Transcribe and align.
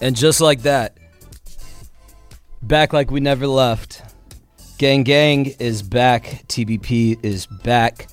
And 0.00 0.14
just 0.14 0.40
like 0.40 0.62
that, 0.62 0.96
back 2.62 2.92
like 2.92 3.10
we 3.10 3.20
never 3.20 3.46
left. 3.46 4.02
Gang 4.78 5.02
Gang 5.02 5.46
is 5.58 5.82
back. 5.82 6.44
TBP 6.46 7.24
is 7.24 7.46
back. 7.46 8.06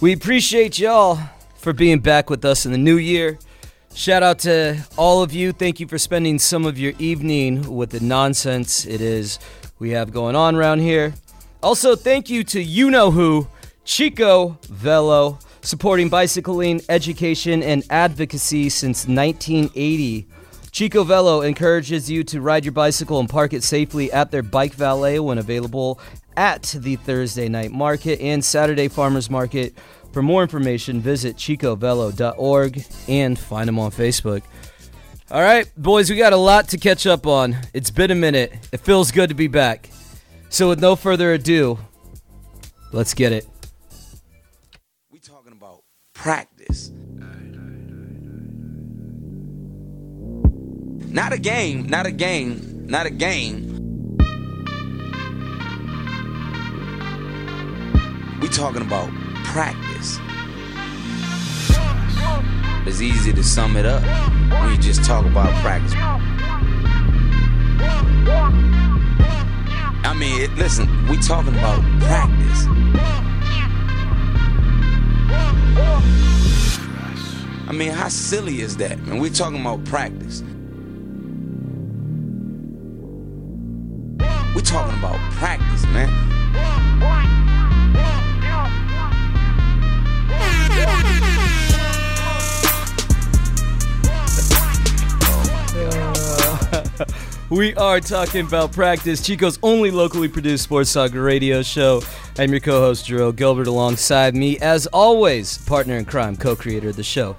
We 0.00 0.12
appreciate 0.12 0.78
y'all 0.78 1.20
for 1.56 1.72
being 1.72 2.00
back 2.00 2.30
with 2.30 2.44
us 2.44 2.66
in 2.66 2.72
the 2.72 2.78
new 2.78 2.96
year. 2.96 3.38
Shout 3.94 4.22
out 4.22 4.38
to 4.40 4.84
all 4.96 5.22
of 5.22 5.32
you. 5.32 5.52
Thank 5.52 5.78
you 5.78 5.86
for 5.86 5.98
spending 5.98 6.38
some 6.38 6.64
of 6.64 6.78
your 6.78 6.94
evening 6.98 7.74
with 7.74 7.90
the 7.90 8.00
nonsense 8.00 8.86
it 8.86 9.00
is 9.00 9.38
we 9.78 9.90
have 9.90 10.12
going 10.12 10.36
on 10.36 10.56
around 10.56 10.80
here. 10.80 11.14
Also, 11.62 11.94
thank 11.94 12.30
you 12.30 12.42
to 12.44 12.62
you 12.62 12.90
know 12.90 13.10
who, 13.10 13.46
Chico 13.84 14.58
Velo, 14.68 15.38
supporting 15.62 16.08
bicycling, 16.08 16.80
education, 16.88 17.62
and 17.62 17.84
advocacy 17.90 18.68
since 18.68 19.06
1980. 19.06 20.26
Chico 20.72 21.02
Velo 21.02 21.42
encourages 21.42 22.08
you 22.10 22.22
to 22.24 22.40
ride 22.40 22.64
your 22.64 22.72
bicycle 22.72 23.18
and 23.18 23.28
park 23.28 23.52
it 23.52 23.62
safely 23.64 24.12
at 24.12 24.30
their 24.30 24.42
bike 24.42 24.74
valet 24.74 25.18
when 25.18 25.38
available 25.38 26.00
at 26.36 26.62
the 26.78 26.96
Thursday 26.96 27.48
night 27.48 27.72
market 27.72 28.20
and 28.20 28.44
Saturday 28.44 28.88
farmers 28.88 29.28
market. 29.28 29.74
For 30.12 30.22
more 30.22 30.42
information, 30.42 31.00
visit 31.00 31.36
chicovelo.org 31.36 32.84
and 33.08 33.38
find 33.38 33.68
them 33.68 33.78
on 33.78 33.90
Facebook. 33.90 34.42
All 35.30 35.42
right, 35.42 35.70
boys, 35.76 36.10
we 36.10 36.16
got 36.16 36.32
a 36.32 36.36
lot 36.36 36.68
to 36.68 36.78
catch 36.78 37.06
up 37.06 37.26
on. 37.26 37.56
It's 37.72 37.90
been 37.90 38.10
a 38.10 38.16
minute. 38.16 38.52
It 38.72 38.80
feels 38.80 39.12
good 39.12 39.28
to 39.28 39.34
be 39.34 39.46
back. 39.46 39.90
So, 40.48 40.68
with 40.68 40.80
no 40.80 40.96
further 40.96 41.32
ado, 41.32 41.78
let's 42.92 43.14
get 43.14 43.30
it. 43.32 43.46
We 45.12 45.20
talking 45.20 45.52
about 45.52 45.84
practice. 46.14 46.90
Not 51.10 51.32
a 51.32 51.38
game, 51.38 51.86
not 51.86 52.06
a 52.06 52.12
game, 52.12 52.86
not 52.86 53.06
a 53.06 53.10
game. 53.10 54.16
We 58.40 58.48
talking 58.48 58.82
about 58.82 59.10
practice. 59.44 60.18
It's 62.86 63.00
easy 63.00 63.32
to 63.32 63.42
sum 63.42 63.76
it 63.76 63.86
up 63.86 64.02
you 64.70 64.78
just 64.78 65.04
talk 65.04 65.26
about 65.26 65.50
practice. 65.62 65.92
I 70.02 70.14
mean, 70.16 70.40
it, 70.42 70.54
listen, 70.54 70.86
we 71.08 71.16
talking 71.18 71.54
about 71.54 71.80
practice. 72.00 72.66
I 77.68 77.72
mean, 77.72 77.90
how 77.90 78.08
silly 78.08 78.60
is 78.60 78.76
that, 78.78 78.98
man? 79.00 79.18
we 79.18 79.30
talking 79.30 79.60
about 79.60 79.84
practice. 79.84 80.42
We 84.60 84.66
talking 84.66 84.98
about 84.98 85.18
practice, 85.32 85.86
man. 85.86 86.10
We 97.48 97.74
are 97.74 98.00
talking 98.00 98.46
about 98.46 98.72
practice, 98.72 99.22
Chico's 99.22 99.58
only 99.62 99.90
locally 99.90 100.28
produced 100.28 100.64
sports 100.64 100.92
talk 100.92 101.14
radio 101.14 101.62
show. 101.62 102.02
I'm 102.38 102.50
your 102.50 102.60
co-host 102.60 103.06
Jerome 103.06 103.34
Gilbert, 103.34 103.66
alongside 103.66 104.36
me, 104.36 104.58
as 104.58 104.86
always, 104.88 105.56
partner 105.58 105.96
in 105.96 106.04
crime, 106.04 106.36
co-creator 106.36 106.90
of 106.90 106.96
the 106.96 107.02
show, 107.02 107.34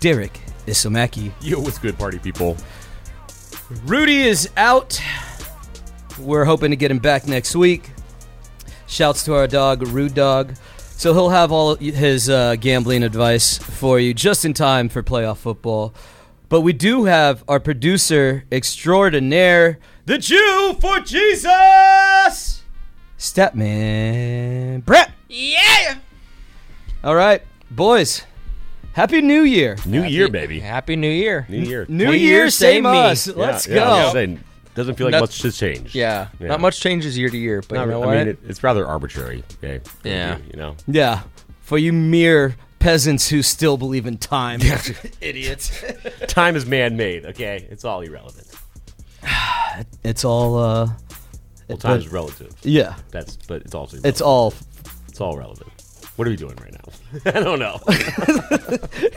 Derek 0.00 0.40
Isomaki. 0.66 1.32
Yo, 1.40 1.60
what's 1.60 1.78
good, 1.78 1.96
party 1.96 2.18
people? 2.18 2.56
Rudy 3.86 4.22
is 4.22 4.50
out. 4.56 5.00
We're 6.18 6.44
hoping 6.44 6.70
to 6.70 6.76
get 6.76 6.90
him 6.90 6.98
back 6.98 7.26
next 7.26 7.54
week. 7.56 7.90
Shouts 8.86 9.24
to 9.24 9.34
our 9.34 9.46
dog, 9.46 9.82
Rude 9.88 10.14
Dog. 10.14 10.54
So 10.96 11.12
he'll 11.12 11.30
have 11.30 11.50
all 11.50 11.74
his 11.74 12.30
uh, 12.30 12.56
gambling 12.56 13.02
advice 13.02 13.58
for 13.58 13.98
you 13.98 14.14
just 14.14 14.44
in 14.44 14.54
time 14.54 14.88
for 14.88 15.02
playoff 15.02 15.38
football. 15.38 15.92
But 16.48 16.60
we 16.60 16.72
do 16.72 17.04
have 17.04 17.42
our 17.48 17.58
producer 17.58 18.44
extraordinaire, 18.52 19.78
the 20.06 20.18
Jew 20.18 20.76
for 20.80 21.00
Jesus, 21.00 22.62
Statman 23.18 24.84
Brett. 24.84 25.10
Yeah. 25.28 25.96
All 27.02 27.16
right, 27.16 27.42
boys. 27.70 28.22
Happy 28.92 29.20
New 29.20 29.42
Year. 29.42 29.76
New 29.84 30.04
year, 30.04 30.28
baby. 30.28 30.60
Happy 30.60 30.94
New 30.94 31.10
Year. 31.10 31.44
New 31.48 31.58
year. 31.62 31.86
New 31.88 32.04
20 32.04 32.18
Year, 32.20 32.28
years, 32.42 32.54
same 32.54 32.84
same 32.84 32.92
me. 32.92 32.98
us. 33.00 33.26
Yeah, 33.26 33.34
Let's 33.36 33.66
yeah, 33.66 33.74
go. 33.74 33.84
just 34.02 34.12
saying, 34.12 34.40
doesn't 34.74 34.96
feel 34.96 35.06
like 35.06 35.12
Not- 35.12 35.20
much 35.22 35.42
has 35.42 35.56
changed. 35.56 35.94
Yeah. 35.94 36.28
Yeah. 36.40 36.48
Not 36.48 36.60
much 36.60 36.80
changes 36.80 37.16
year 37.16 37.28
to 37.28 37.36
year, 37.38 37.62
but 37.68 37.76
Not 37.76 37.84
you 37.86 37.90
know 37.92 38.00
re- 38.00 38.06
what? 38.06 38.16
I 38.16 38.18
mean, 38.20 38.28
it, 38.28 38.38
it's 38.48 38.62
rather 38.62 38.86
arbitrary. 38.86 39.42
Okay. 39.62 39.80
Yeah. 40.02 40.38
You 40.50 40.56
know. 40.58 40.76
Yeah, 40.86 41.22
for 41.60 41.78
you 41.78 41.92
mere 41.92 42.56
peasants 42.80 43.28
who 43.28 43.42
still 43.42 43.76
believe 43.78 44.04
in 44.06 44.18
time. 44.18 44.60
Idiots. 45.20 45.82
Time 46.26 46.54
is 46.56 46.66
man-made. 46.66 47.24
Okay. 47.26 47.66
It's 47.70 47.84
all 47.84 48.00
irrelevant. 48.02 48.46
It's 50.04 50.24
all, 50.24 50.56
uh, 50.58 50.88
Well, 51.68 51.78
time 51.78 51.98
is 51.98 52.06
relative. 52.08 52.54
yeah, 52.62 52.94
That's, 53.10 53.36
but 53.36 53.62
it's 53.62 53.74
also 53.74 53.96
it's 54.04 54.20
irrelevant. 54.20 54.22
all. 54.22 54.54
it's 55.08 55.20
all 55.20 55.36
relevant. 55.36 55.68
What 56.16 56.28
are 56.28 56.30
we 56.30 56.36
doing 56.36 56.54
right 56.56 56.72
now? 56.72 56.92
I 57.34 57.40
don't 57.42 57.58
know. 57.58 57.80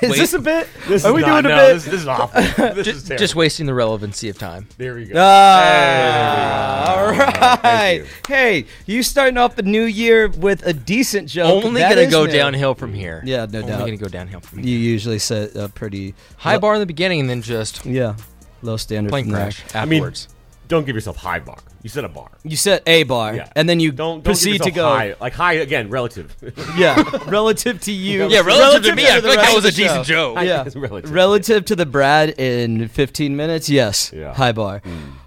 Is 0.01 0.17
this 0.17 0.33
a 0.33 0.39
bit? 0.39 0.67
This 0.87 1.05
Are 1.05 1.09
is 1.09 1.13
we 1.15 1.21
not- 1.21 1.43
doing 1.43 1.53
a 1.53 1.55
no, 1.55 1.67
bit? 1.67 1.73
This, 1.75 1.85
this 1.85 2.01
is 2.01 2.07
awful. 2.07 2.41
This 2.41 2.57
is 2.57 2.85
just, 2.85 3.07
terrible. 3.07 3.21
just 3.23 3.35
wasting 3.35 3.65
the 3.67 3.73
relevancy 3.75 4.29
of 4.29 4.37
time. 4.39 4.67
there 4.77 4.95
we 4.95 5.05
go. 5.05 5.13
Ah, 5.17 6.95
all 6.97 7.11
right. 7.11 7.61
Thank 7.61 7.99
you. 7.99 8.07
Hey, 8.27 8.65
you 8.87 9.03
starting 9.03 9.37
off 9.37 9.55
the 9.55 9.61
new 9.63 9.83
year 9.83 10.27
with 10.27 10.65
a 10.65 10.73
decent 10.73 11.29
joke. 11.29 11.63
Only 11.65 11.81
That 11.81 11.89
gonna 11.89 12.01
is 12.01 12.11
go 12.11 12.25
new. 12.25 12.31
downhill 12.31 12.73
from 12.73 12.93
here. 12.93 13.21
Yeah, 13.25 13.45
no 13.45 13.61
doubt. 13.61 13.63
Only 13.63 13.67
doubt. 13.71 13.79
gonna 13.85 13.97
go 13.97 14.07
downhill 14.07 14.39
from 14.39 14.59
here. 14.59 14.67
You 14.69 14.77
usually 14.79 15.19
set 15.19 15.55
a 15.55 15.69
pretty 15.69 16.15
High 16.37 16.57
bar 16.57 16.73
in 16.75 16.79
the 16.79 16.85
beginning, 16.87 17.19
and 17.19 17.29
then 17.29 17.41
just 17.43 17.85
Yeah, 17.85 18.15
low 18.63 18.77
standard. 18.77 19.09
plane 19.09 19.25
from 19.25 19.33
there. 19.33 19.51
crash 19.51 19.63
mean, 19.85 19.99
afterwards. 19.99 20.27
Don't 20.67 20.85
give 20.85 20.95
yourself 20.95 21.17
high 21.17 21.39
bar. 21.39 21.57
You 21.81 21.89
set 21.89 22.03
a 22.03 22.09
bar. 22.09 22.29
You 22.43 22.57
set 22.57 22.83
a 22.85 23.03
bar, 23.03 23.33
Yeah. 23.35 23.49
and 23.55 23.69
then 23.69 23.79
you 23.79 23.91
Don't, 23.91 24.15
don't 24.15 24.23
proceed 24.23 24.61
to 24.63 24.71
go. 24.71 24.83
high. 24.89 25.15
Like 25.21 25.33
high 25.33 25.53
again, 25.53 25.89
relative. 25.89 26.35
Yeah, 26.77 27.01
relative 27.27 27.79
to 27.81 27.91
you. 27.91 28.27
yeah, 28.27 28.41
relative, 28.41 28.83
to 28.83 28.95
me, 28.95 29.07
I 29.07 29.21
feel 29.21 29.29
like 29.29 29.39
that 29.39 29.55
was 29.55 29.65
a 29.65 29.71
decent 29.71 30.05
show. 30.05 30.35
joke. 30.35 30.43
Yeah, 30.45 30.63
It's 30.65 30.75
relative. 30.87 31.11
relative 31.11 31.65
to 31.65 31.75
the 31.75 31.85
Brad 31.85 32.31
in 32.39 32.87
15 32.89 33.35
minutes. 33.35 33.69
Yes, 33.69 34.11
Yeah. 34.13 34.33
high 34.33 34.51
bar. 34.51 34.81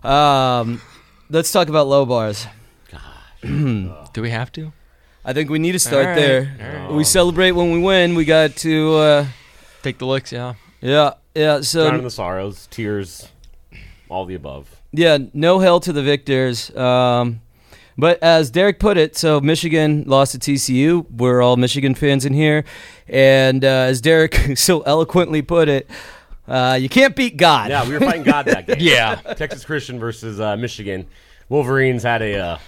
Um, 0.05 0.83
let's 1.31 1.51
talk 1.53 1.69
about 1.69 1.87
low 1.87 2.05
bars. 2.05 2.47
Do 3.43 4.23
we 4.23 4.31
have 4.31 4.53
to 4.53 4.73
I 5.25 5.33
think 5.33 5.51
we 5.51 5.59
need 5.59 5.73
to 5.73 5.79
start 5.79 6.05
All 6.07 6.11
right, 6.13 6.17
there. 6.17 6.87
all 6.89 6.97
We 6.97 7.05
celebrate 7.05 7.53
when 7.53 7.71
we 7.73 7.79
win. 7.79 8.15
We 8.15 8.25
got 8.25 8.57
to, 8.57 8.95
uh, 8.97 9.27
take 9.83 9.99
the 9.99 10.07
licks? 10.07 10.33
Yeah. 10.33 10.55
yeah, 10.81 11.15
yeah. 11.35 11.61
So 11.61 11.83
Drowning 11.85 11.99
in 12.01 12.05
the 12.05 12.11
sorrows, 12.11 12.67
tears, 12.71 13.29
all 14.11 14.27
the 14.27 14.35
above. 14.35 14.81
Yeah, 14.93 15.19
no 15.33 15.59
hell 15.61 15.81
to 15.81 15.93
the 15.93 16.03
victors. 16.03 16.75
Um, 16.77 17.41
but 17.97 18.23
as 18.23 18.51
Derek 18.51 18.79
put 18.79 18.97
it, 18.97 19.17
so 19.17 19.41
Michigan 19.41 20.05
lost 20.07 20.33
to 20.33 20.39
TCU. 20.39 21.07
We're 21.11 21.43
all 21.43 21.57
Michigan 21.57 21.95
fans 21.95 22.25
in 22.25 22.33
here. 22.33 22.65
And 23.09 23.65
uh, 23.65 23.69
as 23.69 24.01
Derek 24.01 24.35
so 24.59 24.81
eloquently 24.81 25.43
put 25.43 25.69
it, 25.69 25.89
uh, 26.49 26.79
you 26.81 26.89
can't 26.89 27.15
beat 27.15 27.37
God. 27.37 27.71
Yeah, 27.71 27.87
we 27.87 27.95
were 27.95 28.01
fighting 28.01 28.25
God 28.25 28.47
that 28.47 28.67
game. 28.67 28.77
Yeah. 28.81 29.17
Texas 29.37 29.65
Christian 29.65 29.99
versus 29.99 30.41
uh, 30.41 30.57
Michigan. 30.57 31.07
Wolverines 31.49 32.03
had 32.03 32.23
a 32.23 32.39
uh, 32.39 32.59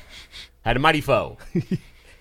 had 0.62 0.76
a 0.76 0.80
mighty 0.80 1.00
foe. 1.00 1.38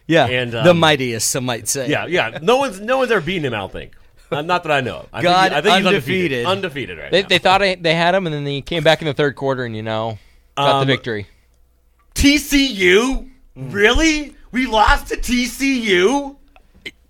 Yeah, 0.08 0.26
And, 0.26 0.52
the 0.52 0.72
um, 0.72 0.80
mightiest, 0.80 1.30
some 1.32 1.46
might 1.46 1.70
say. 1.70 1.88
Yeah, 1.90 2.06
yeah. 2.06 2.40
No 2.42 2.58
one's 2.58 2.82
no 2.82 2.98
one's 2.98 3.12
ever 3.12 3.22
beaten 3.26 3.46
him. 3.46 3.54
I 3.54 3.60
don't 3.60 3.72
think. 3.72 3.94
Uh, 4.32 4.42
not 4.42 4.64
that 4.64 4.72
I 4.72 4.82
know. 4.82 4.98
of. 5.00 5.10
I 5.14 5.22
God 5.22 5.52
think, 5.52 5.52
he- 5.52 5.58
I 5.58 5.62
think 5.62 5.76
he's 5.78 5.86
undefeated. 5.88 6.46
undefeated. 6.46 6.46
Undefeated 6.46 6.98
right 7.00 7.12
They, 7.12 7.22
now. 7.24 7.28
they 7.28 7.38
thought 7.38 7.62
I, 7.62 7.76
they 7.76 7.94
had 7.96 8.16
him, 8.16 8.26
and 8.28 8.34
then 8.34 8.44
they 8.44 8.62
came 8.62 8.84
back 8.84 9.02
in 9.02 9.08
the 9.08 9.14
third 9.14 9.36
quarter, 9.36 9.66
and 9.66 9.76
you 9.76 9.84
know, 9.84 10.18
got 10.56 10.76
Um, 10.82 10.88
the 10.88 10.94
victory. 10.94 11.28
TCU? 12.16 13.30
Really? 13.56 14.36
We 14.52 14.68
lost 14.68 15.08
to 15.08 15.18
TCU? 15.18 16.36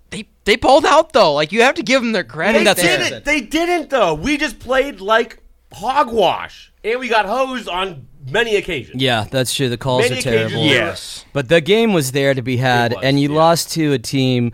They 0.09 0.27
they 0.45 0.57
pulled 0.57 0.85
out 0.85 1.13
though. 1.13 1.33
Like 1.33 1.51
you 1.51 1.61
have 1.61 1.75
to 1.75 1.83
give 1.83 2.01
them 2.01 2.11
their 2.11 2.23
credit. 2.23 2.59
They 2.59 2.63
that's 2.65 2.81
there. 2.81 2.97
fair. 2.97 3.09
didn't. 3.09 3.25
They 3.25 3.41
didn't 3.41 3.89
though. 3.89 4.13
We 4.13 4.37
just 4.37 4.59
played 4.59 4.99
like 5.01 5.39
hogwash, 5.73 6.71
and 6.83 6.99
we 6.99 7.07
got 7.07 7.25
hosed 7.25 7.69
on 7.69 8.07
many 8.29 8.55
occasions. 8.57 9.01
Yeah, 9.01 9.25
that's 9.29 9.53
true. 9.53 9.69
The 9.69 9.77
calls 9.77 10.03
Many 10.09 10.19
are 10.19 10.21
terrible. 10.21 10.65
Yes. 10.65 11.25
But 11.33 11.47
the 11.49 11.61
game 11.61 11.93
was 11.93 12.11
there 12.11 12.33
to 12.33 12.41
be 12.41 12.57
had, 12.57 12.93
was, 12.93 13.03
and 13.03 13.19
you 13.19 13.31
yeah. 13.31 13.37
lost 13.37 13.71
to 13.73 13.93
a 13.93 13.99
team 13.99 14.51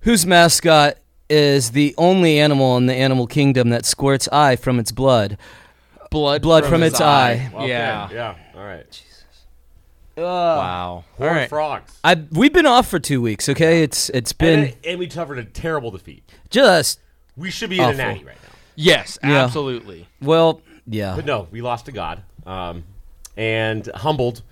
whose 0.00 0.26
mascot 0.26 0.98
is 1.32 1.70
the 1.72 1.94
only 1.98 2.38
animal 2.38 2.76
in 2.76 2.86
the 2.86 2.94
animal 2.94 3.26
kingdom 3.26 3.70
that 3.70 3.84
squirts 3.86 4.28
eye 4.30 4.54
from 4.56 4.78
its 4.78 4.92
blood. 4.92 5.38
Blood, 6.10 6.42
Blood 6.42 6.66
from 6.66 6.82
his 6.82 6.92
its 6.92 7.00
eye. 7.00 7.50
Okay, 7.54 7.68
Yeah. 7.68 8.08
Yeah. 8.12 8.34
All 8.54 8.62
right. 8.64 9.02
Uh, 10.16 10.20
Wow. 10.20 10.90
All 10.90 11.04
Horned 11.16 11.36
right. 11.36 11.48
frogs. 11.48 11.98
I 12.04 12.16
we've 12.32 12.52
been 12.52 12.66
off 12.66 12.86
for 12.88 12.98
two 12.98 13.22
weeks. 13.22 13.48
Okay, 13.48 13.82
it's 13.82 14.10
it's 14.10 14.32
been 14.34 14.64
And, 14.64 14.76
and 14.84 14.98
we 14.98 15.08
suffered 15.08 15.38
a 15.38 15.44
terrible 15.44 15.90
defeat. 15.90 16.22
just 16.50 17.00
We 17.36 17.50
should 17.50 17.70
be 17.70 17.76
in 17.78 17.82
Awful. 17.84 17.94
a 17.94 17.96
natty 17.96 18.24
right 18.24 18.36
now. 18.42 18.48
Yes, 18.76 19.18
Yeah. 19.24 19.44
absolutely. 19.44 20.06
well. 20.20 20.60
Yeah. 20.86 21.14
But 21.16 21.24
no, 21.24 21.48
we 21.50 21.62
lost 21.62 21.86
to 21.86 21.92
God, 21.92 22.22
um, 22.44 22.84
and 23.36 23.86
humbled 23.94 24.42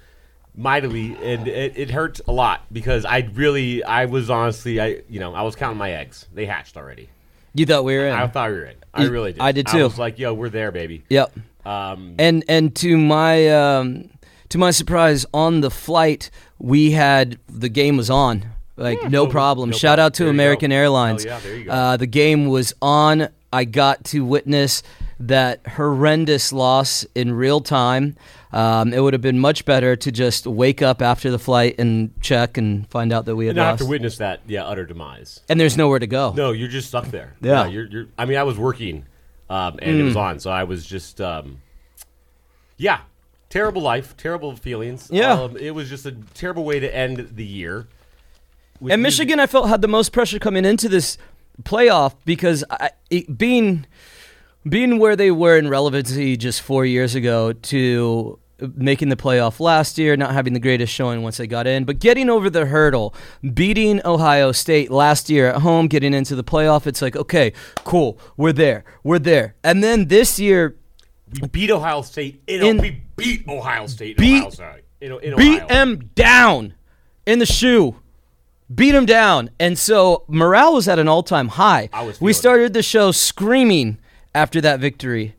mightily, 0.57 1.17
and 1.23 1.47
it, 1.49 1.73
it 1.77 1.91
hurt 1.91 2.21
a 2.27 2.33
lot 2.33 2.63
because 2.73 3.05
I 3.05 3.29
really, 3.35 3.83
I 3.85 4.05
was 4.07 4.31
honestly, 4.31 4.81
I 4.81 5.03
you 5.09 5.21
know, 5.21 5.35
I 5.35 5.43
was 5.43 5.57
counting 5.57 5.79
my 5.79 5.93
eggs. 5.93 6.27
They 6.35 6.47
hatched 6.47 6.77
already. 6.77 7.09
You 7.55 7.67
thought 7.67 7.85
we 7.85 7.97
were 7.97 8.07
in. 8.07 8.15
I 8.15 8.27
thought 8.29 8.51
we 8.51 8.57
were 8.57 8.65
in. 8.65 8.77
I 8.95 9.05
You- 9.05 9.11
really 9.11 9.33
did. 9.33 9.41
I 9.43 9.53
did 9.53 9.69
I 9.69 9.73
too. 9.73 9.85
was 9.85 9.99
like, 9.99 10.19
yo, 10.19 10.35
we're 10.35 10.49
there, 10.51 10.71
baby. 10.73 11.03
yep. 11.09 11.33
Um, 11.65 12.15
And 12.19 12.45
and 12.49 12.75
to 12.77 12.97
my 12.97 13.49
um, 13.49 14.09
to 14.49 14.59
my 14.59 14.71
surprise, 14.71 15.27
on 15.35 15.61
the 15.61 15.71
flight 15.71 16.31
we 16.59 16.93
had 16.93 17.39
the 17.49 17.69
game 17.69 17.97
was 17.97 18.09
on. 18.11 18.45
Like 18.77 19.11
no 19.11 19.27
problem. 19.27 19.71
no 19.71 19.77
Shout 19.77 19.97
problem. 19.99 20.07
out 20.07 20.15
to 20.15 20.23
There 20.25 20.29
you 20.33 20.37
American. 20.37 20.73
Airlines. 20.73 21.27
Oh, 21.27 21.29
yeah, 21.29 21.41
there 21.41 21.57
you 21.57 21.65
go. 21.65 21.71
Uh, 21.71 21.97
the 21.99 22.07
game 22.07 22.47
was 22.47 22.73
on. 22.81 23.29
I 23.53 23.65
got 23.65 24.05
to 24.05 24.25
witness 24.25 24.83
that 25.21 25.67
horrendous 25.67 26.53
loss 26.53 27.05
in 27.15 27.33
real 27.35 27.61
time. 27.61 28.17
Um, 28.53 28.93
it 28.93 29.01
would 29.01 29.13
have 29.13 29.21
been 29.23 29.39
much 29.39 29.65
better 29.65 29.95
to 29.95 30.11
just 30.11 30.47
wake 30.47 30.83
up 30.83 31.01
after 31.03 31.31
the 31.31 31.39
flight 31.39 31.77
and 31.79 32.11
check 32.21 32.57
and 32.59 32.89
find 32.91 33.13
out 33.13 33.27
that 33.27 33.37
we 33.37 33.47
had 33.47 33.51
and 33.51 33.57
not 33.59 33.67
have 33.71 33.79
to 33.81 33.87
witness 33.87 34.17
that, 34.17 34.41
yeah, 34.47 34.65
utter 34.65 34.85
demise. 34.87 35.41
and 35.49 35.61
there's 35.61 35.77
nowhere 35.77 35.99
to 35.99 36.07
go. 36.07 36.33
No, 36.33 36.51
you're 36.53 36.69
just 36.69 36.89
stuck 36.89 37.07
there. 37.09 37.35
Yeah. 37.41 37.67
you're, 37.67 37.85
you're. 37.87 38.07
I 38.19 38.25
mean, 38.25 38.39
I 38.39 38.43
was 38.45 38.59
working, 38.59 39.05
um, 39.49 39.79
and 39.81 40.01
it 40.01 40.03
was 40.03 40.15
Mm. 40.15 40.21
on, 40.21 40.39
so 40.41 40.51
I 40.51 40.65
was 40.65 40.85
just, 40.87 41.21
um, 41.21 41.61
yeah, 42.77 43.01
terrible 43.51 43.83
life, 43.83 44.17
terrible 44.17 44.57
feelings. 44.57 45.09
Yeah. 45.13 45.33
um, 45.35 45.57
it 45.57 45.73
was 45.75 45.89
just 45.89 46.07
a 46.07 46.13
terrible 46.35 46.65
way 46.65 46.81
to 46.81 46.93
end 46.95 47.33
the 47.37 47.45
year. 47.45 47.87
With 48.81 48.93
And 48.95 49.03
Michigan, 49.03 49.39
I 49.39 49.47
felt 49.47 49.69
had 49.69 49.83
the 49.83 49.89
most 49.89 50.11
pressure 50.13 50.39
coming 50.39 50.65
into 50.65 50.89
this 50.89 51.19
playoff 51.63 52.15
because 52.25 52.65
I, 52.71 52.91
being 53.37 53.85
being 54.69 54.99
where 54.99 55.17
they 55.17 55.31
were 55.31 55.57
in 55.57 55.69
relevancy 55.69 56.37
just 56.37 56.63
four 56.63 56.85
years 56.85 57.15
ago 57.15 57.53
to 57.53 58.39
making 58.77 59.09
the 59.09 59.17
playoff 59.17 59.59
last 59.59 59.97
year, 59.97 60.17
not 60.17 60.33
having 60.33 60.53
the 60.53 60.61
greatest 60.61 60.93
showing 60.93 61.23
once 61.23 61.39
they 61.39 61.47
got 61.47 61.67
in, 61.67 61.85
but 61.85 61.99
getting 61.99 62.29
over 62.29 62.51
the 62.51 62.67
hurdle, 62.67 63.15
beating 63.55 64.01
Ohio 64.05 64.53
State 64.53 64.91
last 64.91 65.31
year 65.31 65.49
at 65.49 65.63
home, 65.63 65.87
getting 65.87 66.13
into 66.13 66.35
the 66.37 66.45
playoff. 66.45 66.87
It's 66.87 67.01
like 67.01 67.17
okay, 67.17 67.53
cool, 67.85 68.19
we're 68.37 68.53
there, 68.53 68.85
we're 69.03 69.19
there, 69.19 69.55
and 69.65 69.83
then 69.83 70.09
this 70.09 70.39
year 70.39 70.77
we 71.41 71.49
beat 71.49 71.71
Ohio 71.71 72.03
State. 72.03 72.43
In, 72.47 72.63
In- 72.63 72.79
we 72.79 73.03
beat 73.17 73.49
Ohio 73.49 73.87
State. 73.87 74.17
Beat- 74.17 74.39
Ohio 74.41 74.51
State. 74.51 74.85
In, 75.01 75.13
in 75.23 75.37
beat 75.37 75.67
them 75.69 76.11
down 76.15 76.75
in 77.25 77.39
the 77.39 77.47
shoe. 77.47 77.97
Beat 78.73 78.93
them 78.93 79.07
down. 79.07 79.51
And 79.59 79.79
so 79.79 80.25
morale 80.29 80.75
was 80.75 80.87
at 80.89 80.99
an 80.99 81.09
all 81.09 81.23
time 81.23 81.49
high. 81.49 81.89
I 81.93 82.03
was 82.03 82.21
we 82.21 82.33
started 82.35 82.75
the 82.75 82.83
show 82.83 83.11
screaming 83.11 83.99
after 84.35 84.61
that 84.61 84.81
victory. 84.81 85.35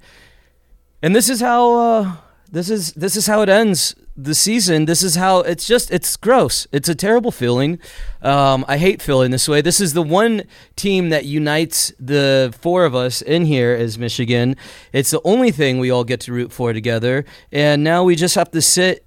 And 1.01 1.15
this 1.15 1.29
is 1.29 1.41
how 1.41 1.75
uh, 1.75 2.15
this 2.51 2.69
is 2.69 2.93
this 2.93 3.15
is 3.15 3.27
how 3.27 3.41
it 3.41 3.49
ends 3.49 3.95
the 4.15 4.35
season. 4.35 4.85
This 4.85 5.01
is 5.01 5.15
how 5.15 5.39
it's 5.39 5.65
just 5.65 5.89
it's 5.91 6.15
gross. 6.17 6.67
It's 6.71 6.89
a 6.89 6.95
terrible 6.95 7.31
feeling. 7.31 7.79
Um, 8.21 8.65
I 8.67 8.77
hate 8.77 9.01
feeling 9.01 9.31
this 9.31 9.47
way. 9.47 9.61
This 9.61 9.81
is 9.81 9.93
the 9.93 10.03
one 10.03 10.43
team 10.75 11.09
that 11.09 11.25
unites 11.25 11.91
the 11.99 12.53
four 12.59 12.85
of 12.85 12.93
us 12.93 13.21
in 13.21 13.45
here 13.45 13.73
as 13.73 13.97
Michigan. 13.97 14.55
It's 14.93 15.11
the 15.11 15.21
only 15.23 15.51
thing 15.51 15.79
we 15.79 15.89
all 15.89 16.03
get 16.03 16.19
to 16.21 16.33
root 16.33 16.51
for 16.51 16.73
together. 16.73 17.25
And 17.51 17.83
now 17.83 18.03
we 18.03 18.15
just 18.15 18.35
have 18.35 18.51
to 18.51 18.61
sit 18.61 19.05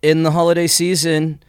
in 0.00 0.22
the 0.22 0.30
holiday 0.30 0.66
season 0.66 1.42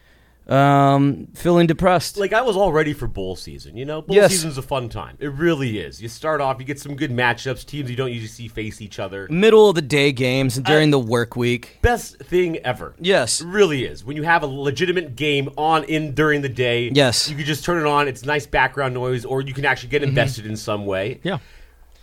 um, 0.48 1.26
feeling 1.34 1.66
depressed. 1.66 2.16
Like 2.16 2.32
I 2.32 2.42
was 2.42 2.56
all 2.56 2.72
ready 2.72 2.92
for 2.92 3.06
bowl 3.06 3.36
season. 3.36 3.76
You 3.76 3.84
know, 3.84 4.02
bowl 4.02 4.16
Yes. 4.16 4.30
season's 4.32 4.58
a 4.58 4.62
fun 4.62 4.88
time. 4.88 5.16
It 5.20 5.32
really 5.32 5.78
is. 5.78 6.00
You 6.00 6.08
start 6.08 6.40
off, 6.40 6.58
you 6.60 6.64
get 6.64 6.78
some 6.80 6.94
good 6.96 7.10
matchups. 7.10 7.64
Teams 7.66 7.90
you 7.90 7.96
don't 7.96 8.12
usually 8.12 8.28
see 8.28 8.48
face 8.48 8.80
each 8.80 8.98
other. 8.98 9.26
Middle 9.30 9.68
of 9.68 9.74
the 9.74 9.82
day 9.82 10.12
games 10.12 10.56
during 10.58 10.90
the 10.90 10.98
work 10.98 11.36
week. 11.36 11.78
Best 11.82 12.18
thing 12.18 12.58
ever. 12.58 12.94
Yes. 13.00 13.40
It 13.40 13.46
really 13.46 13.84
is. 13.84 14.04
When 14.04 14.16
you 14.16 14.22
have 14.22 14.42
a 14.42 14.46
legitimate 14.46 15.16
game 15.16 15.50
on 15.56 15.84
in 15.84 16.14
during 16.14 16.42
the 16.42 16.48
day, 16.48 16.90
Yes. 16.94 17.28
you 17.28 17.36
can 17.36 17.44
just 17.44 17.64
turn 17.64 17.78
it 17.84 17.86
on. 17.88 18.06
It's 18.08 18.24
nice 18.24 18.46
background 18.46 18.94
noise, 18.94 19.24
or 19.24 19.40
you 19.40 19.52
can 19.52 19.64
actually 19.64 19.88
get 19.90 20.02
invested 20.02 20.46
in 20.46 20.56
some 20.56 20.86
way. 20.86 21.20
Yeah. 21.22 21.38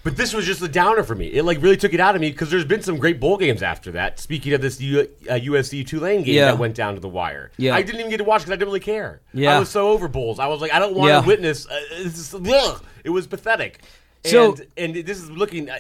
But 0.04 0.18
this 0.18 0.34
was 0.34 0.46
just 0.46 0.62
a 0.62 0.68
downer 0.68 1.02
for 1.04 1.16
me. 1.16 1.28
It 1.28 1.44
like 1.44 1.62
really 1.62 1.78
took 1.78 1.94
it 1.94 2.00
out 2.02 2.14
of 2.16 2.20
me 2.22 2.30
because 2.30 2.52
there's 2.52 2.66
been 2.66 2.82
some 2.82 2.98
great 2.98 3.20
bowl 3.22 3.38
games 3.38 3.64
after 3.64 3.92
that. 3.94 4.20
Speaking 4.20 4.52
of 4.54 4.62
this 4.62 4.82
U- 4.82 5.08
uh, 5.30 5.36
USC 5.36 5.86
Tulane 5.88 6.24
game 6.24 6.36
Yeah. 6.36 6.46
that 6.48 6.58
went 6.58 6.76
down 6.76 6.96
to 6.96 7.00
the 7.00 7.08
wire, 7.08 7.52
Yeah. 7.58 7.74
I 7.74 7.84
didn't 7.84 8.00
even 8.02 8.12
get 8.12 8.18
to 8.18 8.26
watch 8.26 8.42
because 8.42 8.52
I 8.52 8.56
didn't 8.56 8.68
really 8.68 8.80
care. 8.82 9.22
Yeah. 9.34 9.56
I 9.56 9.60
was 9.60 9.70
so 9.70 9.90
over 9.92 10.10
bowls. 10.10 10.40
I 10.40 10.48
was 10.48 10.60
like, 10.60 10.74
I 10.74 10.80
don't 10.80 10.94
want 10.94 11.10
Yeah. 11.10 11.22
to 11.22 11.28
witness. 11.28 11.66
Uh, 11.68 11.80
it's 11.92 12.34
just. 12.34 12.84
It 13.06 13.10
was 13.12 13.28
pathetic. 13.28 13.80
So- 14.26 14.56
and 14.78 14.96
and 14.96 15.06
this 15.06 15.20
is 15.20 15.32
looking. 15.32 15.70
uh, 15.70 15.78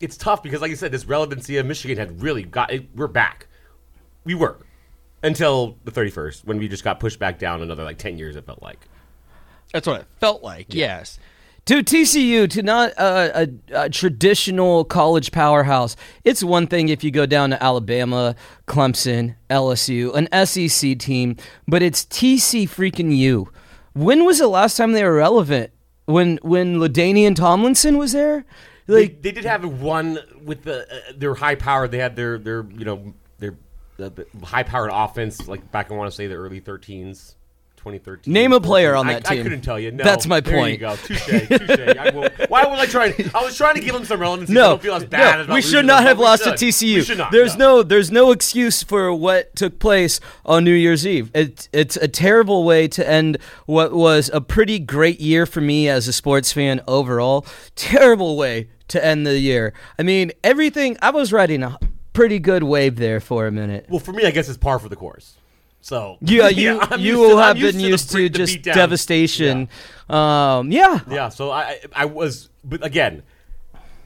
It's 0.00 0.16
tough 0.16 0.42
because, 0.42 0.60
like 0.60 0.70
you 0.70 0.76
said, 0.76 0.92
this 0.92 1.04
relevancy 1.06 1.56
of 1.58 1.64
Michigan 1.66 1.96
had 1.98 2.22
really 2.22 2.42
got. 2.44 2.70
It, 2.72 2.88
we're 2.94 3.06
back. 3.08 3.46
We 4.24 4.34
were 4.34 4.58
until 5.22 5.76
the 5.84 5.90
31st 5.90 6.44
when 6.44 6.58
we 6.58 6.68
just 6.68 6.84
got 6.84 6.98
pushed 7.00 7.18
back 7.18 7.38
down 7.38 7.62
another 7.62 7.82
like 7.84 7.98
10 7.98 8.18
years. 8.18 8.36
It 8.36 8.44
felt 8.46 8.62
like. 8.62 8.78
That's 9.72 9.86
what 9.86 10.00
it 10.02 10.06
felt 10.20 10.42
like. 10.42 10.72
Yes. 10.74 11.18
To 11.66 11.82
TCU, 11.82 12.48
to 12.50 12.62
not 12.62 12.92
a, 12.92 13.42
a, 13.42 13.86
a 13.86 13.90
traditional 13.90 14.84
college 14.84 15.32
powerhouse, 15.32 15.96
it's 16.22 16.44
one 16.44 16.68
thing 16.68 16.90
if 16.90 17.02
you 17.02 17.10
go 17.10 17.26
down 17.26 17.50
to 17.50 17.60
Alabama, 17.60 18.36
Clemson, 18.68 19.34
LSU, 19.50 20.14
an 20.14 20.46
SEC 20.46 20.96
team, 20.96 21.36
but 21.66 21.82
it's 21.82 22.04
TC 22.04 22.68
freaking 22.68 23.16
U. 23.16 23.50
When 23.94 24.24
was 24.24 24.38
the 24.38 24.46
last 24.46 24.76
time 24.76 24.92
they 24.92 25.02
were 25.02 25.14
relevant? 25.16 25.72
When 26.04 26.38
when 26.42 26.76
Ladainian 26.76 27.34
Tomlinson 27.34 27.98
was 27.98 28.12
there? 28.12 28.44
Like 28.86 29.20
they, 29.20 29.30
they 29.30 29.32
did 29.32 29.44
have 29.44 29.64
one 29.64 30.20
with 30.44 30.62
the 30.62 30.82
uh, 30.82 31.12
their 31.16 31.34
high 31.34 31.56
power. 31.56 31.88
They 31.88 31.98
had 31.98 32.14
their 32.14 32.38
their 32.38 32.64
you 32.76 32.84
know 32.84 33.12
their 33.40 33.56
uh, 33.98 34.10
high 34.44 34.62
powered 34.62 34.92
offense 34.94 35.48
like 35.48 35.72
back 35.72 35.90
I 35.90 35.94
want 35.94 36.08
to 36.08 36.14
say 36.14 36.28
the 36.28 36.36
early 36.36 36.60
13s. 36.60 37.34
2013. 37.86 38.32
Name 38.32 38.52
a 38.52 38.60
player 38.60 38.96
on 38.96 39.06
that 39.06 39.28
I, 39.28 39.34
team. 39.34 39.40
I 39.40 39.42
couldn't 39.44 39.60
tell 39.60 39.78
you. 39.78 39.92
No, 39.92 40.02
That's 40.02 40.26
my 40.26 40.40
point. 40.40 40.54
There 40.54 40.68
you 40.70 40.78
go. 40.78 40.96
Touche. 40.96 41.26
Touche. 41.26 41.96
I 41.96 42.10
Why 42.48 42.66
was 42.66 42.80
I 42.80 42.86
trying? 42.86 43.14
I 43.34 43.44
was 43.44 43.56
trying 43.56 43.76
to 43.76 43.80
give 43.80 43.94
them 43.94 44.04
some 44.04 44.20
relevancy. 44.20 44.52
no, 44.52 44.70
don't 44.70 44.82
feel 44.82 44.94
as 44.94 45.04
bad 45.04 45.48
no, 45.48 45.54
we 45.54 45.62
should 45.62 45.86
not 45.86 46.02
have 46.02 46.18
lost 46.18 46.44
to 46.44 46.50
TCU. 46.50 47.16
Not. 47.16 47.30
There's 47.30 47.56
no. 47.56 47.82
there's 47.82 48.10
no 48.10 48.32
excuse 48.32 48.82
for 48.82 49.14
what 49.14 49.54
took 49.54 49.78
place 49.78 50.20
on 50.44 50.64
New 50.64 50.74
Year's 50.74 51.06
Eve. 51.06 51.30
It, 51.34 51.68
it's 51.72 51.96
a 51.96 52.08
terrible 52.08 52.64
way 52.64 52.88
to 52.88 53.08
end 53.08 53.38
what 53.66 53.92
was 53.92 54.30
a 54.34 54.40
pretty 54.40 54.78
great 54.78 55.20
year 55.20 55.46
for 55.46 55.60
me 55.60 55.88
as 55.88 56.08
a 56.08 56.12
sports 56.12 56.52
fan 56.52 56.80
overall. 56.88 57.46
Terrible 57.76 58.36
way 58.36 58.68
to 58.88 59.04
end 59.04 59.26
the 59.26 59.38
year. 59.38 59.72
I 59.98 60.02
mean, 60.02 60.32
everything. 60.42 60.96
I 61.00 61.10
was 61.10 61.32
riding 61.32 61.62
a 61.62 61.78
pretty 62.12 62.38
good 62.38 62.62
wave 62.62 62.96
there 62.96 63.20
for 63.20 63.46
a 63.46 63.52
minute. 63.52 63.86
Well, 63.88 64.00
for 64.00 64.12
me, 64.12 64.24
I 64.24 64.30
guess 64.30 64.48
it's 64.48 64.58
par 64.58 64.78
for 64.78 64.88
the 64.88 64.96
course. 64.96 65.36
So 65.80 66.18
Yeah, 66.20 66.48
you 66.48 66.80
I'm 66.80 67.00
you 67.00 67.18
will 67.18 67.36
to- 67.36 67.42
have 67.42 67.56
been 67.58 67.80
used 67.80 68.10
to 68.10 68.28
the 68.28 68.28
just 68.28 68.62
devastation. 68.62 69.68
Um, 70.08 70.70
yeah, 70.70 71.00
Yeah, 71.10 71.28
so 71.28 71.50
I 71.50 71.80
I 71.94 72.04
was, 72.04 72.48
but 72.64 72.84
again, 72.84 73.22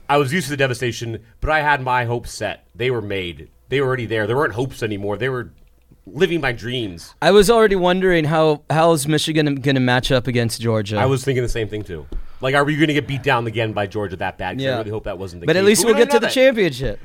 I 0.09 0.17
was 0.17 0.33
used 0.33 0.47
to 0.47 0.51
the 0.51 0.57
devastation, 0.57 1.23
but 1.41 1.51
I 1.51 1.61
had 1.61 1.83
my 1.83 2.05
hopes 2.05 2.33
set. 2.33 2.67
They 2.75 2.91
were 2.91 3.03
made. 3.03 3.51
They 3.69 3.81
were 3.81 3.87
already 3.87 4.07
there. 4.07 4.27
There 4.27 4.37
weren't 4.37 4.55
hopes 4.55 4.83
anymore. 4.83 5.17
They 5.17 5.29
were 5.29 5.53
living 6.07 6.41
my 6.41 6.53
dreams. 6.53 7.15
I 7.23 7.31
was 7.31 7.49
already 7.49 7.77
wondering 7.77 8.25
how 8.25 8.63
how 8.71 8.93
is 8.93 9.07
Michigan 9.07 9.55
going 9.57 9.75
to 9.77 9.81
match 9.81 10.11
up 10.11 10.27
against 10.27 10.61
Georgia. 10.61 10.97
I 10.97 11.07
was 11.07 11.23
thinking 11.25 11.43
the 11.43 11.49
same 11.49 11.69
thing 11.69 11.83
too. 11.83 12.07
Like, 12.41 12.55
are 12.55 12.65
we 12.65 12.75
going 12.77 12.89
to 12.89 12.95
get 12.95 13.07
beat 13.07 13.23
down 13.23 13.47
again 13.47 13.73
by 13.73 13.87
Georgia 13.87 14.17
that 14.17 14.39
bad? 14.39 14.61
Yeah. 14.61 14.75
I 14.75 14.79
really 14.79 14.91
hope 14.91 15.05
that 15.05 15.19
wasn't 15.19 15.41
the 15.43 15.47
but 15.47 15.53
case. 15.53 15.59
But 15.59 15.61
at 15.61 15.67
least 15.67 15.85
we 15.85 15.93
we'll 15.93 16.03
get 16.03 16.11
to 16.11 16.19
the 16.19 16.27
that. 16.27 16.33
championship. 16.33 16.99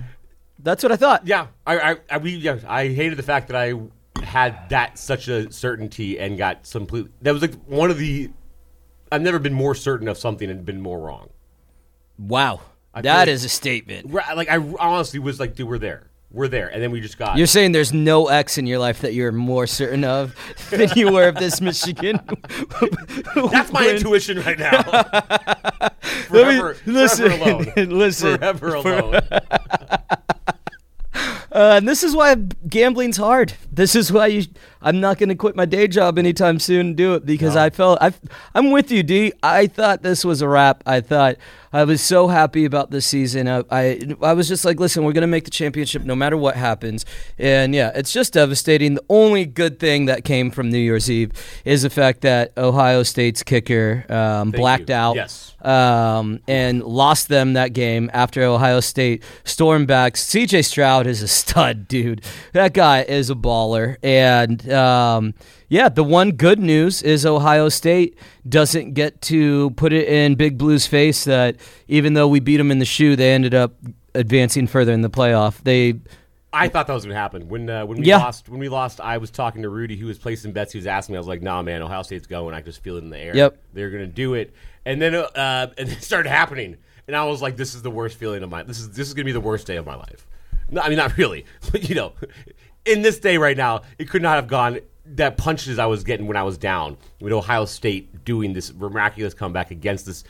That's 0.60 0.82
what 0.82 0.92
I 0.92 0.96
thought. 0.96 1.28
Yeah, 1.28 1.48
I, 1.68 1.92
I, 1.92 1.98
I, 2.10 2.18
we, 2.18 2.36
yeah, 2.38 2.60
I 2.68 2.88
hated 2.88 3.18
the 3.18 3.24
fact 3.24 3.50
that 3.50 3.58
I 3.58 3.74
had 4.36 4.68
that 4.70 4.98
such 5.00 5.30
a 5.30 5.50
certainty 5.50 6.20
and 6.20 6.38
got 6.38 6.70
complete. 6.70 7.08
That 7.22 7.32
was 7.32 7.42
like 7.42 7.54
one 7.68 7.90
of 7.90 7.98
the. 7.98 8.30
I've 9.12 9.22
never 9.22 9.40
been 9.40 9.54
more 9.54 9.74
certain 9.74 10.10
of 10.10 10.18
something 10.18 10.50
and 10.50 10.66
been 10.66 10.82
more 10.82 11.00
wrong. 11.00 11.30
Wow, 12.20 12.60
I 12.94 13.02
that 13.02 13.30
is 13.30 13.46
a 13.46 13.50
statement. 13.50 14.12
Like 14.12 14.50
I 14.50 14.58
honestly 14.58 15.20
was 15.20 15.40
like, 15.40 15.56
dude, 15.56 15.70
we're 15.70 15.78
there, 15.78 16.08
we're 16.32 16.50
there, 16.50 16.68
and 16.68 16.84
then 16.84 16.92
we 16.92 17.00
just 17.00 17.18
got. 17.18 17.38
You're 17.38 17.48
saying 17.48 17.72
there's 17.72 17.94
no 17.94 18.28
X 18.28 18.58
in 18.58 18.68
your 18.68 18.80
life 18.80 19.00
that 19.02 19.14
you're 19.14 19.32
more 19.32 19.68
certain 19.68 20.04
of 20.04 20.36
than 20.70 20.90
you 20.98 21.14
were 21.14 21.30
of 21.30 21.36
this 21.36 21.62
Michigan. 21.62 22.20
That's 23.52 23.72
my 23.72 23.88
intuition 23.90 24.42
right 24.42 24.60
now. 24.60 24.82
Let 26.30 26.78
me- 26.88 26.92
listen, 26.92 27.30
forever 27.32 27.52
alone. 27.78 27.90
listen. 27.90 28.38
Forever 28.38 28.76
alone. 28.76 29.22
Uh, 31.56 31.76
and 31.78 31.88
this 31.88 32.04
is 32.04 32.14
why 32.14 32.36
gambling's 32.68 33.16
hard. 33.16 33.54
This 33.72 33.96
is 33.96 34.12
why 34.12 34.28
you. 34.28 34.44
I'm 34.82 35.00
not 35.00 35.18
going 35.18 35.30
to 35.30 35.36
quit 35.36 35.56
my 35.56 35.66
day 35.66 35.88
job 35.88 36.20
anytime 36.20 36.60
soon 36.60 36.88
and 36.88 36.96
do 36.98 37.16
it 37.16 37.26
because 37.26 37.56
I 37.56 37.70
felt 37.72 37.98
I 38.02 38.14
I'm 38.54 38.70
with 38.72 38.92
you, 38.92 39.02
D. 39.04 39.34
I 39.42 39.66
thought 39.68 40.04
this 40.04 40.24
was 40.26 40.42
a 40.42 40.48
wrap. 40.48 40.84
I 40.86 41.02
thought 41.02 41.38
I 41.74 41.86
was 41.86 42.02
so 42.02 42.28
happy 42.28 42.66
about 42.66 42.92
this 42.92 43.06
season. 43.06 43.48
I 43.48 43.64
I, 43.72 44.00
I 44.22 44.34
was 44.34 44.48
just 44.48 44.64
like, 44.64 44.80
listen, 44.80 45.04
we're 45.04 45.14
going 45.14 45.22
to 45.22 45.28
make 45.28 45.46
the 45.46 45.50
championship 45.50 46.04
no 46.04 46.16
matter 46.16 46.38
what 46.38 46.56
happens. 46.56 47.04
And 47.40 47.74
yeah, 47.74 47.92
it's 47.96 48.12
just 48.12 48.34
devastating. 48.34 48.94
The 48.96 49.06
only 49.10 49.46
good 49.46 49.80
thing 49.80 50.06
that 50.06 50.24
came 50.24 50.52
from 50.52 50.70
New 50.70 50.78
Year's 50.78 51.10
Eve 51.10 51.32
is 51.64 51.82
the 51.82 51.90
fact 51.90 52.22
that 52.22 52.52
Ohio 52.58 53.02
State's 53.04 53.42
kicker 53.44 54.06
um, 54.10 54.52
blacked 54.52 54.90
you. 54.90 54.96
out 54.96 55.16
Yes. 55.16 55.56
um, 55.66 56.42
and 56.48 56.84
lost 56.84 57.28
them 57.30 57.54
that 57.54 57.74
game 57.74 58.12
after 58.14 58.44
Ohio 58.44 58.82
State 58.82 59.24
stormed 59.46 59.88
back. 59.88 60.14
CJ 60.14 60.64
Stroud 60.66 61.08
is 61.08 61.24
a 61.24 61.28
stud, 61.50 61.88
dude. 61.88 62.22
That 62.54 62.74
guy 62.74 63.02
is 63.04 63.30
a 63.30 63.36
baller. 63.36 63.98
And 64.04 64.72
um, 64.72 65.34
yeah, 65.70 65.90
the 65.90 66.04
one 66.04 66.32
good 66.32 66.60
news 66.60 67.02
is 67.02 67.26
Ohio 67.26 67.70
State 67.70 68.18
doesn't 68.48 68.94
get 68.94 69.22
to 69.24 69.72
put 69.72 69.94
it 69.94 70.08
in 70.08 70.36
Big 70.36 70.58
Blue's 70.58 70.88
face 70.88 71.24
that 71.26 71.58
even 71.88 72.14
though 72.14 72.28
we 72.28 72.40
beat 72.40 72.58
them 72.58 72.72
in 72.72 72.80
the 72.80 72.86
shoe, 72.86 73.16
they 73.16 73.34
ended 73.34 73.54
up 73.54 73.76
advancing 74.14 74.68
further 74.68 74.92
in 74.94 75.02
the 75.02 75.10
playoff. 75.10 75.62
They. 75.64 76.00
I 76.54 76.70
thought 76.70 76.88
that 76.88 76.94
was 76.94 77.04
going 77.04 77.14
to 77.14 77.20
happen 77.20 77.50
when 77.50 77.70
uh, 77.70 77.86
when 77.86 77.98
we 78.00 78.06
Yeah. 78.06 78.18
lost. 78.18 78.48
When 78.48 78.62
we 78.62 78.70
lost, 78.70 79.02
I 79.02 79.18
was 79.18 79.30
talking 79.30 79.64
to 79.64 79.70
Rudy, 79.70 79.98
who 79.98 80.06
was 80.08 80.18
placing 80.18 80.54
bets. 80.54 80.72
He 80.72 80.78
was 80.78 80.88
asking 80.88 81.14
me, 81.14 81.18
I 81.18 81.20
was 81.20 81.28
like, 81.28 81.42
"Nah, 81.42 81.62
man, 81.62 81.82
Ohio 81.82 82.02
State's 82.02 82.28
going. 82.28 82.56
I 82.56 82.62
just 82.62 82.82
feel 82.82 82.96
it 82.96 83.04
in 83.04 83.10
the 83.10 83.20
air. 83.20 83.36
Yep. 83.36 83.58
they're 83.74 83.90
going 83.90 84.06
to 84.06 84.12
do 84.12 84.36
it." 84.36 84.54
And 84.86 85.02
then 85.02 85.16
uh, 85.16 85.28
and 85.78 85.90
it 85.90 86.02
started 86.02 86.30
happening, 86.30 86.78
and 87.08 87.16
I 87.16 87.26
was 87.26 87.42
like, 87.42 87.58
"This 87.58 87.76
is 87.76 87.82
the 87.82 87.92
worst 87.92 88.18
feeling 88.18 88.42
of 88.42 88.50
my. 88.50 88.64
This 88.64 88.80
is 88.80 88.90
this 88.92 89.06
is 89.10 89.14
going 89.14 89.24
to 89.26 89.30
be 89.30 89.34
the 89.34 89.42
worst 89.42 89.68
day 89.68 89.76
of 89.76 89.86
my 89.86 89.96
life." 89.96 90.26
No, 90.70 90.82
I 90.82 90.90
mean, 90.90 90.98
not 90.98 91.18
really, 91.18 91.46
but 91.72 91.88
you 91.90 91.96
know, 91.96 92.14
in 92.86 93.02
this 93.02 93.20
day 93.20 93.38
right 93.38 93.58
now, 93.58 93.82
it 94.00 94.10
could 94.10 94.22
not 94.22 94.36
have 94.36 94.48
gone. 94.48 94.80
That 95.08 95.38
punches 95.38 95.78
I 95.78 95.86
was 95.86 96.04
getting 96.04 96.26
when 96.26 96.36
I 96.36 96.42
was 96.44 96.58
down 96.58 96.98
with 97.22 97.32
Ohio 97.32 97.66
State 97.66 98.26
doing 98.26 98.54
this 98.54 98.74
miraculous 98.74 99.36
comeback 99.36 99.70
against 99.70 100.08
this, 100.08 100.24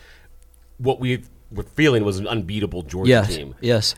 what 0.79 0.99
we 0.99 1.23
were 1.49 1.63
feeling 1.63 2.03
was 2.03 2.19
an 2.19 2.27
unbeatable 2.27 2.81
Georgia 2.81 3.09
Yes. 3.09 3.35
team. 3.35 3.55
Yes. 3.61 3.95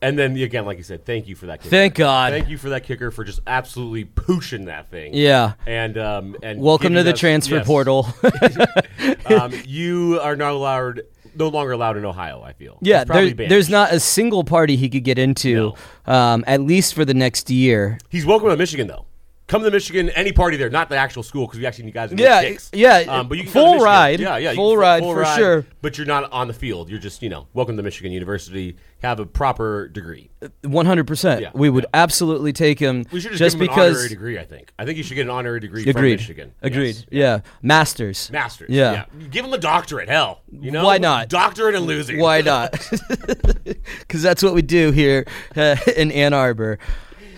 And 0.00 0.18
then 0.18 0.34
again, 0.38 0.64
like 0.64 0.78
you 0.78 0.84
said, 0.84 1.04
thank 1.04 1.28
you 1.28 1.34
for 1.34 1.44
that. 1.46 1.58
Kicker. 1.58 1.68
Thank 1.68 1.94
God. 1.96 2.32
Thank 2.32 2.48
you 2.48 2.56
for 2.56 2.70
that 2.70 2.84
kicker 2.84 3.10
for 3.10 3.22
just 3.24 3.40
absolutely 3.46 4.06
pushing 4.06 4.64
that 4.64 4.90
thing. 4.90 5.12
Yeah. 5.12 5.52
And 5.66 5.98
um 5.98 6.34
and 6.42 6.58
Welcome 6.62 6.94
to 6.94 7.02
the 7.02 7.12
us- 7.12 7.20
transfer 7.20 7.56
yes. 7.56 7.66
portal. 7.66 8.08
um, 9.26 9.52
you 9.66 10.18
are 10.22 10.36
not 10.36 10.52
allowed, 10.52 11.02
no 11.34 11.48
longer 11.48 11.72
allowed 11.72 11.96
in 11.96 12.04
Ohio. 12.04 12.42
I 12.42 12.52
feel. 12.52 12.78
Yeah, 12.80 13.04
there, 13.04 13.30
there's 13.30 13.68
not 13.68 13.92
a 13.92 14.00
single 14.00 14.44
party 14.44 14.76
he 14.76 14.88
could 14.88 15.04
get 15.04 15.18
into, 15.18 15.74
um, 16.06 16.44
at 16.46 16.60
least 16.60 16.94
for 16.94 17.04
the 17.04 17.14
next 17.14 17.50
year. 17.50 17.98
He's 18.08 18.26
welcome 18.26 18.48
to 18.48 18.56
Michigan 18.56 18.86
though. 18.86 19.06
Come 19.50 19.64
to 19.64 19.70
Michigan, 19.72 20.10
any 20.10 20.30
party 20.30 20.56
there, 20.56 20.70
not 20.70 20.88
the 20.88 20.96
actual 20.96 21.24
school, 21.24 21.44
because 21.44 21.58
we 21.58 21.66
actually 21.66 21.86
need 21.86 21.94
guys. 21.94 22.12
Yeah, 22.12 22.40
get 22.40 22.52
kicks. 22.52 22.70
yeah, 22.72 22.98
Um, 23.08 23.26
but 23.26 23.36
you 23.36 23.48
full 23.48 23.64
come 23.64 23.64
to 23.64 23.70
Michigan. 23.72 23.84
ride. 23.84 24.20
Yeah, 24.20 24.36
yeah, 24.36 24.54
Full 24.54 24.76
ride 24.76 25.02
for 25.02 25.24
sure. 25.24 25.66
But 25.82 25.98
you're 25.98 26.06
not 26.06 26.30
on 26.30 26.46
the 26.46 26.54
field. 26.54 26.88
You're 26.88 27.00
just, 27.00 27.20
you 27.20 27.30
know, 27.30 27.48
welcome 27.52 27.76
to 27.76 27.82
Michigan 27.82 28.12
University. 28.12 28.76
Have 29.02 29.18
a 29.18 29.26
proper 29.26 29.88
degree. 29.88 30.30
One 30.62 30.86
hundred 30.86 31.08
percent. 31.08 31.52
We 31.52 31.68
would 31.68 31.82
yeah. 31.84 32.02
absolutely 32.02 32.52
take 32.52 32.78
him. 32.78 33.06
We 33.10 33.18
should 33.18 33.32
just, 33.32 33.38
just 33.40 33.58
give 33.58 33.62
him 33.62 33.70
an 33.70 33.74
because. 33.74 33.96
honorary 33.96 34.08
degree. 34.08 34.38
I 34.38 34.44
think. 34.44 34.72
I 34.78 34.84
think 34.84 34.98
you 34.98 35.02
should 35.02 35.14
get 35.16 35.22
an 35.22 35.30
honorary 35.30 35.58
degree 35.58 35.82
from 35.82 35.90
Agreed. 35.90 36.18
Michigan. 36.20 36.52
Agreed. 36.62 36.96
Yes. 36.96 37.06
Yeah. 37.10 37.40
Masters. 37.60 38.30
Masters. 38.30 38.70
Yeah. 38.70 39.06
Give 39.30 39.44
him 39.44 39.52
a 39.52 39.58
doctorate. 39.58 40.08
Hell, 40.08 40.42
you 40.52 40.70
know 40.70 40.84
Why 40.84 40.98
not? 40.98 41.28
Doctorate 41.28 41.74
and 41.74 41.86
losing. 41.86 42.20
Why 42.20 42.40
not? 42.42 42.72
Because 44.00 44.22
that's 44.22 44.42
what 44.42 44.54
we 44.54 44.62
do 44.62 44.90
here 44.90 45.26
uh, 45.56 45.76
in 45.96 46.10
Ann 46.12 46.34
Arbor. 46.34 46.78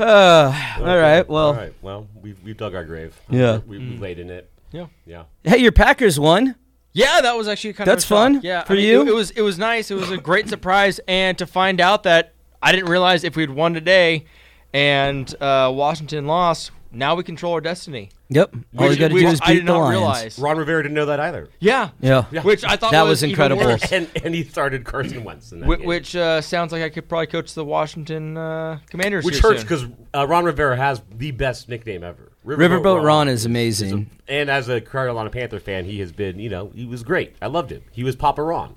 Uh, 0.00 0.74
all 0.78 0.98
right. 0.98 1.28
Well, 1.28 1.46
All 1.48 1.54
right. 1.54 1.74
Well, 1.82 2.06
we've, 2.20 2.42
we've 2.42 2.56
dug 2.56 2.74
our 2.74 2.84
grave. 2.84 3.18
Yeah. 3.30 3.58
We, 3.66 3.78
we 3.78 3.96
laid 3.98 4.18
in 4.18 4.30
it. 4.30 4.50
Yeah. 4.70 4.86
Yeah. 5.06 5.24
hey, 5.44 5.58
your 5.58 5.72
Packers 5.72 6.18
won. 6.18 6.54
Yeah, 6.94 7.20
that 7.22 7.36
was 7.36 7.48
actually 7.48 7.72
kind 7.72 7.88
That's 7.88 8.04
of 8.04 8.10
a 8.10 8.14
shock. 8.14 8.32
fun 8.34 8.40
Yeah, 8.42 8.64
for 8.64 8.74
I 8.74 8.76
mean, 8.76 8.84
you? 8.86 9.00
It, 9.02 9.08
it 9.08 9.14
was 9.14 9.30
it 9.30 9.40
was 9.42 9.58
nice. 9.58 9.90
It 9.90 9.94
was 9.94 10.10
a 10.10 10.18
great 10.18 10.48
surprise, 10.50 11.00
and 11.08 11.38
to 11.38 11.46
find 11.46 11.80
out 11.80 12.02
that 12.02 12.34
I 12.62 12.70
didn't 12.70 12.90
realize 12.90 13.24
if 13.24 13.34
we'd 13.34 13.48
won 13.48 13.72
today, 13.72 14.26
and 14.74 15.34
uh, 15.40 15.72
Washington 15.74 16.26
lost, 16.26 16.70
now 16.92 17.14
we 17.14 17.22
control 17.22 17.54
our 17.54 17.60
destiny. 17.60 18.10
Yep. 18.28 18.54
All 18.78 18.90
you 18.92 18.98
got 18.98 19.08
to 19.08 19.14
do 19.18 19.26
is 19.26 19.40
I 19.42 19.46
beat 19.48 19.54
did 19.54 19.62
the 19.62 19.72
not 19.72 19.78
Lions. 19.80 19.98
realize. 19.98 20.38
Ron 20.38 20.58
Rivera 20.58 20.82
didn't 20.82 20.94
know 20.94 21.06
that 21.06 21.20
either. 21.20 21.48
Yeah, 21.60 21.90
Yeah. 22.00 22.24
which 22.42 22.64
I 22.64 22.76
thought 22.76 22.92
That 22.92 23.02
was, 23.02 23.10
was 23.10 23.24
even 23.24 23.30
incredible. 23.30 23.64
worse. 23.64 23.92
And 23.92 24.08
and 24.24 24.34
he 24.34 24.44
started 24.44 24.84
Carson 24.84 25.24
Wentz 25.24 25.52
in 25.52 25.60
that 25.60 25.66
Whi- 25.66 25.76
game. 25.76 25.86
which 25.86 26.14
uh, 26.16 26.40
sounds 26.40 26.72
like 26.72 26.82
I 26.82 26.88
could 26.88 27.08
probably 27.08 27.26
coach 27.28 27.54
the 27.54 27.64
Washington 27.64 28.36
uh, 28.36 28.78
Commanders. 28.88 29.24
which 29.24 29.40
here 29.40 29.50
hurts 29.50 29.62
because 29.62 29.86
uh, 30.14 30.26
Ron 30.26 30.44
Rivera 30.44 30.76
has 30.76 31.02
the 31.16 31.30
best 31.32 31.68
nickname 31.68 32.04
ever. 32.04 32.32
Riverboat 32.46 33.04
Ron 33.04 33.28
is 33.28 33.44
amazing. 33.46 34.10
and 34.28 34.50
as 34.50 34.68
a 34.68 34.80
Carolina 34.80 35.30
Panther 35.30 35.60
fan, 35.60 35.84
he 35.84 36.00
has 36.00 36.10
been, 36.10 36.38
you 36.40 36.48
know, 36.50 36.70
he 36.74 36.86
was 36.86 37.02
great. 37.04 37.36
I 37.40 37.46
loved 37.46 37.70
him. 37.70 37.82
He 37.92 38.02
was 38.02 38.16
Papa 38.16 38.42
Ron. 38.42 38.74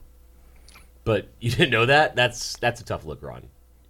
But 1.03 1.27
you 1.39 1.49
didn't 1.51 1.71
know 1.71 1.85
that? 1.85 2.15
That's 2.15 2.57
that's 2.57 2.81
a 2.81 2.85
tough 2.85 3.05
look, 3.05 3.21
Ron. 3.23 3.43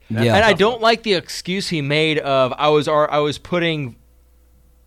Yeah. 0.09 0.35
and 0.35 0.45
I 0.45 0.53
don't 0.53 0.81
like 0.81 1.01
the 1.01 1.15
excuse 1.15 1.67
he 1.69 1.81
made 1.81 2.19
of 2.19 2.53
I 2.57 2.69
was 2.69 2.87
I 2.87 3.17
was 3.17 3.37
putting 3.39 3.95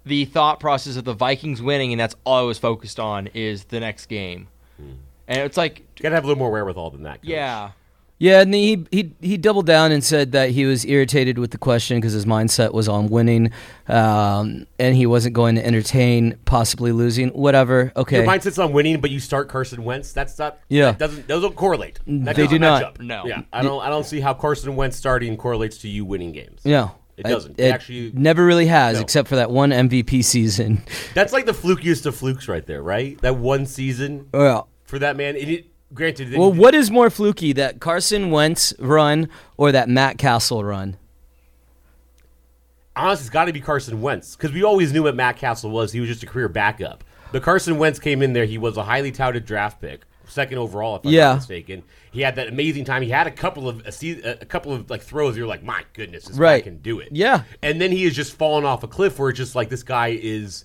the 0.08 0.24
thought 0.24 0.58
process 0.60 0.96
of 0.96 1.04
the 1.04 1.14
Vikings 1.14 1.62
winning, 1.62 1.92
and 1.92 2.00
that's 2.00 2.16
all 2.24 2.38
I 2.38 2.42
was 2.42 2.58
focused 2.58 2.98
on 2.98 3.28
is 3.28 3.64
the 3.64 3.80
next 3.80 4.06
game. 4.06 4.48
Hmm. 4.76 4.92
And 5.28 5.38
it's 5.40 5.56
like, 5.56 5.80
You 5.98 6.02
got 6.02 6.08
to 6.10 6.14
have 6.14 6.24
a 6.24 6.26
little 6.26 6.38
more 6.38 6.50
wherewithal 6.50 6.90
than 6.90 7.02
that. 7.04 7.20
Coach. 7.22 7.28
yeah, 7.30 7.70
Yeah, 8.18 8.40
and 8.40 8.52
he 8.54 8.86
he 8.90 9.12
he 9.20 9.36
doubled 9.36 9.66
down 9.66 9.92
and 9.92 10.02
said 10.02 10.32
that 10.32 10.50
he 10.50 10.64
was 10.64 10.84
irritated 10.86 11.38
with 11.38 11.50
the 11.52 11.58
question 11.58 11.98
because 11.98 12.14
his 12.14 12.24
mindset 12.24 12.72
was 12.72 12.88
on 12.88 13.08
winning, 13.08 13.50
um, 13.88 14.66
and 14.78 14.96
he 14.96 15.06
wasn't 15.06 15.34
going 15.34 15.54
to 15.56 15.64
entertain 15.64 16.36
possibly 16.44 16.90
losing. 16.92 17.28
Whatever. 17.28 17.92
Okay. 17.94 18.16
Your 18.18 18.26
mindset's 18.26 18.58
on 18.58 18.72
winning, 18.72 19.00
but 19.00 19.10
you 19.10 19.20
start 19.20 19.48
Carson 19.48 19.84
Wentz. 19.84 20.12
That's 20.12 20.38
not. 20.38 20.58
Yeah. 20.68 20.92
That 20.92 20.98
doesn't 20.98 21.28
those 21.28 21.42
don't 21.42 21.54
correlate. 21.54 22.00
That 22.06 22.34
They 22.36 22.46
do 22.46 22.58
not. 22.58 22.82
up. 22.82 23.00
No. 23.00 23.26
Yeah. 23.26 23.42
I 23.52 23.62
don't. 23.62 23.82
I 23.82 23.88
don't 23.90 24.04
see 24.06 24.20
how 24.20 24.34
Carson 24.34 24.74
Wentz 24.76 24.96
starting 24.96 25.36
correlates 25.36 25.78
to 25.78 25.88
you 25.88 26.04
winning 26.04 26.32
games. 26.32 26.62
no, 26.64 26.92
It 27.18 27.24
doesn't. 27.24 27.58
It, 27.58 27.64
It 27.66 27.72
actually- 27.72 28.12
never 28.14 28.44
really 28.44 28.66
has, 28.66 28.96
No. 28.96 29.02
except 29.02 29.28
for 29.28 29.36
that 29.36 29.50
one 29.50 29.70
MVP 29.70 30.22
season. 30.22 30.82
That's 31.14 31.32
like 31.32 31.46
the 31.46 31.52
flukiest 31.52 32.06
of 32.06 32.14
flukes, 32.14 32.48
right 32.48 32.64
there. 32.66 32.82
Right. 32.82 33.20
That 33.22 33.36
one 33.36 33.66
season 33.66 34.28
oh, 34.32 34.38
Well, 34.38 34.68
for 34.84 34.98
that 35.00 35.16
man. 35.16 35.36
It, 35.36 35.66
granted. 35.92 36.36
well, 36.36 36.52
what 36.52 36.74
is 36.74 36.90
more 36.90 37.10
fluky, 37.10 37.52
that 37.54 37.80
Carson 37.80 38.30
Wentz 38.30 38.72
run 38.78 39.28
or 39.56 39.72
that 39.72 39.88
Matt 39.88 40.18
Cassel 40.18 40.62
run? 40.64 40.96
honestly, 42.96 43.22
it's 43.22 43.30
got 43.30 43.44
to 43.44 43.52
be 43.52 43.60
Carson 43.60 44.00
Wentz 44.02 44.34
because 44.34 44.52
we 44.52 44.64
always 44.64 44.92
knew 44.92 45.04
what 45.04 45.14
Matt 45.14 45.36
Cassel 45.36 45.70
was. 45.70 45.92
He 45.92 46.00
was 46.00 46.08
just 46.08 46.22
a 46.22 46.26
career 46.26 46.48
backup. 46.48 47.04
But 47.30 47.42
Carson 47.42 47.78
Wentz 47.78 47.98
came 47.98 48.22
in 48.22 48.32
there. 48.32 48.44
He 48.44 48.58
was 48.58 48.76
a 48.76 48.82
highly 48.82 49.12
touted 49.12 49.44
draft 49.44 49.80
pick, 49.80 50.02
second 50.28 50.58
overall, 50.58 50.96
if 50.96 51.04
I'm 51.04 51.10
Yeah. 51.12 51.28
not 51.28 51.34
mistaken. 51.36 51.82
He 52.10 52.20
had 52.22 52.36
that 52.36 52.48
amazing 52.48 52.84
time. 52.84 53.02
He 53.02 53.10
had 53.10 53.26
a 53.26 53.30
couple 53.30 53.68
of 53.68 53.82
a, 53.86 54.38
a 54.40 54.44
couple 54.44 54.72
of 54.72 54.88
like 54.90 55.02
throws. 55.02 55.36
You're 55.36 55.46
like, 55.46 55.62
my 55.62 55.82
goodness, 55.92 56.24
this 56.24 56.36
Right. 56.36 56.62
guy 56.64 56.70
can 56.70 56.78
do 56.78 57.00
it. 57.00 57.08
Yeah. 57.12 57.42
And 57.62 57.80
then 57.80 57.92
he 57.92 58.04
is 58.04 58.14
just 58.14 58.34
fallen 58.34 58.64
off 58.64 58.82
a 58.82 58.88
cliff 58.88 59.18
where 59.18 59.30
it's 59.30 59.36
just 59.38 59.54
like 59.54 59.68
this 59.68 59.82
guy 59.82 60.18
is 60.20 60.64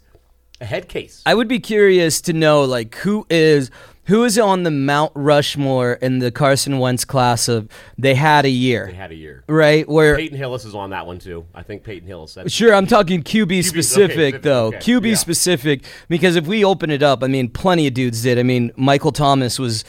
a 0.61 0.65
head 0.65 0.87
case. 0.87 1.21
I 1.25 1.35
would 1.35 1.47
be 1.47 1.59
curious 1.59 2.21
to 2.21 2.33
know 2.33 2.63
like 2.63 2.95
who 2.95 3.25
is 3.29 3.71
who 4.05 4.23
is 4.23 4.37
on 4.37 4.63
the 4.63 4.71
Mount 4.71 5.11
Rushmore 5.15 5.93
in 5.93 6.19
the 6.19 6.31
Carson 6.31 6.79
Wentz 6.79 7.05
class 7.05 7.47
of 7.47 7.69
they 7.97 8.15
had 8.15 8.45
a 8.45 8.49
year. 8.49 8.87
They 8.87 8.93
had 8.93 9.11
a 9.11 9.15
year. 9.15 9.43
right? 9.47 9.87
Where 9.87 10.17
Peyton 10.17 10.37
Hillis 10.37 10.65
is 10.65 10.75
on 10.75 10.89
that 10.89 11.07
one 11.07 11.19
too. 11.19 11.45
I 11.53 11.63
think 11.63 11.83
Peyton 11.83 12.07
Hillis. 12.07 12.33
Said 12.33 12.51
Sure, 12.51 12.73
I'm 12.73 12.87
talking 12.87 13.23
QB, 13.23 13.45
okay, 13.45 13.61
specific 13.61 14.13
specific, 14.13 14.41
though. 14.41 14.67
okay, 14.67 14.77
QB 14.77 15.09
yeah. 15.09 15.15
specific 15.15 15.83
because 16.09 16.35
if 16.35 16.47
we 16.47 16.65
open 16.65 16.89
it 16.89 17.03
up, 17.03 17.23
I 17.23 17.27
mean, 17.27 17.49
plenty 17.49 17.87
of 17.87 17.93
dudes 17.93 18.23
did. 18.23 18.39
I 18.39 18.43
mean, 18.43 18.71
Michael 18.75 19.11
Thomas 19.11 19.57
was 19.59 19.83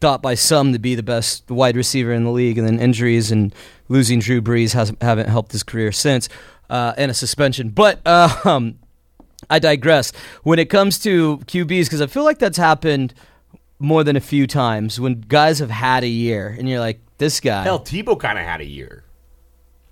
thought 0.00 0.22
by 0.22 0.34
some 0.34 0.72
to 0.72 0.78
be 0.78 0.94
the 0.94 1.02
best 1.02 1.50
wide 1.50 1.76
receiver 1.76 2.12
in 2.12 2.24
the 2.24 2.30
league, 2.30 2.58
and 2.58 2.66
then 2.66 2.80
injuries 2.80 3.30
and 3.30 3.54
losing 3.88 4.18
Drew 4.18 4.42
Brees 4.42 4.72
has, 4.72 4.92
haven't 5.00 5.28
helped 5.28 5.52
his 5.52 5.62
career 5.62 5.92
since, 5.92 6.28
uh, 6.70 6.94
and 6.96 7.10
a 7.10 7.14
suspension. 7.14 7.68
But 7.68 8.00
uh, 8.04 8.34
um, 8.44 8.78
I 9.48 9.58
digress. 9.58 10.12
When 10.42 10.58
it 10.58 10.70
comes 10.70 10.98
to 11.00 11.38
QBs, 11.38 11.84
because 11.84 12.00
I 12.00 12.06
feel 12.06 12.24
like 12.24 12.38
that's 12.38 12.58
happened 12.58 13.14
more 13.82 14.04
than 14.04 14.16
a 14.16 14.20
few 14.20 14.46
times 14.46 14.98
when 14.98 15.20
guys 15.20 15.58
have 15.58 15.70
had 15.70 16.04
a 16.04 16.08
year, 16.08 16.54
and 16.58 16.68
you're 16.68 16.80
like, 16.80 17.00
this 17.18 17.40
guy. 17.40 17.62
Hell, 17.62 17.80
Tebow 17.80 18.18
kind 18.18 18.38
of 18.38 18.44
had 18.44 18.60
a 18.60 18.64
year. 18.64 19.04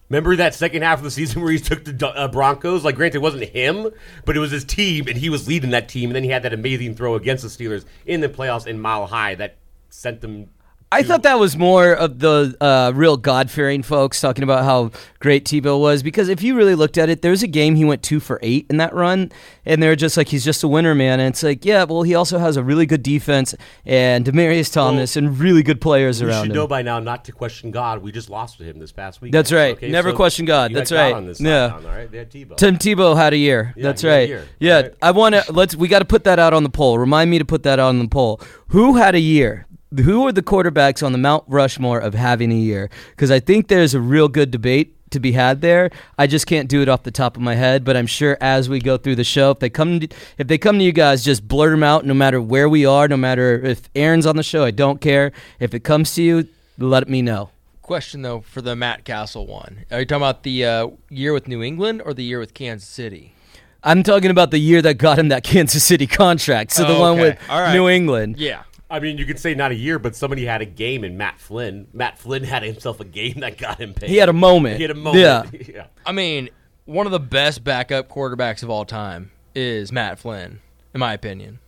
Remember 0.08 0.34
that 0.36 0.54
second 0.54 0.82
half 0.82 0.98
of 0.98 1.04
the 1.04 1.10
season 1.10 1.40
where 1.40 1.52
he 1.52 1.58
took 1.58 1.84
the 1.84 2.08
uh, 2.08 2.26
Broncos? 2.26 2.84
Like, 2.84 2.96
granted, 2.96 3.18
it 3.18 3.22
wasn't 3.22 3.44
him, 3.44 3.90
but 4.24 4.36
it 4.36 4.40
was 4.40 4.50
his 4.50 4.64
team, 4.64 5.06
and 5.06 5.16
he 5.16 5.28
was 5.28 5.46
leading 5.46 5.70
that 5.70 5.88
team. 5.88 6.10
And 6.10 6.16
then 6.16 6.24
he 6.24 6.30
had 6.30 6.42
that 6.42 6.52
amazing 6.52 6.96
throw 6.96 7.14
against 7.14 7.44
the 7.44 7.48
Steelers 7.48 7.84
in 8.06 8.20
the 8.20 8.28
playoffs 8.28 8.66
in 8.66 8.80
Mile 8.80 9.06
High 9.06 9.36
that 9.36 9.58
sent 9.88 10.20
them 10.20 10.50
I 10.92 11.04
thought 11.04 11.22
that 11.22 11.38
was 11.38 11.56
more 11.56 11.92
of 11.92 12.18
the 12.18 12.56
uh, 12.60 12.90
real 12.96 13.16
God 13.16 13.48
fearing 13.48 13.80
folks 13.84 14.20
talking 14.20 14.42
about 14.42 14.64
how 14.64 14.90
great 15.20 15.44
Tebow 15.44 15.78
was 15.80 16.02
because 16.02 16.28
if 16.28 16.42
you 16.42 16.56
really 16.56 16.74
looked 16.74 16.98
at 16.98 17.08
it, 17.08 17.22
there 17.22 17.30
was 17.30 17.44
a 17.44 17.46
game 17.46 17.76
he 17.76 17.84
went 17.84 18.02
two 18.02 18.18
for 18.18 18.40
eight 18.42 18.66
in 18.68 18.78
that 18.78 18.92
run, 18.92 19.30
and 19.64 19.80
they're 19.80 19.94
just 19.94 20.16
like 20.16 20.26
he's 20.28 20.44
just 20.44 20.64
a 20.64 20.68
winner, 20.68 20.92
man. 20.96 21.20
And 21.20 21.28
it's 21.28 21.44
like, 21.44 21.64
yeah, 21.64 21.84
well, 21.84 22.02
he 22.02 22.16
also 22.16 22.38
has 22.38 22.56
a 22.56 22.64
really 22.64 22.86
good 22.86 23.04
defense 23.04 23.54
and 23.86 24.24
Demaryius 24.24 24.72
Thomas 24.72 25.14
and 25.16 25.38
really 25.38 25.62
good 25.62 25.80
players 25.80 26.20
You 26.20 26.26
around 26.26 26.42
should 26.46 26.50
him. 26.50 26.56
know 26.56 26.66
by 26.66 26.82
now 26.82 26.98
not 26.98 27.24
to 27.26 27.32
question 27.32 27.70
God. 27.70 28.02
We 28.02 28.10
just 28.10 28.28
lost 28.28 28.58
to 28.58 28.64
him 28.64 28.80
this 28.80 28.90
past 28.90 29.20
week. 29.22 29.30
That's 29.30 29.52
right. 29.52 29.80
Never 29.80 30.12
question 30.12 30.44
God. 30.44 30.72
you 30.72 30.76
That's 30.76 30.90
right. 30.90 31.24
this 31.24 31.40
Yeah. 31.40 31.68
now, 31.68 31.74
all 31.76 31.82
right? 31.82 32.10
They 32.10 32.18
had 32.18 32.32
Tebow. 32.32 32.56
Tim 32.56 32.76
Tebow 32.78 33.16
had 33.16 33.32
a 33.32 33.36
year. 33.38 33.72
Yeah, 33.76 33.82
That's 33.84 34.02
he 34.02 34.08
had 34.08 34.14
a 34.14 34.18
right. 34.18 34.28
year. 34.28 34.48
Yeah, 34.58 34.80
Right. 34.80 34.94
I 35.02 35.12
want 35.12 35.36
to 35.36 35.52
let's 35.52 35.76
we 35.76 35.86
got 35.86 36.00
to 36.00 36.04
put 36.04 36.24
that 36.24 36.40
out 36.40 36.52
on 36.52 36.64
the 36.64 36.68
poll. 36.70 36.98
Remind 36.98 37.30
me 37.30 37.38
to 37.38 37.44
put 37.44 37.62
that 37.62 37.78
out 37.78 37.90
on 37.90 38.00
the 38.00 38.08
poll. 38.08 38.40
Who 38.70 38.96
had 38.96 39.14
a 39.14 39.20
year? 39.20 39.66
Who 39.96 40.24
are 40.28 40.30
the 40.30 40.42
quarterbacks 40.42 41.04
on 41.04 41.10
the 41.10 41.18
Mount 41.18 41.42
Rushmore 41.48 41.98
of 41.98 42.14
having 42.14 42.52
a 42.52 42.56
year? 42.56 42.90
Because 43.10 43.32
I 43.32 43.40
think 43.40 43.66
there's 43.66 43.92
a 43.92 44.00
real 44.00 44.28
good 44.28 44.52
debate 44.52 44.96
to 45.10 45.18
be 45.18 45.32
had 45.32 45.62
there. 45.62 45.90
I 46.16 46.28
just 46.28 46.46
can't 46.46 46.68
do 46.68 46.80
it 46.80 46.88
off 46.88 47.02
the 47.02 47.10
top 47.10 47.36
of 47.36 47.42
my 47.42 47.56
head, 47.56 47.84
but 47.84 47.96
I'm 47.96 48.06
sure 48.06 48.38
as 48.40 48.68
we 48.68 48.78
go 48.78 48.96
through 48.96 49.16
the 49.16 49.24
show, 49.24 49.50
if 49.50 49.58
they 49.58 49.68
come 49.68 49.98
to, 49.98 50.08
if 50.38 50.46
they 50.46 50.58
come 50.58 50.78
to 50.78 50.84
you 50.84 50.92
guys, 50.92 51.24
just 51.24 51.48
blurt 51.48 51.72
them 51.72 51.82
out. 51.82 52.06
No 52.06 52.14
matter 52.14 52.40
where 52.40 52.68
we 52.68 52.86
are, 52.86 53.08
no 53.08 53.16
matter 53.16 53.60
if 53.60 53.90
Aaron's 53.96 54.26
on 54.26 54.36
the 54.36 54.44
show, 54.44 54.62
I 54.62 54.70
don't 54.70 55.00
care. 55.00 55.32
If 55.58 55.74
it 55.74 55.80
comes 55.80 56.14
to 56.14 56.22
you, 56.22 56.46
let 56.78 57.08
me 57.08 57.20
know. 57.20 57.50
Question 57.82 58.22
though 58.22 58.42
for 58.42 58.62
the 58.62 58.76
Matt 58.76 59.04
Cassel 59.04 59.48
one. 59.48 59.86
Are 59.90 59.98
you 59.98 60.06
talking 60.06 60.22
about 60.22 60.44
the 60.44 60.64
uh, 60.64 60.88
year 61.08 61.32
with 61.32 61.48
New 61.48 61.64
England 61.64 62.00
or 62.04 62.14
the 62.14 62.22
year 62.22 62.38
with 62.38 62.54
Kansas 62.54 62.88
City? 62.88 63.34
I'm 63.82 64.02
talking 64.02 64.30
about 64.30 64.50
the 64.52 64.58
year 64.58 64.82
that 64.82 64.94
got 64.94 65.18
him 65.18 65.28
that 65.30 65.42
Kansas 65.44 65.82
City 65.82 66.06
contract. 66.06 66.70
So 66.70 66.84
the 66.84 66.96
one 66.96 67.14
okay. 67.14 67.30
with 67.30 67.48
right. 67.48 67.72
New 67.72 67.88
England. 67.88 68.38
Yeah. 68.38 68.62
I 68.90 68.98
mean, 68.98 69.18
you 69.18 69.24
could 69.24 69.38
say 69.38 69.54
not 69.54 69.70
a 69.70 69.74
year, 69.74 69.98
but 70.00 70.16
somebody 70.16 70.44
had 70.44 70.62
a 70.62 70.66
game 70.66 71.04
in 71.04 71.16
Matt 71.16 71.38
Flynn. 71.38 71.86
Matt 71.92 72.18
Flynn 72.18 72.42
had 72.42 72.64
himself 72.64 72.98
a 72.98 73.04
game 73.04 73.40
that 73.40 73.56
got 73.56 73.80
him 73.80 73.94
paid. 73.94 74.10
He 74.10 74.16
had 74.16 74.28
a 74.28 74.32
moment. 74.32 74.76
He 74.78 74.82
had 74.82 74.90
a 74.90 74.94
moment. 74.94 75.22
Yeah. 75.22 75.44
yeah. 75.68 75.86
I 76.04 76.10
mean, 76.10 76.50
one 76.86 77.06
of 77.06 77.12
the 77.12 77.20
best 77.20 77.62
backup 77.62 78.08
quarterbacks 78.08 78.64
of 78.64 78.70
all 78.70 78.84
time 78.84 79.30
is 79.54 79.92
Matt 79.92 80.18
Flynn, 80.18 80.60
in 80.92 80.98
my 80.98 81.12
opinion. 81.12 81.60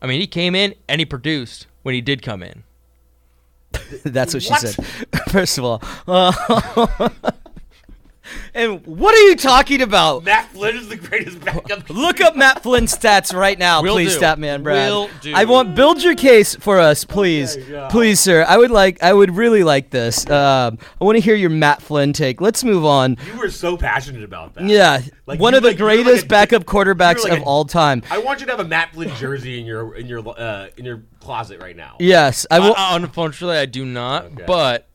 I 0.00 0.06
mean, 0.06 0.20
he 0.20 0.26
came 0.26 0.54
in 0.54 0.74
and 0.88 0.98
he 0.98 1.04
produced 1.04 1.66
when 1.82 1.94
he 1.94 2.00
did 2.00 2.22
come 2.22 2.42
in. 2.42 2.64
That's 4.04 4.32
what 4.32 4.42
she 4.42 4.54
said. 4.54 4.84
First 5.30 5.58
of 5.58 5.64
all, 5.64 5.82
uh, 6.08 7.10
and 8.54 8.84
what 8.86 9.14
are 9.14 9.22
you 9.28 9.36
talking 9.36 9.82
about? 9.82 10.24
Matt 10.24 10.48
Flynn 10.52 10.76
is 10.76 10.88
the 10.88 10.96
greatest 10.96 11.40
backup. 11.44 11.88
Look 11.90 12.20
up 12.20 12.36
Matt 12.36 12.62
Flynn's 12.62 12.96
stats 12.96 13.34
right 13.34 13.58
now, 13.58 13.82
Will 13.82 13.94
please, 13.94 14.14
do. 14.14 14.20
Statman 14.20 14.62
Brad. 14.62 14.90
Will 14.90 15.10
do. 15.20 15.32
I 15.34 15.44
want 15.44 15.74
build 15.74 16.02
your 16.02 16.14
case 16.14 16.54
for 16.56 16.78
us, 16.78 17.04
please, 17.04 17.56
yeah. 17.56 17.88
please, 17.88 18.20
sir. 18.20 18.44
I 18.48 18.56
would 18.58 18.70
like, 18.70 19.02
I 19.02 19.12
would 19.12 19.34
really 19.36 19.62
like 19.64 19.90
this. 19.90 20.28
Um, 20.28 20.78
I 21.00 21.04
want 21.04 21.16
to 21.16 21.20
hear 21.20 21.34
your 21.34 21.50
Matt 21.50 21.82
Flynn 21.82 22.12
take. 22.12 22.40
Let's 22.40 22.64
move 22.64 22.84
on. 22.84 23.16
You 23.32 23.38
were 23.38 23.50
so 23.50 23.76
passionate 23.76 24.22
about 24.24 24.54
that. 24.54 24.64
Yeah, 24.64 25.00
Like, 25.26 25.40
one 25.40 25.52
you 25.52 25.58
of 25.58 25.62
the 25.62 25.70
like- 25.70 25.78
you're 25.78 25.88
like 25.88 26.04
greatest 26.04 26.24
a- 26.26 26.28
backup 26.28 26.64
quarterbacks 26.64 27.22
like 27.24 27.32
of 27.32 27.38
a- 27.40 27.44
all 27.44 27.64
time. 27.64 28.02
I 28.10 28.18
want 28.18 28.40
you 28.40 28.46
to 28.46 28.52
have 28.52 28.60
a 28.60 28.64
Matt 28.68 28.92
Flynn 28.94 29.14
jersey 29.16 29.58
in 29.60 29.66
your 29.66 29.94
in 29.94 30.06
your 30.06 30.26
uh, 30.38 30.68
in 30.76 30.84
your 30.84 31.02
closet 31.20 31.60
right 31.60 31.76
now. 31.76 31.96
Yes, 32.00 32.46
I 32.50 32.58
will. 32.58 32.74
I, 32.76 32.96
unfortunately, 32.96 33.56
I 33.58 33.66
do 33.66 33.84
not, 33.84 34.24
Okay. 34.26 34.44
but 34.46 34.88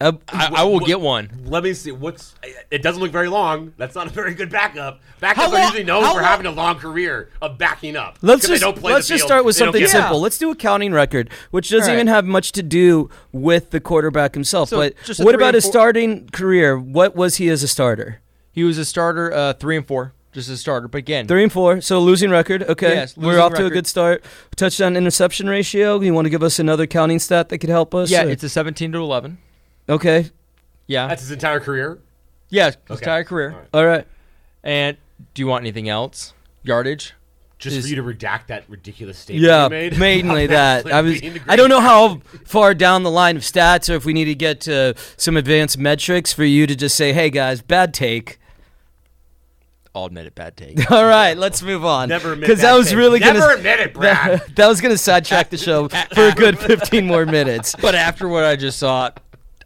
uh, 0.00 0.12
I, 0.28 0.50
I 0.56 0.62
will 0.64 0.74
What- 0.74 0.86
get 0.86 1.00
one. 1.00 1.30
Let 1.46 1.62
me 1.64 1.72
see. 1.72 1.90
What's 1.90 2.34
it 2.70 2.82
doesn't 2.82 3.00
look 3.02 3.12
very 3.12 3.28
long. 3.28 3.72
That's 3.78 3.94
not 3.94 4.06
a 4.06 4.10
very 4.10 4.34
good 4.34 4.50
backup. 4.50 5.00
Backups 5.22 5.34
How 5.34 5.46
are 5.48 5.52
long- 5.54 5.62
usually 5.62 5.84
known 5.84 6.02
for 6.04 6.14
long- 6.16 6.22
having 6.24 6.46
a 6.46 6.50
long 6.50 6.76
career 6.78 7.30
of 7.40 7.56
backing 7.56 7.96
up. 7.96 8.18
Let's 8.20 8.42
'Cause 8.42 8.48
they 8.48 8.54
just 8.54 8.62
don't 8.62 8.76
play 8.78 8.92
let's 8.92 9.08
the 9.08 9.14
just 9.14 9.22
field, 9.22 9.28
start 9.28 9.44
with 9.46 9.56
they 9.56 9.64
something 9.64 9.80
get- 9.80 9.90
simple. 9.90 10.20
Let's 10.20 10.36
do 10.38 10.50
a 10.50 10.54
counting 10.56 10.92
record, 10.92 11.30
which 11.50 11.70
doesn't 11.70 11.84
All 11.84 11.88
right. 11.88 11.94
even 11.94 12.06
have 12.08 12.26
much 12.26 12.52
to 12.52 12.62
do 12.62 13.08
with 13.32 13.70
the 13.70 13.80
quarterback 13.80 14.34
himself. 14.34 14.68
So, 14.68 14.76
but 14.76 14.94
just 15.04 15.24
what 15.24 15.34
about 15.34 15.54
his 15.54 15.64
starting 15.64 16.28
career? 16.30 16.78
What 16.78 17.16
was 17.16 17.36
he 17.36 17.48
as 17.48 17.62
a 17.62 17.68
starter? 17.68 18.20
He 18.52 18.64
was 18.64 18.76
a 18.78 18.84
starter, 18.84 19.32
uh, 19.32 19.52
three 19.54 19.76
and 19.78 19.86
four, 19.86 20.12
just 20.32 20.50
a 20.50 20.56
starter. 20.58 20.88
But 20.88 20.98
again, 20.98 21.26
Three 21.26 21.42
and 21.42 21.52
four, 21.52 21.80
so 21.80 22.00
losing 22.00 22.30
record. 22.30 22.62
Okay, 22.64 22.94
Yes, 22.94 23.16
we're 23.16 23.28
losing 23.28 23.40
off 23.42 23.54
to 23.54 23.64
a 23.66 23.70
good 23.70 23.86
start. 23.86 24.22
Touchdown 24.56 24.94
interception 24.96 25.48
ratio. 25.48 26.00
You 26.00 26.12
want 26.12 26.26
to 26.26 26.30
give 26.30 26.42
us 26.42 26.58
another 26.58 26.86
counting 26.86 27.18
stat 27.18 27.48
that 27.48 27.58
could 27.58 27.70
help 27.70 27.94
us? 27.94 28.10
yeah, 28.10 28.24
Or- 28.24 28.30
it's 28.30 28.42
a 28.44 28.48
seventeen 28.50 28.92
to 28.92 28.98
eleven. 28.98 29.38
Okay. 29.88 30.30
Yeah, 30.86 31.08
That's 31.08 31.22
his 31.22 31.30
entire 31.32 31.60
career. 31.60 31.98
yeah, 32.48 32.66
his 32.66 32.76
Okay. 32.90 32.94
entire 33.00 33.24
career. 33.24 33.50
All 33.52 33.58
right. 33.58 33.68
All 33.74 33.86
right. 33.86 34.06
And 34.62 34.96
do 35.34 35.42
you 35.42 35.46
want 35.46 35.62
anything 35.62 35.88
else? 35.88 36.32
Yardage. 36.62 37.14
Just 37.58 37.74
Is- 37.76 37.84
for 37.84 37.88
you 37.88 37.96
to 37.96 38.02
redact 38.02 38.48
that 38.48 38.64
ridiculous 38.68 39.18
statement 39.18 39.46
Yeah, 39.46 39.64
you 39.64 39.70
made. 39.70 39.98
mainly 39.98 40.44
about 40.44 40.84
that. 40.84 40.92
I 40.92 41.00
was. 41.00 41.20
being 41.20 41.32
the 41.34 41.40
I 41.48 41.56
don't 41.56 41.70
know 41.70 41.80
how 41.80 42.20
far 42.44 42.74
down 42.74 43.02
the 43.02 43.10
line 43.10 43.36
of 43.36 43.42
stats, 43.42 43.88
or 43.90 43.94
if 43.94 44.04
we 44.04 44.12
need 44.12 44.26
to 44.26 44.34
get 44.34 44.60
to 44.62 44.94
some 45.16 45.36
advanced 45.38 45.78
metrics 45.78 46.32
for 46.34 46.44
you 46.44 46.66
to 46.66 46.76
just 46.76 46.94
say, 46.96 47.12
"Hey 47.14 47.30
guys, 47.30 47.62
bad 47.62 47.94
take." 47.94 48.38
I'll 49.94 50.04
admit 50.04 50.26
it, 50.26 50.34
bad 50.34 50.58
take. 50.58 50.90
All 50.90 51.06
right, 51.06 51.34
let's 51.38 51.62
move 51.62 51.82
on. 51.82 52.10
Never 52.10 52.32
admit 52.34 52.48
because 52.48 52.60
that 52.62 52.74
was 52.74 52.88
take. 52.88 52.98
really 52.98 53.18
Never 53.20 53.38
gonna 53.38 53.54
admit 53.54 53.80
it, 53.80 53.94
Brad. 53.94 54.40
That, 54.42 54.56
that 54.56 54.66
was 54.68 54.82
gonna 54.82 54.98
sidetrack 54.98 55.48
the 55.48 55.56
show 55.56 55.88
for 55.88 56.28
a 56.28 56.32
good 56.32 56.58
fifteen 56.58 57.06
more 57.06 57.24
minutes. 57.24 57.74
but 57.80 57.94
after 57.94 58.28
what 58.28 58.44
I 58.44 58.56
just 58.56 58.78
saw, 58.78 59.10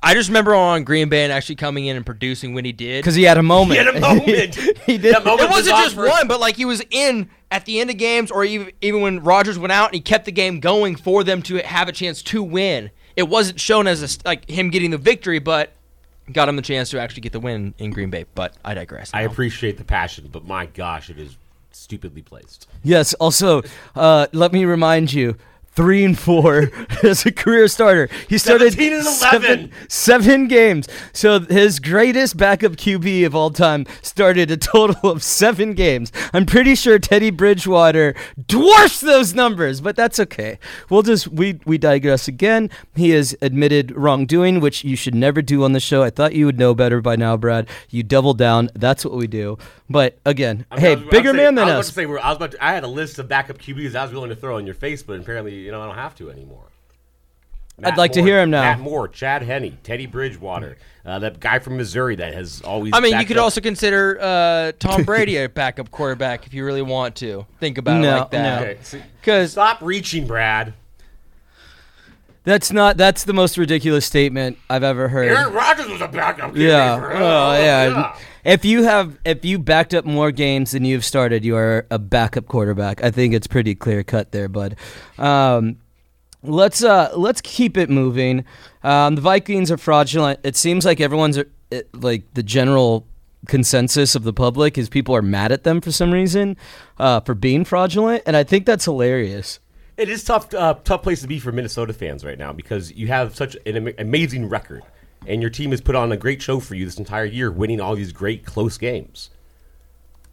I 0.03 0.15
just 0.15 0.29
remember 0.31 0.55
on 0.55 0.85
Green 0.85 1.09
Bay 1.09 1.25
and 1.25 1.33
actually 1.33 1.57
coming 1.57 1.87
in 1.87 1.97
and 1.97 2.07
producing 2.07 2.55
when 2.55 2.65
he 2.65 2.73
did. 2.73 3.03
Because 3.03 3.15
he 3.15 3.23
had 3.25 3.37
a 3.37 3.43
moment. 3.43 3.79
He 3.81 3.85
had 3.87 3.95
a 3.97 4.01
moment. 4.01 4.55
he 4.87 4.97
did. 4.99 5.15
That 5.15 5.25
moment 5.25 5.49
it 5.49 5.51
wasn't 5.51 5.75
was 5.77 5.85
just 5.85 5.95
awkward. 5.97 6.09
one, 6.09 6.29
but 6.29 6.41
like 6.41 6.57
he 6.57 6.65
was 6.65 6.83
in 6.91 7.29
at 7.51 7.65
the 7.67 7.81
end 7.81 7.91
of 7.91 7.97
games, 7.99 8.31
or 8.31 8.45
even 8.45 8.73
even 8.81 9.01
when 9.03 9.21
Rodgers 9.23 9.59
went 9.59 9.73
out 9.73 9.87
and 9.89 9.95
he 9.95 10.01
kept 10.01 10.25
the 10.25 10.33
game 10.33 10.61
going 10.61 10.97
for 10.97 11.23
them 11.25 11.43
to 11.43 11.57
have 11.59 11.89
a 11.89 11.93
chance 11.93 12.23
to 12.23 12.43
win. 12.43 12.91
It 13.17 13.25
wasn't 13.29 13.61
shown 13.61 13.87
as 13.87 14.01
a, 14.03 14.05
s- 14.05 14.19
like 14.25 14.49
him 14.49 14.71
getting 14.71 14.91
the 14.93 14.99
victory, 14.99 15.39
but 15.41 15.73
got 16.33 16.49
him 16.49 16.57
the 16.57 16.63
chance 16.63 16.89
to 16.91 17.01
actually 17.01 17.23
get 17.23 17.33
the 17.33 17.41
win 17.41 17.75
in 17.77 17.91
Green 17.91 18.09
Bay. 18.09 18.25
But 18.35 18.55
I 18.65 18.73
digress. 18.75 19.11
I 19.13 19.23
appreciate 19.23 19.77
the 19.79 19.85
passion, 19.85 20.29
but 20.33 20.47
my 20.47 20.67
gosh, 20.67 21.11
it 21.11 21.19
is 21.19 21.37
stupidly 21.73 22.23
placed. 22.23 22.69
Yes. 22.85 23.13
Also, 23.15 23.63
uh, 23.97 24.29
let 24.33 24.53
me 24.53 24.65
remind 24.65 25.13
you. 25.13 25.37
Three 25.81 26.05
and 26.05 26.19
four 26.19 26.71
as 27.03 27.25
a 27.25 27.33
career 27.33 27.67
starter. 27.67 28.11
He 28.29 28.37
started 28.37 28.75
17 28.75 28.93
and 28.93 29.07
11. 29.07 29.17
Seven, 29.17 29.73
seven 29.89 30.47
games. 30.47 30.87
So 31.15 31.41
his 31.41 31.81
greatest 31.81 32.37
backup 32.37 32.73
QB 32.73 33.25
of 33.25 33.35
all 33.35 33.49
time 33.49 33.87
started 34.03 34.51
a 34.51 34.59
total 34.59 35.11
of 35.11 35.23
seven 35.23 35.73
games. 35.73 36.13
I'm 36.35 36.45
pretty 36.45 36.75
sure 36.75 36.99
Teddy 36.99 37.31
Bridgewater 37.31 38.15
dwarfs 38.47 39.01
those 39.01 39.35
numbers, 39.35 39.81
but 39.81 39.97
that's 39.97 40.21
okay. 40.21 40.59
We'll 40.91 41.01
just 41.01 41.29
we 41.29 41.59
we 41.65 41.79
digress 41.79 42.29
again. 42.29 42.69
He 42.95 43.11
has 43.11 43.35
admitted 43.41 43.97
wrongdoing, 43.97 44.61
which 44.61 44.85
you 44.85 44.97
should 44.97 45.15
never 45.15 45.41
do 45.41 45.65
on 45.65 45.73
the 45.73 45.81
show. 45.81 46.03
I 46.03 46.11
thought 46.11 46.35
you 46.35 46.45
would 46.45 46.59
know 46.59 46.75
better 46.75 47.01
by 47.01 47.17
now, 47.17 47.39
Brad. 47.39 47.67
You 47.89 48.03
double 48.03 48.35
down. 48.35 48.69
That's 48.75 49.03
what 49.03 49.15
we 49.15 49.27
do. 49.27 49.57
But 49.89 50.19
again, 50.25 50.67
I 50.71 50.77
mean, 50.77 50.85
hey, 50.85 50.97
was- 50.97 51.05
bigger 51.11 51.33
man 51.33 51.57
than 51.57 51.69
I 51.69 51.77
was 51.77 51.89
us. 51.89 51.95
Say, 51.95 52.05
I 52.05 52.07
was 52.07 52.37
about 52.37 52.53
to, 52.53 52.65
I 52.65 52.75
had 52.75 52.85
a 52.85 52.89
list 52.89 53.19
of 53.19 53.29
backup 53.29 53.59
QBs 53.59 53.97
I 53.97 54.05
was 54.05 54.13
willing 54.13 54.31
to 54.31 54.37
throw 54.37 54.57
on 54.57 54.65
your 54.65 54.77
face, 54.77 55.03
but 55.03 55.19
apparently, 55.19 55.70
you 55.71 55.77
know, 55.77 55.83
I 55.83 55.87
don't 55.87 55.95
have 55.95 56.17
to 56.17 56.31
anymore. 56.33 56.65
I'd 57.83 57.97
like 57.97 58.13
to 58.13 58.23
hear 58.23 58.41
him 58.43 58.51
now. 58.51 58.63
Matt 58.63 58.81
Moore, 58.81 59.07
Chad 59.07 59.43
Henne, 59.43 59.79
Teddy 59.85 60.05
Bridgewater, 60.07 60.77
uh, 61.07 61.21
that 61.21 61.39
guy 61.39 61.61
from 61.61 61.77
Missouri 61.77 62.17
that 62.17 62.35
has 62.35 62.61
always. 62.61 62.91
Been. 62.91 62.99
I 62.99 63.01
mean, 63.09 63.19
you 63.21 63.25
could 63.25 63.39
up- 63.39 63.45
also 63.45 63.61
consider 63.61 64.19
uh, 64.21 64.73
Tom 64.81 65.05
Brady 65.05 65.37
a 65.43 65.49
backup 65.49 65.91
quarterback 65.93 66.45
if 66.47 66.53
you 66.53 66.65
really 66.65 66.83
want 66.83 67.15
to 67.17 67.47
think 67.61 67.79
about 67.79 68.03
it 68.05 68.07
like 68.07 68.31
that. 68.33 68.63
Okay, 68.63 68.79
see, 68.83 69.01
Because 69.21 69.53
stop 69.53 69.81
reaching, 69.81 70.27
Brad. 70.27 70.75
That's 72.43 72.73
not. 72.73 72.97
That's 72.97 73.25
the 73.25 73.33
most 73.33 73.57
ridiculous 73.57 74.05
statement 74.05 74.59
I've 74.69 74.83
ever 74.83 75.09
heard. 75.09 75.29
Aaron 75.31 75.53
Rodgers 75.55 75.89
was 75.89 76.01
a 76.01 76.09
backup. 76.09 76.57
Yeah. 76.57 76.99
for- 76.99 77.13
Oh, 77.15 77.53
yeah. 77.53 77.89
yeah. 77.89 78.17
If 78.45 78.65
you 78.65 78.85
have, 78.85 79.19
if 79.25 79.45
you 79.45 79.59
backed 79.59 79.95
up 79.95 80.05
more 80.05 80.31
games 80.31 80.71
than 80.71 80.85
you've 80.85 81.05
started, 81.05 81.45
you 81.45 81.57
are 81.57 81.87
a 81.91 81.99
backup 81.99 82.47
quarterback. 82.47 83.03
I 83.03 83.11
think 83.11 83.35
it's 83.35 83.47
pretty 83.47 83.75
clear 83.75 84.03
cut 84.03 84.33
there, 84.33 84.49
bud. 84.49 84.77
Um, 85.19 85.77
let's 86.43 86.83
uh, 86.83 87.11
let's 87.15 87.41
keep 87.41 87.77
it 87.77 87.91
moving. 87.91 88.45
Um, 88.83 89.15
the 89.15 89.21
Vikings 89.21 89.71
are 89.71 89.77
fraudulent. 89.77 90.41
It 90.43 90.57
seems 90.57 90.85
like 90.85 91.01
everyone's 91.01 91.39
uh, 91.39 91.45
it, 91.71 91.89
like 91.95 92.33
the 92.35 92.43
general 92.43 93.07
consensus 93.47 94.15
of 94.15 94.23
the 94.23 94.33
public 94.33 94.77
is 94.77 94.89
people 94.89 95.15
are 95.17 95.23
mad 95.23 95.53
at 95.53 95.65
them 95.65 95.81
for 95.81 95.91
some 95.91 96.11
reason 96.11 96.57
uh, 96.99 97.21
for 97.21 97.35
being 97.35 97.65
fraudulent, 97.65 98.23
and 98.27 98.37
I 98.37 98.45
think 98.45 98.67
that's 98.67 98.85
hilarious. 98.85 99.61
It 99.97 100.09
is 100.09 100.25
tough, 100.25 100.55
uh, 100.55 100.75
tough 100.83 101.03
place 101.03 101.21
to 101.21 101.29
be 101.29 101.39
for 101.39 101.53
Minnesota 101.53 101.93
fans 101.93 102.25
right 102.25 102.39
now 102.39 102.55
because 102.55 102.91
you 102.93 103.09
have 103.09 103.37
such 103.37 103.55
an 103.67 103.77
ama- 103.77 103.93
amazing 103.99 104.49
record, 104.49 104.83
and 105.27 105.41
your 105.41 105.51
team 105.51 105.71
has 105.71 105.81
put 105.81 105.95
on 105.95 106.11
a 106.13 106.17
great 106.17 106.41
show 106.43 106.61
for 106.61 106.75
you 106.75 106.85
this 106.85 106.99
entire 106.99 107.25
year, 107.25 107.51
winning 107.51 107.81
all 107.81 107.95
these 107.95 108.13
great 108.13 108.45
close 108.45 108.79
games. 108.79 109.31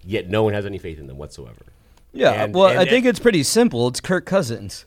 Yet 0.04 0.30
no 0.30 0.43
one 0.43 0.54
has 0.54 0.65
any 0.65 0.78
faith 0.78 1.00
in 1.00 1.08
them 1.08 1.17
whatsoever. 1.17 1.65
Yeah. 2.13 2.32
And- 2.43 2.54
well, 2.56 2.69
and- 2.69 2.80
I 2.80 2.86
think 2.86 3.06
it's 3.06 3.19
pretty 3.19 3.43
simple. 3.43 3.88
It's 3.88 4.00
Kirk 4.00 4.26
Cousins. 4.26 4.86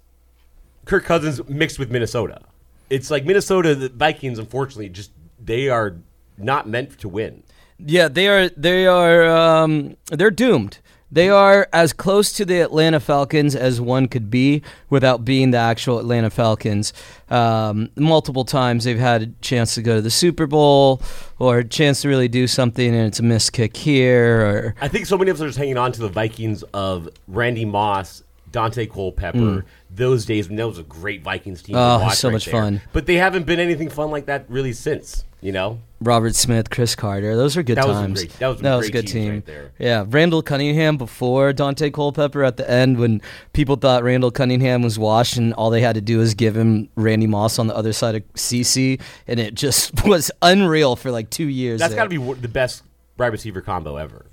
Kirk 0.87 1.05
Cousins 1.05 1.47
mixed 1.49 1.79
with 1.79 1.91
Minnesota. 1.91 2.41
It's 2.89 3.11
like 3.11 3.25
Minnesota, 3.25 3.75
the 3.75 3.89
Vikings, 3.89 4.39
unfortunately, 4.39 4.89
just 4.89 5.13
they 5.43 5.69
are 5.69 5.97
not 6.37 6.69
meant 6.69 6.99
to 6.99 7.09
win. 7.09 7.43
Yeah, 7.79 8.09
they 8.09 8.29
are. 8.29 8.49
They 8.51 8.87
are. 8.87 9.27
Um, 9.27 9.97
they're 10.11 10.31
doomed. 10.31 10.79
They 11.13 11.29
are 11.29 11.69
as 11.73 11.93
close 11.93 12.33
to 12.35 12.45
the 12.45 12.61
Atlanta 12.61 13.01
Falcons 13.01 13.57
as 13.57 13.81
one 13.81 14.07
could 14.07 14.31
be 14.31 14.63
without 14.89 15.25
being 15.25 15.51
the 15.51 15.59
actual 15.59 15.99
Atlanta 15.99 16.31
Falcons. 16.31 16.93
Um, 17.29 17.91
multiple 17.97 18.45
times 18.45 18.85
they've 18.85 18.99
had 18.99 19.23
a 19.23 19.27
chance 19.41 19.75
to 19.75 19.83
go 19.83 19.97
to 19.97 20.03
the 20.03 20.11
Super 20.11 20.47
Bowl 20.47 21.03
or 21.39 21.59
a 21.59 21.65
chance 21.65 22.03
to 22.03 22.09
really 22.09 22.29
do 22.29 22.47
something, 22.47 22.95
and 22.95 23.07
it's 23.09 23.19
a 23.19 23.25
missed 23.25 23.53
kick 23.53 23.77
here. 23.77 24.41
Or 24.41 24.75
I 24.81 24.89
think 24.89 25.07
so 25.07 25.19
many 25.19 25.31
of 25.31 25.37
us 25.37 25.43
are 25.43 25.47
just 25.49 25.59
hanging 25.59 25.79
on 25.79 25.93
to 25.93 26.01
the 26.01 26.09
Vikings 26.09 26.63
of 26.75 27.09
Randy 27.27 27.65
Moss, 27.65 28.23
Daunte 28.53 28.91
Culpepper, 28.91 29.65
those 29.91 30.25
days 30.25 30.49
when 30.49 30.57
that 30.57 30.67
was 30.67 30.79
a 30.79 30.83
great 30.83 31.23
Vikings 31.23 31.63
team. 31.63 31.75
to 31.75 31.81
Mm. 31.81 31.97
Oh, 32.01 32.05
watch 32.05 32.17
so 32.17 32.29
right 32.29 32.33
much 32.35 32.45
there. 32.47 32.53
fun. 32.53 32.81
But 32.93 33.07
they 33.07 33.17
haven't 33.17 33.47
been 33.47 33.61
anything 33.61 33.89
fun 33.89 34.11
like 34.11 34.27
that 34.27 34.45
really 34.49 34.73
since. 34.73 35.25
You 35.43 35.53
know, 35.53 35.81
Robert 36.03 36.35
Smith, 36.35 36.69
Cris 36.69 36.95
Carter. 36.95 37.35
Those 37.35 37.57
are 37.57 37.63
good 37.63 37.79
That 37.79 37.89
was 37.89 37.97
a 37.97 38.01
times. 38.03 38.21
great- 38.25 38.39
that 38.39 38.77
was 38.77 38.89
a 38.89 38.93
good 38.93 39.07
team. 39.07 39.31
right 39.31 39.47
there. 39.47 39.71
Yeah, 39.79 40.05
Randall 40.07 40.43
Cunningham 40.43 40.99
before 40.99 41.55
Daunte 41.55 41.91
Culpepper 41.95 42.45
at 42.45 42.59
the 42.59 42.71
end 42.71 42.99
when 42.99 43.23
people 43.55 43.77
thought 43.77 44.03
Randall 44.03 44.31
Cunningham 44.31 44.83
was 44.83 44.99
washed 44.99 45.39
and 45.39 45.55
all 45.55 45.71
they 45.71 45.81
had 45.81 45.95
to 45.95 46.03
do 46.03 46.19
was 46.19 46.35
give 46.35 46.55
him 46.55 46.91
Randy 46.95 47.27
Moss 47.27 47.59
on 47.59 47.69
the 47.69 47.75
other 47.75 47.95
side 47.95 48.17
of 48.17 48.23
CC 48.35 49.01
and 49.27 49.41
it 49.41 49.55
just 49.55 50.05
was 50.07 50.31
unreal 50.43 50.95
for 50.95 51.11
like 51.11 51.31
two 51.31 51.49
years. 51.49 51.81
That's 51.81 51.95
got 51.95 52.05
to 52.05 52.11
be 52.11 52.19
the 52.35 52.47
best 52.49 52.83
wide 53.17 53.29
receiver 53.29 53.63
combo 53.63 53.97
ever, 53.97 54.27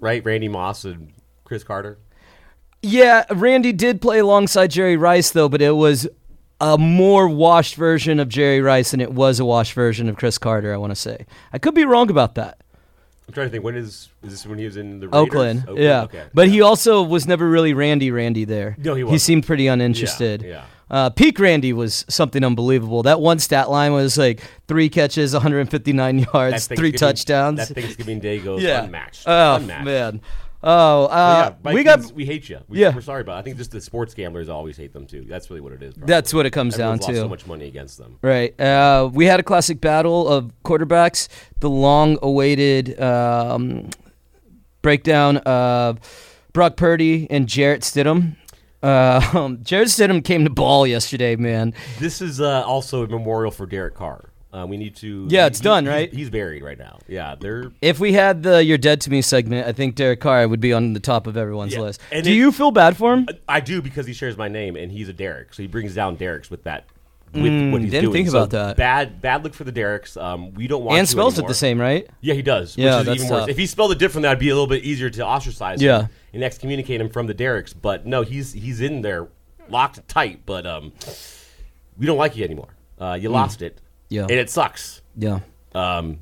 right? 0.00 0.24
Randy 0.24 0.48
Moss 0.48 0.84
and 0.84 1.12
Cris 1.44 1.62
Carter. 1.62 1.98
Yeah, 2.82 3.24
Randy 3.30 3.72
did 3.72 4.00
play 4.00 4.18
alongside 4.18 4.70
Jerry 4.70 4.96
Rice 4.96 5.30
though, 5.30 5.48
but 5.48 5.62
it 5.62 5.76
was 5.76 6.08
a 6.60 6.76
more 6.76 7.28
washed 7.28 7.76
version 7.76 8.20
of 8.20 8.28
Jerry 8.28 8.60
Rice 8.60 8.90
than 8.90 9.00
it 9.00 9.12
was 9.12 9.40
a 9.40 9.44
washed 9.44 9.72
version 9.72 10.08
of 10.08 10.16
Cris 10.16 10.38
Carter. 10.38 10.74
I 10.74 10.76
want 10.76 10.90
to 10.90 10.96
say 10.96 11.26
I 11.52 11.58
could 11.58 11.74
be 11.74 11.84
wrong 11.84 12.10
about 12.10 12.34
that. 12.36 12.58
I'm 13.28 13.34
trying 13.34 13.46
to 13.46 13.50
think. 13.52 13.64
When 13.64 13.76
is 13.76 14.08
is 14.22 14.30
this 14.30 14.46
when 14.46 14.58
he 14.58 14.64
was 14.64 14.76
in 14.76 14.98
the 14.98 15.08
Raiders? 15.08 15.20
Oakland, 15.20 15.64
yeah. 15.78 16.02
Okay. 16.02 16.24
But 16.34 16.48
he 16.48 16.60
also 16.60 17.02
was 17.02 17.26
never 17.26 17.48
really 17.48 17.72
Randy 17.72 18.10
Randy 18.10 18.44
there. 18.44 18.76
No, 18.78 18.94
he 18.94 19.04
wasn't. 19.04 19.14
He 19.14 19.18
seemed 19.18 19.46
pretty 19.46 19.68
uninterested. 19.68 20.42
Yeah, 20.42 20.48
yeah. 20.48 20.64
Uh, 20.90 21.08
peak 21.08 21.38
Randy 21.38 21.72
was 21.72 22.04
something 22.08 22.44
unbelievable. 22.44 23.02
That 23.02 23.20
one 23.20 23.38
stat 23.38 23.70
line 23.70 23.94
was 23.94 24.18
like 24.18 24.42
three 24.68 24.90
catches, 24.90 25.32
159 25.32 26.18
yards, 26.34 26.66
three 26.66 26.92
touchdowns. 26.92 27.68
That 27.68 27.74
Thanksgiving 27.74 28.18
Day 28.18 28.38
goes 28.40 28.62
yeah. 28.62 28.84
unmatched. 28.84 29.24
Oh 29.26 29.56
unmatched. 29.56 29.84
man. 29.84 30.20
Oh, 30.64 31.06
uh, 31.06 31.54
yeah, 31.64 31.72
we 31.72 31.82
got. 31.82 32.12
We 32.12 32.24
hate 32.24 32.48
you. 32.48 32.60
We, 32.68 32.80
Yeah. 32.80 32.94
we're 32.94 33.00
sorry 33.00 33.22
about. 33.22 33.36
It. 33.36 33.38
I 33.40 33.42
think 33.42 33.56
just 33.56 33.72
the 33.72 33.80
sports 33.80 34.14
gamblers 34.14 34.48
always 34.48 34.76
hate 34.76 34.92
them 34.92 35.06
too. 35.06 35.24
That's 35.28 35.50
really 35.50 35.60
what 35.60 35.72
it 35.72 35.82
is. 35.82 35.94
probably. 35.94 36.06
That's 36.12 36.32
what 36.32 36.46
it 36.46 36.50
comes 36.50 36.74
Everyone's 36.74 37.00
down 37.00 37.08
lost 37.08 37.18
to. 37.18 37.24
So 37.24 37.28
much 37.28 37.46
money 37.46 37.66
against 37.66 37.98
them. 37.98 38.18
Right. 38.22 38.58
Uh, 38.60 39.10
we 39.12 39.26
had 39.26 39.40
a 39.40 39.42
classic 39.42 39.80
battle 39.80 40.28
of 40.28 40.52
quarterbacks. 40.64 41.28
The 41.60 41.68
long-awaited 41.70 43.00
um, 43.00 43.90
breakdown 44.82 45.38
of 45.38 45.98
Brock 46.52 46.76
Purdy 46.76 47.26
and 47.30 47.48
Jarrett 47.48 47.82
Stidham. 47.82 48.36
Uh, 48.82 49.20
um, 49.34 49.58
Jarrett 49.62 49.88
Stidham 49.88 50.24
came 50.24 50.44
to 50.44 50.50
ball 50.50 50.86
yesterday, 50.86 51.34
man. 51.36 51.74
This 51.98 52.20
is 52.20 52.40
uh, 52.40 52.62
also 52.64 53.04
a 53.04 53.08
memorial 53.08 53.50
for 53.50 53.66
Derek 53.66 53.94
Carr. 53.94 54.31
Uh, 54.52 54.66
we 54.66 54.76
need 54.76 54.94
to. 54.96 55.26
Yeah, 55.30 55.46
it's 55.46 55.60
done, 55.60 55.84
he's- 55.84 55.94
right? 55.94 56.12
He's 56.12 56.28
buried 56.28 56.62
right 56.62 56.78
now. 56.78 56.98
Yeah, 57.08 57.36
they're. 57.40 57.72
If 57.80 57.98
we 58.00 58.12
had 58.12 58.42
the 58.42 58.62
"You're 58.62 58.76
Dead 58.78 59.00
to 59.02 59.10
Me" 59.10 59.22
segment, 59.22 59.66
I 59.66 59.72
think 59.72 59.94
Derek 59.94 60.20
Carr 60.20 60.46
would 60.46 60.60
be 60.60 60.72
on 60.74 60.92
the 60.92 61.00
top 61.00 61.26
of 61.26 61.36
everyone's 61.38 61.72
Yeah, 61.72 61.80
list. 61.80 62.00
and 62.12 62.22
Do 62.22 62.30
it- 62.30 62.34
you 62.34 62.52
feel 62.52 62.70
bad 62.70 62.96
for 62.96 63.14
him? 63.14 63.26
I 63.48 63.60
do 63.60 63.80
because 63.80 64.06
he 64.06 64.12
shares 64.12 64.36
my 64.36 64.48
name 64.48 64.76
and 64.76 64.92
he's 64.92 65.08
a 65.08 65.12
Derek, 65.14 65.54
so 65.54 65.62
he 65.62 65.66
brings 65.68 65.94
down 65.94 66.16
Dereks 66.16 66.50
with 66.50 66.64
that. 66.64 66.84
With 67.32 67.44
Mm, 67.44 67.72
what 67.72 67.80
he's 67.80 67.90
didn't 67.90 68.10
doing. 68.10 68.12
think 68.12 68.28
So 68.28 68.36
about 68.36 68.50
that. 68.50 68.76
Bad, 68.76 69.22
bad 69.22 69.42
look 69.42 69.54
for 69.54 69.64
the 69.64 69.72
Dereks. 69.72 70.18
Um, 70.22 70.52
we 70.52 70.66
don't 70.66 70.84
want. 70.84 70.98
and 70.98 71.08
spells 71.08 71.38
it 71.38 71.46
the 71.46 71.54
same, 71.54 71.80
right? 71.80 72.06
Yeah, 72.20 72.34
he 72.34 72.42
does. 72.42 72.76
Yeah, 72.76 72.98
which 72.98 73.00
is 73.00 73.06
that's 73.06 73.22
even 73.24 73.30
worse. 73.34 73.48
If 73.48 73.56
he 73.56 73.64
spelled 73.64 73.92
it 73.92 73.98
different, 73.98 74.24
that'd 74.24 74.38
be 74.38 74.50
a 74.50 74.54
little 74.54 74.66
bit 74.66 74.84
easier 74.84 75.08
to 75.08 75.24
ostracize 75.24 75.80
Yeah. 75.80 76.00
him 76.02 76.08
and 76.34 76.44
excommunicate 76.44 77.00
him 77.00 77.08
from 77.08 77.26
the 77.28 77.32
Derricks. 77.32 77.72
But 77.72 78.04
no, 78.04 78.20
he's 78.20 78.52
he's 78.52 78.82
in 78.82 79.00
there, 79.00 79.28
locked 79.70 80.06
tight. 80.08 80.40
But 80.44 80.66
um, 80.66 80.92
we 81.98 82.04
don't 82.04 82.18
like 82.18 82.36
you 82.36 82.44
anymore. 82.44 82.68
Uh, 83.00 83.14
you 83.18 83.30
lost 83.30 83.62
it. 83.62 83.78
Yeah. 84.12 84.22
and 84.22 84.32
it 84.32 84.50
sucks. 84.50 85.00
Yeah. 85.16 85.40
Um, 85.74 86.18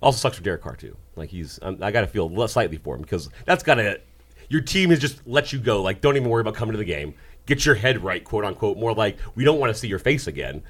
also 0.00 0.18
sucks 0.18 0.38
for 0.38 0.42
Derek 0.42 0.62
Carr 0.62 0.76
too. 0.76 0.96
Like 1.14 1.28
he's, 1.30 1.58
um, 1.62 1.78
I 1.82 1.90
got 1.90 2.00
to 2.00 2.06
feel 2.06 2.48
slightly 2.48 2.78
for 2.78 2.94
him 2.94 3.02
because 3.02 3.28
that's 3.44 3.62
got 3.62 3.74
to. 3.74 4.00
Your 4.48 4.60
team 4.60 4.90
has 4.90 4.98
just 4.98 5.26
let 5.26 5.52
you 5.52 5.58
go. 5.58 5.82
Like, 5.82 6.00
don't 6.00 6.16
even 6.16 6.28
worry 6.28 6.40
about 6.40 6.54
coming 6.54 6.72
to 6.72 6.78
the 6.78 6.84
game. 6.84 7.14
Get 7.46 7.64
your 7.64 7.74
head 7.74 8.02
right, 8.02 8.22
quote 8.22 8.44
unquote. 8.44 8.78
More 8.78 8.94
like 8.94 9.18
we 9.34 9.44
don't 9.44 9.58
want 9.58 9.72
to 9.72 9.78
see 9.78 9.88
your 9.88 9.98
face 9.98 10.26
again, 10.26 10.62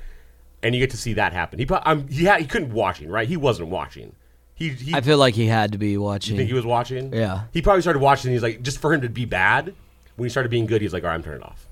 and 0.62 0.74
you 0.74 0.80
get 0.80 0.90
to 0.90 0.96
see 0.96 1.14
that 1.14 1.32
happen. 1.32 1.58
He, 1.58 1.66
um, 1.66 2.08
he, 2.08 2.24
had, 2.24 2.40
he 2.40 2.46
couldn't 2.46 2.72
watching, 2.72 3.08
right? 3.08 3.28
He 3.28 3.36
wasn't 3.36 3.68
watching. 3.68 4.14
He, 4.54 4.70
he 4.70 4.94
I 4.94 5.00
feel 5.00 5.18
like 5.18 5.34
he 5.34 5.46
had 5.46 5.72
to 5.72 5.78
be 5.78 5.96
watching. 5.96 6.34
you 6.34 6.38
think 6.40 6.48
he 6.48 6.54
was 6.54 6.66
watching? 6.66 7.12
Yeah. 7.12 7.44
He 7.52 7.62
probably 7.62 7.82
started 7.82 7.98
watching. 8.00 8.28
And 8.28 8.34
he's 8.34 8.42
like, 8.42 8.62
just 8.62 8.78
for 8.78 8.92
him 8.92 9.00
to 9.00 9.08
be 9.08 9.24
bad. 9.24 9.74
When 10.16 10.26
he 10.26 10.30
started 10.30 10.50
being 10.50 10.66
good, 10.66 10.82
he's 10.82 10.92
like, 10.92 11.02
all 11.04 11.08
right, 11.08 11.14
I'm 11.14 11.22
turning 11.22 11.42
off. 11.42 11.66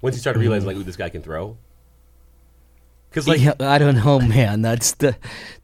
Once 0.00 0.14
he 0.14 0.20
started 0.20 0.38
realizing 0.40 0.66
like, 0.66 0.76
ooh, 0.76 0.82
this 0.82 0.96
guy 0.96 1.08
can 1.08 1.22
throw. 1.22 1.56
Because 3.10 3.28
like, 3.28 3.40
Yeah, 3.40 3.54
I 3.60 3.78
don't 3.78 3.96
know, 3.96 4.20
man. 4.36 4.62
That's 4.62 4.92
the 4.92 5.16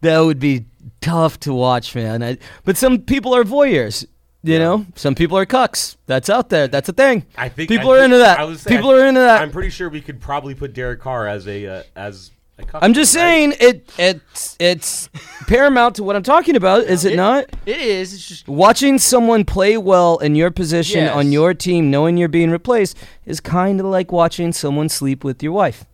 that 0.03 0.19
would 0.21 0.39
be 0.39 0.67
tough 1.01 1.41
to 1.41 1.53
watch, 1.55 1.95
man. 1.95 2.23
I, 2.23 2.39
but 2.65 2.77
some 2.77 2.99
people 3.01 3.35
are 3.35 3.45
voyeurs. 3.45 4.05
You 4.43 4.61
know, 4.61 4.87
some 4.95 5.17
people 5.17 5.37
are 5.39 5.47
cucks. 5.47 5.97
That's 6.07 6.31
out 6.31 6.51
there. 6.51 6.69
That's 6.69 6.89
a 6.89 6.93
thing. 6.93 7.27
I 7.37 7.49
think 7.49 7.69
people 7.69 7.91
I 7.91 7.95
are 7.95 7.97
think- 7.97 8.05
into 8.07 8.19
that. 8.19 8.39
I 8.39 8.45
would 8.45 8.61
say- 8.61 8.71
people 8.77 8.91
I- 8.91 8.95
are 8.99 9.07
into 9.07 9.21
that. 9.21 9.43
I'm 9.43 9.51
pretty 9.51 9.71
sure 9.71 9.89
we 9.89 10.01
could 10.01 10.21
probably 10.21 10.55
put 10.55 10.73
Derek 10.73 11.01
Carr 11.01 11.27
as 11.27 11.49
a 11.49 11.67
uh, 11.67 11.83
as 11.97 12.31
a 12.59 12.65
cuck, 12.65 12.81
I'm 12.85 12.95
just 12.95 13.15
right? 13.17 13.23
saying 13.23 13.55
it. 13.59 13.93
It's 13.99 14.57
it's 14.61 15.09
paramount 15.49 15.97
to 15.97 16.05
what 16.05 16.15
I'm 16.15 16.23
talking 16.23 16.55
about, 16.55 16.85
is 16.85 17.05
it, 17.05 17.17
not? 17.17 17.45
It 17.67 17.81
is. 17.81 18.15
It's 18.15 18.27
just 18.29 18.47
Watching 18.49 18.99
someone 18.99 19.45
play 19.45 19.77
well 19.79 20.19
in 20.19 20.37
your 20.37 20.51
position 20.53 21.01
Yes. 21.01 21.15
on 21.17 21.33
your 21.33 21.53
team, 21.53 21.91
knowing 21.91 22.17
you're 22.17 22.29
being 22.29 22.51
replaced, 22.51 22.97
is 23.25 23.41
kind 23.41 23.81
of 23.81 23.87
like 23.87 24.13
watching 24.13 24.53
someone 24.53 24.89
sleep 24.89 25.25
with 25.25 25.43
your 25.43 25.53
wife. 25.53 25.85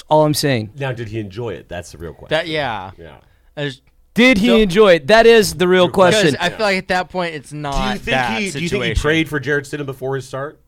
That's 0.00 0.08
all 0.08 0.24
I'm 0.24 0.34
saying. 0.34 0.72
Now, 0.76 0.92
did 0.92 1.08
he 1.08 1.18
enjoy 1.20 1.50
it? 1.54 1.68
That's 1.68 1.92
the 1.92 1.98
real 1.98 2.14
question. 2.14 2.30
that. 2.36 2.48
Yeah. 2.48 2.92
Yeah. 2.96 3.18
As- 3.56 3.82
Did 4.14 4.38
he 4.38 4.46
So- 4.48 4.56
enjoy 4.56 4.94
it? 4.94 5.06
That 5.08 5.26
is 5.26 5.54
the 5.54 5.68
real 5.68 5.88
question. 5.88 6.20
question. 6.20 6.32
Because 6.32 6.46
I 6.46 6.56
feel 6.56 6.66
like 6.66 6.78
at 6.78 6.88
that 6.88 7.08
point 7.10 7.34
it's 7.34 7.52
not 7.52 7.74
Do 7.74 7.82
you 7.90 7.94
think 7.96 8.04
that 8.06 8.30
he? 8.32 8.38
Do 8.38 8.44
you 8.44 8.50
situation. 8.68 8.80
think 8.80 8.96
he 8.96 9.00
prayed 9.00 9.28
for 9.28 9.38
Jarrett 9.40 9.66
Stidham 9.66 9.86
before 9.86 10.16
his 10.16 10.26
start? 10.26 10.60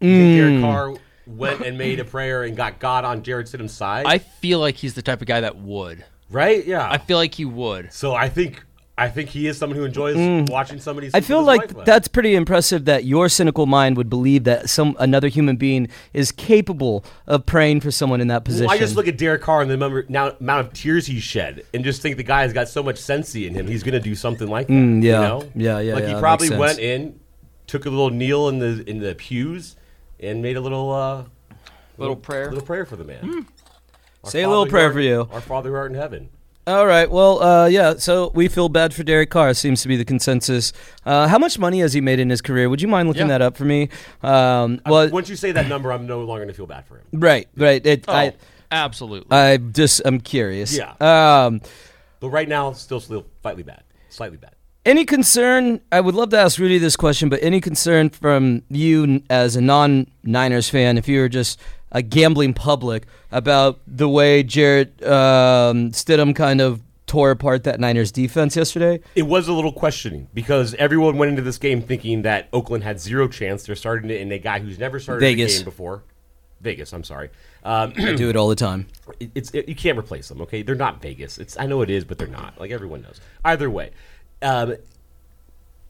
Do 0.00 0.08
you 0.08 0.14
think 0.14 0.36
Derek 0.36 0.54
mm. 0.54 0.60
Carr 0.62 0.94
went 1.26 1.60
and 1.60 1.76
made 1.78 2.00
a 2.00 2.04
prayer 2.04 2.42
and 2.42 2.56
got 2.56 2.78
God 2.78 3.04
on 3.04 3.22
Jarrett 3.22 3.46
Stidham's 3.46 3.72
side? 3.72 4.06
I 4.06 4.18
feel 4.18 4.58
like 4.58 4.76
he's 4.76 4.94
the 4.94 5.02
type 5.02 5.20
of 5.20 5.26
guy 5.26 5.42
that 5.42 5.56
would. 5.56 6.04
right? 6.30 6.64
Yeah. 6.66 6.88
I 6.90 6.98
feel 6.98 7.18
like 7.18 7.34
he 7.34 7.44
would. 7.44 7.92
so 7.92 8.14
I 8.14 8.28
think 8.28 8.64
I 8.98 9.08
think 9.08 9.28
he 9.28 9.46
is 9.46 9.56
someone 9.56 9.78
who 9.78 9.84
enjoys 9.84 10.16
watching 10.50 10.80
somebody. 10.80 11.08
I 11.14 11.20
feel 11.20 11.42
like 11.42 11.84
that's 11.84 12.08
pretty 12.08 12.34
impressive 12.34 12.86
that 12.86 13.04
your 13.04 13.28
cynical 13.28 13.64
mind 13.66 13.96
would 13.96 14.10
believe 14.10 14.42
that 14.44 14.68
some 14.68 14.96
another 14.98 15.28
human 15.28 15.56
being 15.56 15.86
is 16.12 16.32
capable 16.32 17.04
of 17.28 17.46
praying 17.46 17.80
for 17.80 17.92
someone 17.92 18.20
in 18.20 18.26
that 18.26 18.44
position. 18.44 18.66
Well, 18.66 18.74
I 18.74 18.78
just 18.78 18.96
look 18.96 19.06
at 19.06 19.16
Derek 19.16 19.40
Carr 19.40 19.62
and 19.62 19.70
the 19.70 19.76
number, 19.76 20.04
now, 20.08 20.30
amount 20.40 20.66
of 20.66 20.72
tears 20.72 21.06
he 21.06 21.20
shed, 21.20 21.64
and 21.72 21.84
just 21.84 22.02
think 22.02 22.16
the 22.16 22.24
guy 22.24 22.42
has 22.42 22.52
got 22.52 22.68
so 22.68 22.82
much 22.82 22.96
sensey 22.96 23.46
in 23.46 23.54
him. 23.54 23.68
He's 23.68 23.84
going 23.84 23.94
to 23.94 24.00
do 24.00 24.16
something 24.16 24.48
like 24.48 24.66
that. 24.66 24.72
Mm, 24.72 25.02
yeah. 25.04 25.20
you 25.22 25.28
know? 25.28 25.48
Yeah, 25.54 25.78
yeah, 25.78 25.94
Like 25.94 26.02
yeah, 26.02 26.14
he 26.14 26.20
probably 26.20 26.50
went 26.56 26.80
in, 26.80 27.20
took 27.68 27.86
a 27.86 27.90
little 27.90 28.10
kneel 28.10 28.48
in 28.48 28.58
the 28.58 28.82
in 28.90 28.98
the 28.98 29.14
pews, 29.14 29.76
and 30.18 30.42
made 30.42 30.56
a 30.56 30.60
little 30.60 30.92
uh, 30.92 31.24
Little 31.98 32.16
prayer. 32.16 32.48
little 32.50 32.66
prayer 32.66 32.84
for 32.84 32.96
the 32.96 33.04
man. 33.04 33.46
Our 34.24 34.30
Say 34.30 34.42
a 34.42 34.48
little 34.48 34.66
prayer 34.66 34.86
art- 34.86 34.94
for 34.94 35.00
you. 35.00 35.28
Our 35.32 35.40
Father 35.40 35.70
who 35.70 35.76
art 35.76 35.92
in 35.92 35.96
heaven. 35.96 36.30
All 36.68 36.86
right. 36.86 37.10
Well, 37.10 37.42
uh, 37.42 37.66
yeah. 37.66 37.94
So 37.96 38.30
we 38.34 38.46
feel 38.48 38.68
bad 38.68 38.92
for 38.92 39.02
Derek 39.02 39.30
Carr. 39.30 39.54
Seems 39.54 39.80
to 39.82 39.88
be 39.88 39.96
the 39.96 40.04
consensus. 40.04 40.72
Uh, 41.06 41.26
how 41.26 41.38
much 41.38 41.58
money 41.58 41.80
has 41.80 41.94
he 41.94 42.00
made 42.02 42.20
in 42.20 42.28
his 42.28 42.42
career? 42.42 42.68
Would 42.68 42.82
you 42.82 42.88
mind 42.88 43.08
looking 43.08 43.22
Yeah. 43.22 43.38
that 43.38 43.42
up 43.42 43.56
for 43.56 43.64
me? 43.64 43.88
Um, 44.22 44.80
well, 44.86 45.08
Once 45.08 45.30
you 45.30 45.36
say 45.36 45.50
that 45.52 45.66
number, 45.66 45.90
I'm 45.90 46.06
no 46.06 46.18
longer 46.20 46.40
going 46.44 46.48
to 46.48 46.54
feel 46.54 46.66
bad 46.66 46.84
for 46.86 46.98
him. 46.98 47.04
right, 47.14 47.48
right. 47.56 47.84
It, 47.86 48.04
Oh, 48.06 48.12
I, 48.12 48.34
absolutely. 48.70 49.34
I 49.34 49.56
just, 49.56 50.02
I'm 50.04 50.20
curious. 50.20 50.76
Yeah. 50.76 50.92
Um, 51.00 51.62
But 52.20 52.28
right 52.28 52.48
now, 52.48 52.72
still 52.72 53.00
still 53.00 53.24
slightly 53.40 53.62
bad. 53.62 53.82
Slightly 54.10 54.36
bad. 54.36 54.52
any 54.84 55.04
concern? 55.06 55.80
I 55.90 56.00
would 56.00 56.14
love 56.14 56.28
to 56.30 56.38
ask 56.38 56.58
Rudy 56.58 56.76
this 56.78 56.96
question, 56.96 57.28
but 57.30 57.42
any 57.42 57.60
concern 57.62 58.10
from 58.10 58.62
you 58.68 59.22
as 59.30 59.56
a 59.56 59.60
non-Niners 59.62 60.68
fan, 60.68 60.98
if 60.98 61.08
you 61.08 61.20
were 61.20 61.28
just 61.28 61.58
a 61.92 62.02
gambling 62.02 62.52
public, 62.54 63.06
about 63.30 63.80
the 63.86 64.08
way 64.08 64.42
Jarrett 64.42 65.02
um, 65.04 65.90
Stidham 65.92 66.34
kind 66.34 66.60
of 66.60 66.80
tore 67.06 67.30
apart 67.30 67.64
that 67.64 67.80
Niners 67.80 68.12
defense 68.12 68.54
yesterday? 68.56 69.00
It 69.14 69.22
was 69.22 69.48
a 69.48 69.52
little 69.52 69.72
questioning 69.72 70.28
because 70.34 70.74
everyone 70.74 71.16
went 71.16 71.30
into 71.30 71.42
this 71.42 71.58
game 71.58 71.80
thinking 71.82 72.22
that 72.22 72.48
Oakland 72.52 72.84
had 72.84 73.00
zero 73.00 73.28
chance. 73.28 73.64
They're 73.64 73.76
starting 73.76 74.10
it 74.10 74.20
in 74.20 74.30
a 74.32 74.38
guy 74.38 74.58
who's 74.60 74.78
never 74.78 74.98
started 75.00 75.20
Vegas. 75.20 75.54
a 75.56 75.58
game 75.60 75.64
before. 75.64 76.02
Vegas, 76.60 76.92
I'm 76.92 77.04
sorry. 77.04 77.30
Um, 77.64 77.92
I 77.98 78.14
do 78.14 78.30
it 78.30 78.36
all 78.36 78.48
the 78.48 78.54
time. 78.54 78.86
it- 79.18 79.32
it's 79.34 79.50
it, 79.50 79.68
you 79.68 79.74
can't 79.74 79.98
replace 79.98 80.28
them. 80.28 80.40
Okay, 80.42 80.62
they're 80.62 80.76
not 80.76 81.02
Vegas. 81.02 81.38
It's 81.38 81.58
I 81.58 81.66
know 81.66 81.82
it 81.82 81.90
is, 81.90 82.04
but 82.04 82.16
they're 82.16 82.28
not. 82.28 82.58
Like 82.58 82.70
everyone 82.70 83.02
knows. 83.02 83.20
Either 83.44 83.68
way, 83.68 83.90
um, 84.42 84.76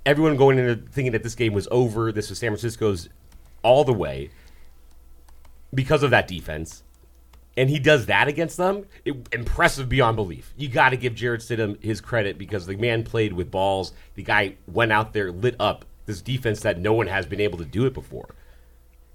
everyone 0.07 0.37
going 0.37 0.59
into 0.59 0.77
thinking 0.91 1.13
that 1.13 1.23
this 1.23 1.35
game 1.35 1.53
was 1.53 1.69
over. 1.71 2.11
This 2.11 2.31
was 2.31 2.39
San 2.39 2.49
Francisco's 2.51 3.11
all 3.63 3.85
the 3.85 3.93
way 3.93 4.31
because 5.75 6.03
of 6.03 6.11
that 6.11 6.27
defense. 6.27 6.83
And 7.57 7.69
he 7.69 7.81
does 7.81 8.07
that 8.07 8.29
against 8.29 8.57
them. 8.57 8.87
It, 9.05 9.17
impressive 9.33 9.89
beyond 9.89 10.17
belief. 10.17 10.55
You 10.57 10.69
got 10.69 10.91
to 10.91 10.97
give 10.97 11.15
Jarrett 11.15 11.41
Stidham 11.41 11.83
his 11.83 12.01
credit 12.01 12.39
because 12.39 12.67
the 12.67 12.77
man 12.77 13.03
played 13.03 13.33
with 13.33 13.51
balls. 13.51 13.93
The 14.15 14.23
guy 14.23 14.57
went 14.67 14.93
out 14.93 15.13
there, 15.13 15.33
lit 15.33 15.57
up 15.59 15.85
this 16.07 16.23
defense 16.23 16.61
that 16.61 16.79
no 16.79 16.93
one 16.93 17.07
has 17.07 17.27
been 17.27 17.41
able 17.41 17.59
to 17.59 17.65
do 17.65 17.85
it 17.87 17.95
before. 17.95 18.35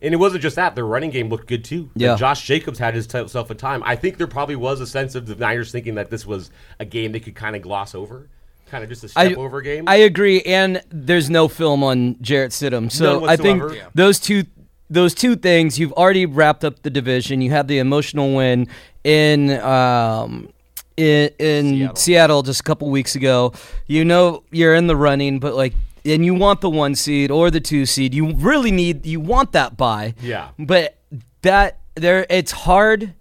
And 0.02 0.13
it 0.13 0.17
wasn't 0.17 0.41
just 0.43 0.58
that; 0.58 0.76
their 0.76 0.86
running 0.86 1.12
game 1.12 1.30
looked 1.30 1.48
good 1.48 1.63
too. 1.63 1.89
Yeah. 1.96 2.12
And 2.12 2.19
Josh 2.19 2.46
Jacobs 2.46 2.78
had 2.78 2.93
himself 2.93 3.50
a 3.50 3.56
time. 3.56 3.82
I 3.86 3.96
think 3.96 4.17
there 4.17 4.28
probably 4.28 4.58
was 4.58 4.82
a 4.82 4.88
sense 4.88 5.15
of 5.15 5.26
the 5.26 5.36
Niners 5.36 5.72
thinking 5.72 5.96
that 5.96 6.10
this 6.10 6.26
was 6.26 6.52
a 6.80 6.86
game 6.86 7.13
they 7.13 7.22
could 7.22 7.36
kind 7.36 7.56
of 7.56 7.62
gloss 7.62 7.96
over, 7.96 8.28
kind 8.67 8.84
of 8.84 8.89
just 8.89 9.06
a 9.06 9.08
step 9.08 9.38
over 9.38 9.62
game. 9.62 9.86
I 9.88 9.96
agree, 9.96 10.41
and 10.41 10.84
there's 10.89 11.30
no 11.30 11.48
film 11.48 11.84
on 11.84 12.22
Jarrett 12.22 12.52
Stidham, 12.52 12.91
so 12.91 13.26
I 13.26 13.38
think. 13.38 13.63
Yeah. 13.74 13.88
those 13.93 14.19
two 14.19 14.43
those 14.89 15.13
two 15.13 15.36
things 15.36 15.80
you've 15.80 15.93
already 15.93 16.26
wrapped 16.26 16.63
up 16.63 16.82
the 16.84 16.89
division. 16.89 17.41
You 17.41 17.52
had 17.52 17.67
the 17.67 17.80
emotional 17.80 18.36
win 18.36 18.67
in 19.04 19.52
um, 19.62 20.50
in, 20.98 21.30
in 21.39 21.65
Seattle. 21.76 21.96
Seattle. 21.96 22.43
just 22.43 22.60
a 22.60 22.63
couple 22.63 22.89
weeks 22.89 23.15
ago. 23.15 23.54
You 23.88 24.06
know 24.06 24.43
you're 24.52 24.76
in 24.76 24.88
the 24.88 24.96
running, 24.96 25.39
but 25.39 25.56
like. 25.56 25.74
And 26.06 26.26
you 26.26 26.34
want 26.34 26.60
the 26.60 26.69
one 26.69 26.96
seed 26.96 27.32
or 27.32 27.50
the 27.50 27.62
two 27.62 27.86
seed. 27.86 28.13
You 28.13 28.34
really 28.34 28.72
need. 28.72 29.06
You 29.06 29.22
want 29.22 29.54
that 29.54 29.78
buy. 29.78 30.15
Yeah. 30.22 30.50
But 30.60 30.98
that 31.43 31.78
there, 31.96 32.26
it's 32.30 32.52
hard 32.52 33.13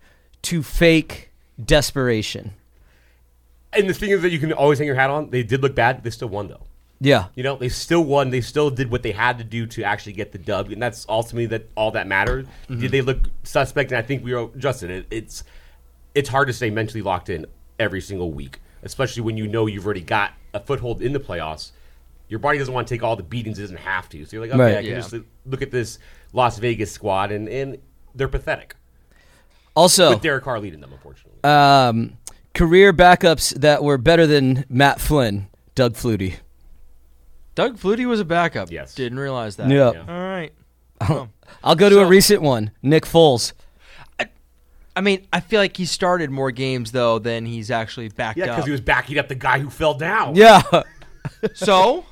to 0.43 0.65
fake 0.65 1.31
desperation. 1.65 2.55
and 3.73 3.89
the 3.89 3.95
thing 3.95 4.11
is 4.11 4.23
that 4.23 4.31
you 4.31 4.41
can 4.41 4.53
always 4.53 4.79
hang 4.79 4.87
your 4.89 4.97
hat 4.97 5.11
on. 5.11 5.31
They 5.31 5.45
did 5.45 5.63
look 5.63 5.77
bad. 5.77 6.03
They 6.03 6.11
still 6.11 6.29
won 6.29 6.49
though. 6.49 6.63
Yeah. 7.05 7.27
You 7.35 7.43
know, 7.43 7.57
they 7.57 7.69
still 7.69 8.05
won. 8.05 8.31
They 8.31 8.41
still 8.41 8.71
did 8.71 8.91
what 8.91 9.03
they 9.03 9.11
had 9.13 9.37
to 9.39 9.45
do 9.45 9.67
to 9.67 9.83
actually 9.83 10.13
get 10.13 10.31
the 10.31 10.39
dub, 10.39 10.71
and 10.71 10.81
that's 10.81 11.05
ultimately 11.09 11.47
that 11.47 11.69
all 11.75 11.91
that 11.91 12.07
mattered. 12.07 12.47
Did 12.69 12.93
they 12.93 13.01
look 13.01 13.19
suspect? 13.43 13.91
And 13.91 13.99
I 13.99 14.03
think 14.03 14.25
we 14.25 14.33
were 14.35 14.49
Justin. 14.57 14.91
It, 14.91 15.07
it's 15.11 15.43
it's 16.15 16.29
hard 16.29 16.47
to 16.47 16.53
stay 16.53 16.71
mentally 16.71 17.03
locked 17.03 17.29
in 17.29 17.47
every 17.81 18.01
single 18.01 18.31
week, 18.33 18.61
especially 18.85 19.23
when 19.23 19.37
you 19.37 19.49
know 19.49 19.67
you've 19.67 19.85
already 19.85 20.01
got 20.03 20.33
a 20.55 20.61
foothold 20.61 21.03
in 21.03 21.13
the 21.13 21.19
playoffs. 21.21 21.73
Your 22.29 22.39
body 22.39 22.59
doesn't 22.59 22.73
want 22.73 22.87
to 22.87 22.95
take 22.95 23.03
all 23.03 23.17
the 23.17 23.23
beatings; 23.25 23.59
it 23.59 23.63
doesn't 23.63 23.77
have 23.79 24.09
to. 24.11 24.25
So 24.25 24.37
you're 24.37 24.47
like, 24.47 24.55
okay, 24.55 24.63
Right. 24.63 24.77
I 24.79 24.83
can 24.83 24.91
Yeah. 24.93 25.01
just 25.01 25.15
look 25.45 25.61
at 25.63 25.73
this 25.73 25.99
Las 26.33 26.59
Vegas 26.59 26.93
squad, 26.93 27.33
and 27.33 27.49
and 27.49 27.79
they're 28.15 28.29
pathetic. 28.29 28.77
Also, 29.75 30.11
With 30.11 30.21
Derek 30.23 30.45
Carr 30.45 30.61
leading 30.61 30.81
them, 30.81 30.93
unfortunately. 30.93 31.43
um, 31.43 32.13
career 32.55 32.93
backups 32.93 33.55
that 33.55 33.83
were 33.83 33.97
better 33.99 34.27
than 34.27 34.65
Matt 34.69 35.01
Flynn, 35.01 35.49
Doug 35.75 35.95
Flutie. 35.95 36.37
Doug 37.55 37.79
Flutie 37.79 38.07
was 38.07 38.21
a 38.21 38.25
backup. 38.25 38.71
Yes. 38.71 38.95
Didn't 38.95 39.19
realize 39.19 39.57
that. 39.57 39.69
Yeah. 39.69 39.93
Yeah. 39.93 40.05
All 40.09 40.23
right. 40.23 40.53
I'll 41.65 41.75
go 41.75 41.89
to 41.89 42.01
a 42.01 42.07
recent 42.07 42.43
one. 42.43 42.71
Nick 42.83 43.05
Foles. 43.05 43.53
I 44.95 45.01
mean, 45.01 45.27
I 45.33 45.41
feel 45.41 45.59
like 45.59 45.77
he 45.77 45.87
started 45.87 46.31
more 46.31 46.51
games 46.51 46.93
though 46.93 47.19
than 47.19 47.47
he's 47.47 47.71
actually 47.71 48.09
backed 48.09 48.39
yeah, 48.39 48.45
up. 48.45 48.51
because 48.51 48.67
he 48.67 48.73
was 48.73 48.81
backing 48.81 49.19
up 49.19 49.29
the 49.29 49.35
guy 49.35 49.59
who 49.59 49.71
fell 49.71 49.95
down. 49.95 50.37
Yeah. 50.37 50.63
so, 51.55 52.05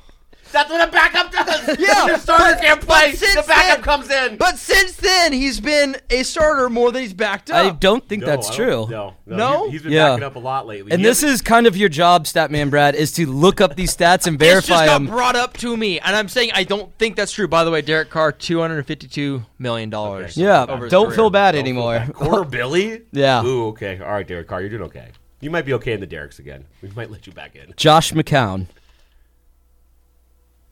That's 0.51 0.69
what 0.69 0.87
a 0.87 0.91
backup 0.91 1.31
does. 1.31 1.77
Yeah, 1.79 2.07
the 2.07 2.17
starter 2.17 2.55
but- 2.55 2.61
can't 2.61 2.81
play. 2.81 3.11
The 3.13 3.43
backup 3.47 3.75
then- 3.77 3.81
comes 3.83 4.09
in. 4.09 4.37
but 4.37 4.57
since 4.57 4.95
then 4.97 5.33
he's 5.33 5.59
been 5.59 5.95
a 6.09 6.23
starter 6.23 6.69
more 6.69 6.91
than 6.91 7.01
he's 7.03 7.13
backed 7.13 7.49
up. 7.49 7.65
I 7.65 7.69
don't 7.71 8.07
think 8.07 8.21
No, 8.21 8.27
that's 8.27 8.53
true. 8.53 8.87
don't- 8.89 8.89
No, 8.91 9.15
no, 9.25 9.37
No? 9.37 9.65
He, 9.67 9.73
has 9.73 9.83
been 9.83 9.91
Yeah. 9.91 10.09
backing 10.09 10.23
up 10.23 10.35
a 10.35 10.39
lot 10.39 10.67
lately. 10.67 10.91
And 10.91 11.01
He 11.01 11.07
this 11.07 11.23
is 11.23 11.41
kind 11.41 11.65
of 11.67 11.75
your 11.77 11.89
job, 11.89 12.25
Statman 12.25 12.69
Brad, 12.69 12.95
is 12.95 13.11
to 13.13 13.25
look 13.25 13.61
up 13.61 13.75
these 13.75 13.95
stats 13.95 14.27
and 14.27 14.37
This 14.37 14.53
just 14.53 14.67
verify 14.67 14.85
got 14.87 14.93
them. 14.95 15.07
brought 15.07 15.35
up 15.35 15.57
to 15.57 15.75
me, 15.77 15.99
and 15.99 16.15
I'm 16.15 16.27
saying 16.27 16.51
I 16.53 16.63
don't 16.63 16.95
think 16.97 17.15
that's 17.15 17.31
true. 17.31 17.47
By 17.47 17.63
the 17.63 17.71
way, 17.71 17.81
Derek 17.81 18.09
Carr, 18.09 18.31
two 18.31 18.59
hundred 18.59 18.77
and 18.77 18.87
fifty-two 18.87 19.43
million 19.59 19.89
dollars. 19.89 20.37
Okay. 20.37 20.41
Yeah, 20.47 20.65
don't 20.65 20.79
career. 21.07 21.11
feel 21.11 21.29
bad 21.29 21.51
Don't 21.53 21.63
feel 21.63 21.71
anymore. 21.71 21.93
bad. 21.99 22.13
Quarter 22.13 22.43
Billy. 22.45 23.01
Yeah. 23.11 23.43
Ooh, 23.43 23.67
okay. 23.69 23.99
All 24.03 24.11
right, 24.11 24.27
Derek 24.27 24.47
Carr, 24.47 24.61
you're 24.61 24.69
doing 24.69 24.83
okay. 24.83 25.09
You 25.39 25.49
might 25.49 25.65
be 25.65 25.73
okay 25.73 25.93
in 25.93 25.99
the 25.99 26.05
Derricks 26.07 26.37
again. 26.39 26.65
We 26.83 26.89
might 26.91 27.09
let 27.09 27.25
you 27.25 27.33
back 27.33 27.55
in. 27.55 27.73
Josh 27.75 28.11
McCown. 28.13 28.67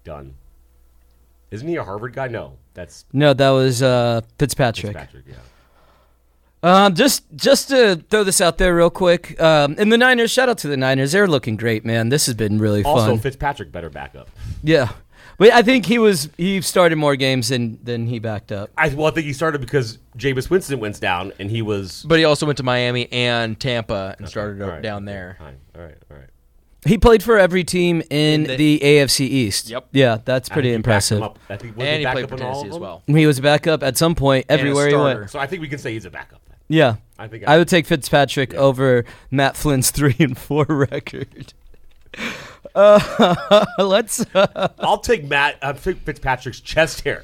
Done. 0.10 0.34
Isn't 1.52 1.68
he 1.68 1.76
a 1.76 1.84
Harvard 1.84 2.14
guy? 2.14 2.28
No, 2.28 2.54
that's 2.74 3.06
No, 3.14 3.32
that 3.34 3.50
was 3.52 3.84
uh, 3.84 4.22
Fitzpatrick. 4.40 4.96
Patrick. 4.96 5.26
Yeah. 5.28 5.36
Um, 6.62 6.96
just 6.96 7.24
just 7.36 7.70
to 7.70 8.04
throw 8.10 8.24
this 8.24 8.42
out 8.42 8.58
there 8.58 8.76
real 8.76 8.90
quick. 8.90 9.40
Um, 9.40 9.76
and 9.78 9.92
the 9.92 9.98
Niners, 10.00 10.32
shout 10.32 10.50
out 10.50 10.58
to 10.60 10.68
the 10.68 10.78
Niners. 10.78 11.12
They're 11.12 11.28
looking 11.28 11.58
great, 11.58 11.86
man. 11.86 12.10
This 12.10 12.26
has 12.26 12.34
been 12.34 12.58
really 12.58 12.84
Also, 12.84 13.02
fun. 13.02 13.10
Also, 13.12 13.22
Fitzpatrick 13.22 13.72
better 13.72 13.92
back 13.92 14.16
up. 14.16 14.30
yeah. 14.64 14.90
But 15.38 15.54
I 15.54 15.62
think 15.62 15.86
he 15.86 16.00
was 16.00 16.28
he 16.38 16.60
started 16.62 16.96
more 16.98 17.16
games 17.16 17.50
than 17.50 17.78
than 17.84 18.08
he 18.08 18.18
backed 18.20 18.52
up. 18.52 18.72
I 18.76 18.90
well, 18.90 19.06
I 19.08 19.12
think 19.12 19.26
he 19.28 19.34
started 19.34 19.62
because 19.62 20.00
Jameis 20.18 20.50
Winston 20.50 20.80
went 20.80 21.00
down, 21.00 21.34
and 21.40 21.50
he 21.52 21.62
was 21.62 22.04
But 22.10 22.18
he 22.18 22.26
also 22.26 22.46
went 22.48 22.58
to 22.58 22.64
Miami 22.64 23.10
and 23.12 23.58
Tampa 23.60 24.16
and 24.18 24.28
started 24.28 24.60
All 24.62 24.70
right, 24.70 24.82
down 24.82 25.06
there. 25.06 25.38
fine. 25.40 25.58
All 25.76 25.82
right, 25.84 25.96
all 26.12 26.18
right. 26.18 26.30
He 26.86 26.98
played 26.98 27.22
for 27.22 27.38
every 27.38 27.64
team 27.64 28.02
in 28.10 28.44
the, 28.44 28.56
the- 28.56 28.80
AFC 28.80 29.22
East. 29.22 29.70
Yep. 29.70 29.88
Yeah, 29.92 30.20
that's 30.24 30.48
pretty 30.48 30.70
think 30.70 30.76
him 30.76 30.80
impressive. 30.80 31.22
up. 31.22 31.38
I 31.50 31.58
think 31.58 31.76
And 31.78 32.02
he 32.02 32.06
he 32.06 32.12
played 32.12 32.24
up 32.24 32.30
for 32.30 32.38
Tennessee 32.38 32.70
as 32.70 32.80
well. 32.80 33.04
He 33.06 33.26
was 33.28 33.40
back 33.42 33.68
up 33.68 33.84
at 33.84 33.98
some 33.98 34.16
point 34.16 34.46
And 34.48 34.58
a 34.58 34.62
everywhere 34.62 34.88
he 34.88 34.96
went. 34.96 35.30
So 35.30 35.40
I 35.40 35.46
think 35.48 35.62
we 35.62 35.68
can 35.68 35.78
say 35.80 35.92
he's 35.94 36.06
a 36.06 36.10
backup. 36.10 36.42
Then. 36.48 36.58
Yeah. 36.70 36.96
I 37.18 37.28
think 37.28 37.46
I 37.46 37.58
would 37.58 37.68
take 37.68 37.86
Fitzpatrick 37.86 38.54
over 38.54 39.04
Matt 39.30 39.58
Flynn's 39.58 39.92
three 39.92 40.16
and 40.20 40.38
four 40.38 40.66
record. 40.68 41.54
Uh, 42.76 43.66
let's. 43.80 44.24
Uh, 44.34 44.68
I'll 44.80 45.00
take 45.00 45.24
Matt. 45.28 45.58
I'll 45.62 45.74
take 45.74 45.98
Fitzpatrick's 46.02 46.60
chest 46.60 47.02
hair 47.02 47.24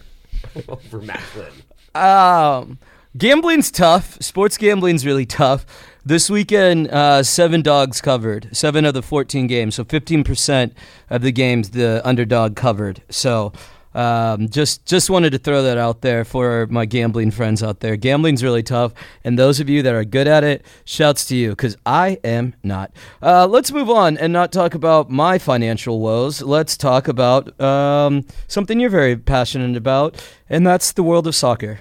over 0.67 0.99
Matt 1.01 1.19
Flynn. 1.21 1.51
um, 1.93 2.79
gambling's 3.17 3.69
tough. 3.69 4.17
Sports 4.23 4.57
gambling's 4.57 5.05
really 5.05 5.25
tough. 5.25 5.65
This 6.07 6.29
weekend, 6.29 6.89
uh, 6.89 7.23
seven 7.23 7.63
dogs 7.63 7.99
covered. 7.99 8.55
Seven 8.55 8.85
of 8.85 8.93
the 8.93 9.01
fourteen 9.01 9.47
games, 9.47 9.73
so 9.73 9.83
fifteen 9.83 10.23
percent 10.23 10.77
of 11.09 11.23
the 11.23 11.31
games 11.31 11.71
the 11.71 11.99
underdog 12.05 12.55
covered. 12.55 13.01
So. 13.09 13.53
Um, 13.95 14.49
just 14.49 14.85
just 14.85 15.09
wanted 15.09 15.29
to 15.29 15.37
throw 15.37 15.63
that 15.63 15.77
out 15.77 16.01
there 16.01 16.25
for 16.25 16.67
my 16.69 16.85
gambling 16.85 17.31
friends 17.31 17.63
out 17.63 17.79
there. 17.79 17.95
Gambling's 17.95 18.43
really 18.43 18.61
tough, 18.61 18.91
and 19.23 19.39
those 19.39 19.61
of 19.61 19.69
you 19.69 19.81
that 19.83 19.95
are 19.95 20.03
good 20.03 20.27
at 20.27 20.43
it, 20.43 20.65
shouts 20.83 21.25
to 21.27 21.35
you 21.37 21.51
because 21.51 21.77
I 21.85 22.19
am 22.21 22.55
not. 22.61 22.91
Uh, 23.21 23.47
let's 23.47 23.71
move 23.71 23.89
on 23.89 24.17
and 24.17 24.33
not 24.33 24.51
talk 24.51 24.75
about 24.75 25.09
my 25.09 25.37
financial 25.37 26.01
woes. 26.01 26.41
Let's 26.41 26.75
talk 26.75 27.07
about 27.07 27.57
um, 27.61 28.25
something 28.49 28.81
you're 28.81 28.89
very 28.89 29.15
passionate 29.15 29.77
about, 29.77 30.21
and 30.49 30.67
that's 30.67 30.91
the 30.91 31.01
world 31.01 31.25
of 31.25 31.33
soccer. 31.33 31.79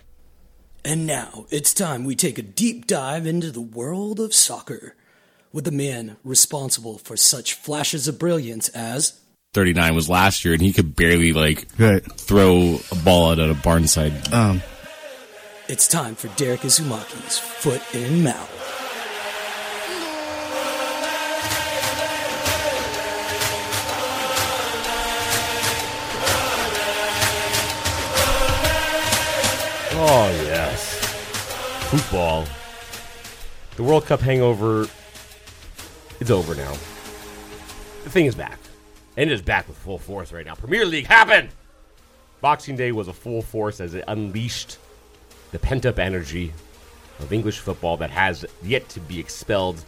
And 0.85 1.07
now 1.07 1.47
it's 1.51 1.73
time 1.73 2.05
we 2.05 2.15
take 2.15 2.39
a 2.39 2.43
deep 2.43 2.87
dive 2.87 3.27
into 3.27 3.51
the 3.51 3.61
world 3.61 4.21
of 4.21 4.35
soccer 4.35 4.95
with 5.53 5.65
the 5.65 5.71
man 5.73 6.17
responsible 6.25 6.99
for 6.99 7.17
such 7.17 7.55
flashes 7.55 8.07
of 8.09 8.19
brilliance 8.19 8.69
as 8.71 9.19
39 9.55 9.95
was 9.95 10.09
last 10.11 10.45
year, 10.45 10.53
and 10.53 10.61
he 10.63 10.73
could 10.73 10.97
barely 10.97 11.33
like 11.33 11.69
Right. 11.79 12.03
throw 12.19 12.81
a 12.91 12.95
ball 12.97 13.31
out 13.31 13.39
at 13.39 13.51
a 13.51 13.55
barnside. 13.55 14.33
Um, 14.33 14.63
it's 15.69 15.87
time 15.87 16.17
for 16.17 16.27
Derek 16.37 16.61
Izumaki's 16.63 17.39
Foot 17.39 17.81
in 17.95 18.25
Mouth. 18.25 18.51
Oh 29.97 30.29
yes, 30.45 30.54
football. 31.85 32.47
The 33.77 33.83
World 33.83 34.07
Cup 34.07 34.21
hangover. 34.21 34.87
It's 36.21 36.31
over 36.31 36.55
now. 36.55 36.73
The 38.05 38.11
thing 38.11 38.27
is 38.27 38.35
back, 38.35 38.59
and 39.17 39.31
it 39.31 39.33
is 39.33 39.43
back 39.43 39.67
with 39.67 39.77
full 39.77 39.99
force 39.99 40.33
right 40.33 40.47
now. 40.47 40.55
Premier 40.55 40.85
League 40.85 41.07
happened. 41.07 41.49
Boxing 42.41 42.77
Day 42.77 42.93
was 42.93 43.09
a 43.09 43.13
full 43.13 43.43
force 43.43 43.81
as 43.81 43.95
it 43.95 44.05
unleashed 44.07 44.79
the 45.51 45.59
pent-up 45.59 45.99
energy 45.99 46.53
of 47.21 47.33
English 47.33 47.59
football 47.61 47.97
that 47.97 48.11
has 48.11 48.45
yet 48.63 48.89
to 48.91 49.01
be 49.01 49.19
expelled. 49.19 49.83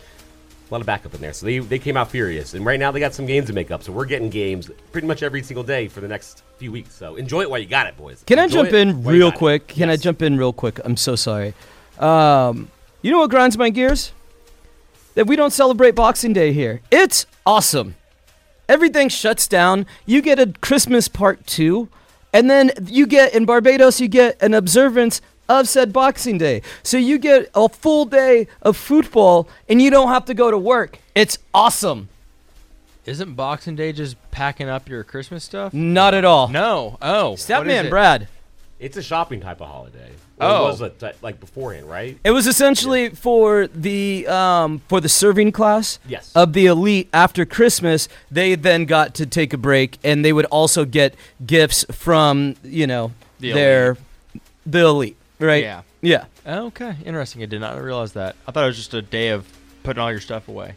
A 0.68 0.74
lot 0.74 0.80
of 0.80 0.86
backup 0.86 1.14
in 1.14 1.20
there, 1.20 1.32
so 1.32 1.46
they 1.46 1.60
they 1.60 1.78
came 1.78 1.96
out 1.96 2.10
furious, 2.10 2.54
and 2.54 2.66
right 2.66 2.80
now 2.80 2.90
they 2.90 2.98
got 2.98 3.14
some 3.14 3.24
games 3.26 3.46
to 3.46 3.52
make 3.52 3.70
up. 3.70 3.84
So 3.84 3.92
we're 3.92 4.04
getting 4.04 4.30
games 4.30 4.68
pretty 4.90 5.06
much 5.06 5.22
every 5.22 5.42
single 5.44 5.62
day 5.62 5.86
for 5.86 6.00
the 6.00 6.08
next 6.08 6.42
few 6.56 6.72
weeks. 6.72 6.92
So 6.92 7.14
enjoy 7.14 7.42
it 7.42 7.50
while 7.50 7.60
you 7.60 7.66
got 7.66 7.86
it, 7.86 7.96
boys. 7.96 8.24
Can 8.26 8.40
I 8.40 8.48
jump 8.48 8.72
in 8.72 9.04
real 9.04 9.28
got 9.28 9.36
it. 9.36 9.38
quick? 9.38 9.68
Can 9.68 9.90
I 9.90 9.96
jump 9.96 10.22
in 10.22 10.36
real 10.36 10.52
quick? 10.52 10.80
I'm 10.84 10.96
so 10.96 11.14
sorry. 11.14 11.54
Um, 11.98 12.70
you 13.02 13.10
know 13.10 13.18
what 13.18 13.30
grinds 13.30 13.56
my 13.56 13.70
gears? 13.70 14.12
That 15.14 15.26
we 15.26 15.36
don't 15.36 15.52
celebrate 15.52 15.94
Boxing 15.94 16.32
Day 16.32 16.52
here. 16.52 16.82
It's 16.90 17.26
awesome. 17.46 17.94
Everything 18.68 19.08
shuts 19.08 19.46
down. 19.48 19.86
You 20.04 20.20
get 20.20 20.38
a 20.38 20.52
Christmas 20.60 21.08
part 21.08 21.46
two, 21.46 21.88
and 22.32 22.50
then 22.50 22.72
you 22.84 23.06
get 23.06 23.34
in 23.34 23.46
Barbados 23.46 24.00
you 24.00 24.08
get 24.08 24.40
an 24.42 24.54
observance 24.54 25.20
of 25.48 25.68
said 25.68 25.92
Boxing 25.92 26.38
Day. 26.38 26.62
So 26.82 26.96
you 26.96 27.18
get 27.18 27.48
a 27.54 27.68
full 27.68 28.04
day 28.04 28.48
of 28.62 28.76
football, 28.76 29.48
and 29.68 29.80
you 29.80 29.90
don't 29.90 30.08
have 30.08 30.24
to 30.26 30.34
go 30.34 30.50
to 30.50 30.58
work. 30.58 30.98
It's 31.14 31.38
awesome. 31.54 32.08
Isn't 33.04 33.34
Boxing 33.34 33.76
Day 33.76 33.92
just 33.92 34.16
packing 34.32 34.68
up 34.68 34.88
your 34.88 35.04
Christmas 35.04 35.44
stuff? 35.44 35.72
Not 35.72 36.12
at 36.12 36.24
all. 36.24 36.48
No. 36.48 36.98
Oh. 37.00 37.30
what 37.30 37.38
is 37.38 37.46
Statman 37.46 37.84
it? 37.84 37.90
Brad. 37.90 38.28
It's 38.80 38.96
a 38.96 39.02
shopping 39.02 39.40
type 39.40 39.60
of 39.60 39.68
holiday. 39.68 40.10
Oh. 40.38 40.64
Was 40.64 40.80
it 40.82 41.02
like 41.22 41.40
beforehand, 41.40 41.88
right? 41.88 42.18
It 42.22 42.30
was 42.30 42.46
essentially 42.46 43.08
for 43.10 43.68
the 43.68 44.26
um, 44.26 44.82
for 44.88 45.00
the 45.00 45.08
serving 45.08 45.52
class 45.52 45.98
Yes. 46.06 46.30
of 46.34 46.52
the 46.52 46.66
elite. 46.66 47.08
After 47.12 47.46
Christmas, 47.46 48.08
they 48.30 48.54
then 48.54 48.84
got 48.84 49.14
to 49.14 49.24
take 49.26 49.54
a 49.54 49.56
break, 49.58 49.98
and 50.04 50.24
they 50.24 50.32
would 50.34 50.44
also 50.46 50.84
get 50.84 51.14
gifts 51.44 51.84
from 51.90 52.56
you 52.62 52.86
know 52.86 53.12
The 53.40 53.52
their 53.52 53.96
the 54.66 54.80
elite, 54.80 55.16
right? 55.38 55.62
Yeah. 55.62 55.82
yeah. 56.02 56.24
Okay, 56.46 56.96
interesting. 57.04 57.42
I 57.42 57.46
did 57.46 57.60
not 57.60 57.80
realize 57.80 58.12
that. 58.12 58.36
I 58.46 58.52
thought 58.52 58.64
it 58.64 58.68
was 58.68 58.76
just 58.76 58.92
a 58.94 59.02
day 59.02 59.28
of 59.28 59.46
putting 59.84 60.02
all 60.02 60.10
your 60.10 60.20
stuff 60.20 60.48
away. 60.48 60.74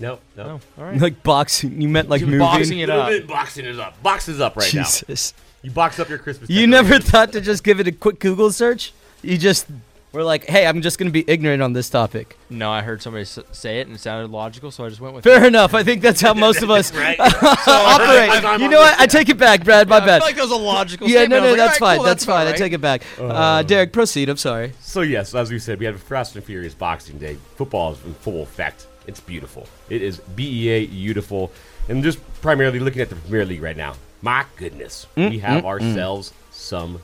No, 0.00 0.18
no. 0.36 0.60
Oh, 0.78 0.82
all 0.82 0.88
right. 0.88 0.98
Like 1.00 1.22
boxing. 1.22 1.80
You 1.80 1.88
meant 1.88 2.08
like 2.08 2.22
moving. 2.22 2.38
boxing 2.38 2.78
it 2.80 2.90
up. 2.90 3.26
boxing 3.28 3.66
is 3.66 3.78
up. 3.78 4.02
Boxes 4.02 4.40
up 4.40 4.56
right 4.56 4.72
now. 4.74 4.82
Jesus. 4.82 5.34
You 5.62 5.70
box 5.70 5.98
up 5.98 6.08
your 6.08 6.18
Christmas. 6.18 6.48
You 6.50 6.66
never 6.66 6.98
thought 6.98 7.32
to 7.32 7.40
just 7.40 7.62
give 7.64 7.80
it 7.80 7.86
a 7.86 7.92
quick 7.92 8.18
Google 8.18 8.50
search? 8.50 8.92
You 9.22 9.36
just 9.36 9.66
were 10.12 10.24
like, 10.24 10.46
hey, 10.46 10.66
I'm 10.66 10.80
just 10.82 10.98
going 10.98 11.06
to 11.08 11.12
be 11.12 11.22
ignorant 11.30 11.62
on 11.62 11.72
this 11.74 11.88
topic. 11.90 12.36
No, 12.48 12.70
I 12.72 12.80
heard 12.82 13.00
somebody 13.02 13.22
s- 13.22 13.38
say 13.52 13.78
it 13.80 13.86
and 13.86 13.94
it 13.94 14.00
sounded 14.00 14.30
logical, 14.32 14.70
so 14.70 14.84
I 14.84 14.88
just 14.88 15.00
went 15.00 15.14
with 15.14 15.24
it. 15.24 15.28
Fair 15.28 15.46
enough. 15.46 15.72
I 15.74 15.84
think 15.84 16.00
that's 16.02 16.20
how 16.20 16.32
most 16.34 16.62
of 16.62 16.70
us 16.78 16.92
right? 16.94 17.16
operate. 17.20 18.30
I'm 18.44 18.58
You 18.60 18.64
on 18.66 18.70
know 18.72 18.80
this 18.82 18.90
what? 18.92 19.00
I 19.00 19.06
take 19.06 19.28
it 19.28 19.38
back, 19.38 19.62
Brad. 19.62 19.88
My 19.88 19.96
I 19.98 20.06
bad. 20.06 20.18
feel 20.22 20.26
like 20.28 20.36
that 20.36 20.42
was 20.42 20.50
a 20.50 20.56
logical 20.56 21.06
Yeah, 21.08 21.18
statement. 21.20 21.42
no, 21.42 21.50
was 21.50 21.56
no, 21.58 21.62
like, 21.62 21.70
that's 21.70 21.82
all 21.82 21.86
right, 21.88 21.90
fine. 21.92 21.96
cool, 21.98 22.04
that's 22.06 22.24
about 22.24 22.32
fine. 22.38 22.46
I 22.46 22.50
right. 22.50 22.58
take 22.58 22.72
it 22.72 22.80
back. 22.80 23.02
Uh, 23.20 23.62
Derek, 23.62 23.92
proceed. 23.92 24.28
I'm 24.30 24.36
sorry. 24.36 24.72
So 24.80 25.02
yes, 25.02 25.34
as 25.34 25.50
we 25.50 25.58
said, 25.58 25.78
we 25.78 25.84
had 25.86 26.00
Fast 26.00 26.34
and 26.36 26.44
Furious 26.44 26.74
Boxing 26.74 27.18
Day. 27.18 27.36
Football 27.56 27.92
is 27.92 28.04
in 28.04 28.14
full 28.14 28.42
effect. 28.42 28.86
It's 29.06 29.20
beautiful. 29.20 29.66
It 29.90 30.02
is 30.02 30.18
BEA 30.18 30.86
beautiful, 30.86 31.52
and 31.88 32.02
just 32.02 32.18
primarily 32.40 32.80
looking 32.80 33.00
at 33.02 33.10
the 33.10 33.16
Premier 33.16 33.44
League 33.44 33.62
right 33.62 33.76
now. 33.76 33.94
My 34.22 34.44
goodness, 34.56 35.06
we 35.16 35.22
mm, 35.22 35.40
have 35.40 35.62
mm, 35.62 35.66
mm. 35.66 35.68
ourselves 35.68 36.32
some 36.50 37.00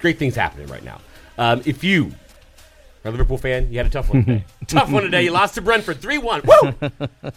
great 0.00 0.18
things 0.18 0.34
happening 0.34 0.66
right 0.66 0.82
now. 0.82 1.00
Um, 1.36 1.62
if 1.64 1.84
you 1.84 2.12
are 3.04 3.08
a 3.08 3.10
Liverpool 3.12 3.38
fan, 3.38 3.70
you 3.70 3.78
had 3.78 3.86
a 3.86 3.90
tough 3.90 4.08
one 4.08 4.24
today. 4.24 4.44
tough 4.66 4.90
one 4.90 5.04
today. 5.04 5.22
You 5.22 5.30
lost 5.30 5.54
to 5.54 5.62
Brentford 5.62 6.00
three 6.00 6.18
one. 6.18 6.42
Woo! 6.44 6.74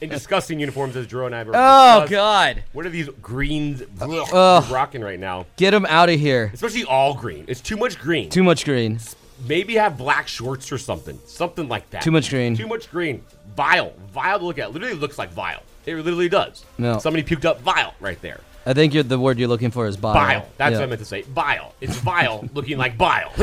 In 0.01 0.09
disgusting 0.09 0.59
uniforms, 0.59 0.95
as 0.95 1.05
Drew 1.05 1.27
and 1.27 1.35
I 1.35 1.43
were. 1.43 1.51
Oh. 1.55 2.07
God. 2.09 2.63
What 2.73 2.85
are 2.87 2.89
these 2.89 3.09
greens 3.21 3.83
Ugh. 4.01 4.71
rocking 4.71 5.01
right 5.01 5.19
now? 5.19 5.45
Get 5.57 5.71
them 5.71 5.85
out 5.85 6.09
of 6.09 6.19
here. 6.19 6.49
Especially 6.53 6.83
all 6.83 7.13
green. 7.13 7.45
It's 7.47 7.61
too 7.61 7.77
much 7.77 7.99
green. 7.99 8.29
Too 8.29 8.43
much 8.43 8.65
green. 8.65 8.99
Maybe 9.47 9.75
have 9.75 9.97
black 9.97 10.27
shorts 10.27 10.71
or 10.71 10.77
something. 10.77 11.19
Something 11.25 11.67
like 11.67 11.89
that. 11.91 12.01
Too 12.01 12.11
much 12.11 12.29
green. 12.29 12.55
Too 12.55 12.67
much 12.67 12.89
green. 12.89 13.23
Vile. 13.55 13.93
Vile 14.11 14.39
to 14.39 14.45
look 14.45 14.59
at. 14.59 14.71
Literally 14.71 14.95
looks 14.95 15.17
like 15.17 15.31
vile. 15.31 15.61
It 15.85 15.95
literally 15.95 16.29
does. 16.29 16.63
No. 16.77 16.99
Somebody 16.99 17.23
puked 17.23 17.45
up 17.45 17.61
vile 17.61 17.93
right 17.99 18.21
there. 18.21 18.39
I 18.65 18.73
think 18.73 18.93
you're, 18.93 19.03
the 19.03 19.17
word 19.19 19.39
you're 19.39 19.47
looking 19.47 19.71
for 19.71 19.87
is 19.87 19.97
bile. 19.97 20.13
Bile. 20.13 20.47
That's 20.57 20.73
Yeah. 20.73 20.77
what 20.79 20.83
I 20.83 20.87
meant 20.87 20.99
to 20.99 21.05
say. 21.05 21.23
Bile. 21.23 21.73
It's 21.81 21.95
vile 21.97 22.47
looking 22.53 22.77
like 22.77 22.97
bile. 22.97 23.31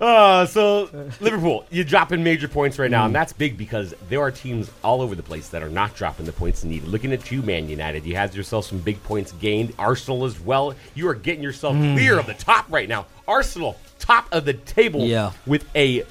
Uh, 0.00 0.44
so 0.46 0.90
Liverpool, 1.20 1.64
you're 1.70 1.84
dropping 1.84 2.24
major 2.24 2.48
points 2.48 2.76
right 2.76 2.90
now, 2.90 3.06
and 3.06 3.14
that's 3.14 3.32
big 3.32 3.56
because 3.56 3.94
there 4.08 4.20
are 4.20 4.32
teams 4.32 4.68
all 4.82 5.00
over 5.00 5.14
the 5.14 5.22
place 5.22 5.48
that 5.50 5.62
are 5.62 5.68
not 5.68 5.94
dropping 5.94 6.26
the 6.26 6.32
points 6.32 6.64
needed. 6.64 6.88
Looking 6.88 7.12
at 7.12 7.30
you, 7.30 7.40
Man 7.40 7.68
United, 7.68 8.04
you 8.04 8.16
had 8.16 8.34
yourself 8.34 8.64
some 8.64 8.78
big 8.78 9.00
points 9.04 9.30
gained. 9.30 9.72
Arsenal 9.78 10.24
as 10.24 10.40
well. 10.40 10.74
You 10.96 11.06
are 11.06 11.14
getting 11.14 11.40
yourself 11.40 11.76
clear 11.76 12.18
of 12.18 12.26
the 12.26 12.34
top 12.34 12.66
right 12.68 12.88
now. 12.88 13.06
Arsenal, 13.28 13.76
top 14.00 14.26
of 14.32 14.44
the 14.44 14.54
table, 14.54 15.04
Yeah. 15.06 15.30
with 15.46 15.64
a 15.76 16.02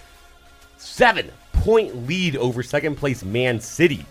seven-point 0.77 2.07
lead 2.07 2.37
over 2.37 2.63
second 2.63 2.95
place 2.95 3.25
Man 3.25 3.59
City. 3.59 4.05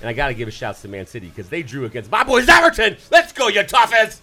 And 0.00 0.08
I 0.08 0.12
got 0.12 0.28
to 0.28 0.34
give 0.34 0.48
a 0.48 0.50
shout 0.50 0.76
out 0.76 0.82
to 0.82 0.88
Man 0.88 1.06
City 1.06 1.28
because 1.28 1.48
they 1.48 1.62
drew 1.62 1.84
against 1.84 2.10
my 2.10 2.24
boys 2.24 2.48
Everton. 2.48 2.96
Let's 3.10 3.32
go, 3.32 3.48
you 3.48 3.60
Toffees! 3.60 4.20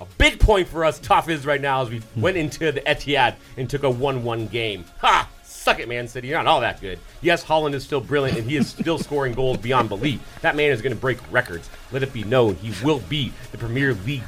A 0.00 0.06
big 0.16 0.38
point 0.38 0.68
for 0.68 0.84
us 0.84 1.00
Toffees 1.00 1.46
right 1.46 1.60
now 1.60 1.82
as 1.82 1.90
we 1.90 1.98
hmm. 1.98 2.20
went 2.20 2.36
into 2.36 2.72
the 2.72 2.80
Etihad 2.80 3.36
and 3.56 3.68
took 3.68 3.82
a 3.82 3.90
1-1 3.90 4.50
game. 4.50 4.84
Ha! 5.00 5.28
Suck 5.44 5.80
it, 5.80 5.88
Man 5.88 6.08
City. 6.08 6.28
You're 6.28 6.38
not 6.38 6.46
all 6.46 6.60
that 6.60 6.80
good. 6.80 6.98
Yes, 7.20 7.44
Haaland 7.44 7.74
is 7.74 7.84
still 7.84 8.00
brilliant 8.00 8.38
and 8.38 8.48
he 8.48 8.56
is 8.56 8.68
still 8.68 8.98
scoring 8.98 9.34
goals 9.34 9.58
beyond 9.58 9.88
belief. 9.88 10.20
That 10.40 10.56
man 10.56 10.70
is 10.70 10.80
going 10.82 10.94
to 10.94 11.00
break 11.00 11.18
records. 11.30 11.68
Let 11.92 12.02
it 12.02 12.12
be 12.12 12.24
known 12.24 12.54
he 12.56 12.72
will 12.84 13.00
be 13.00 13.32
the 13.50 13.58
Premier 13.58 13.94
League 13.94 14.22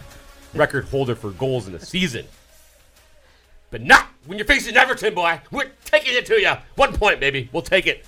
record 0.55 0.85
holder 0.87 1.15
for 1.15 1.31
goals 1.31 1.67
in 1.67 1.73
the 1.73 1.85
season. 1.85 2.27
But 3.71 3.83
not 3.83 4.07
when 4.27 4.37
you're 4.37 4.47
facing 4.47 4.77
Everton, 4.77 5.15
boy. 5.15 5.41
We're 5.51 5.71
taking 5.85 6.15
it 6.15 6.27
to 6.27 6.41
you. 6.41 6.53
One 6.75 6.93
point, 6.93 7.21
baby. 7.21 7.49
We'll 7.53 7.63
take 7.63 7.87
it. 7.87 8.05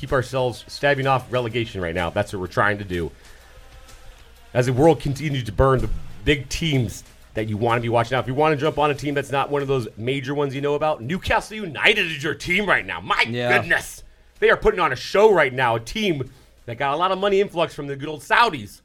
Keep 0.00 0.12
ourselves 0.14 0.64
stabbing 0.66 1.06
off 1.06 1.30
relegation 1.30 1.82
right 1.82 1.94
now. 1.94 2.08
That's 2.08 2.32
what 2.32 2.40
we're 2.40 2.46
trying 2.46 2.78
to 2.78 2.84
do. 2.84 3.10
As 4.54 4.64
the 4.64 4.72
world 4.72 4.98
continues 4.98 5.44
to 5.44 5.52
burn 5.52 5.80
the 5.80 5.90
big 6.24 6.48
teams 6.48 7.04
that 7.34 7.50
you 7.50 7.58
want 7.58 7.76
to 7.76 7.82
be 7.82 7.90
watching 7.90 8.16
out. 8.16 8.24
If 8.24 8.28
you 8.28 8.32
want 8.32 8.54
to 8.58 8.60
jump 8.60 8.78
on 8.78 8.90
a 8.90 8.94
team 8.94 9.12
that's 9.12 9.30
not 9.30 9.50
one 9.50 9.60
of 9.60 9.68
those 9.68 9.88
major 9.98 10.34
ones 10.34 10.54
you 10.54 10.62
know 10.62 10.74
about, 10.74 11.02
Newcastle 11.02 11.58
United 11.58 12.06
is 12.06 12.24
your 12.24 12.34
team 12.34 12.64
right 12.64 12.86
now. 12.86 12.98
My 13.02 13.26
Yeah. 13.28 13.58
goodness. 13.58 14.02
They 14.38 14.48
are 14.48 14.56
putting 14.56 14.80
on 14.80 14.90
a 14.90 14.96
show 14.96 15.30
right 15.30 15.52
now. 15.52 15.76
A 15.76 15.80
team 15.80 16.30
that 16.64 16.78
got 16.78 16.94
a 16.94 16.96
lot 16.96 17.12
of 17.12 17.18
money 17.18 17.42
influx 17.42 17.74
from 17.74 17.86
the 17.86 17.94
good 17.94 18.08
old 18.08 18.22
Saudis. 18.22 18.80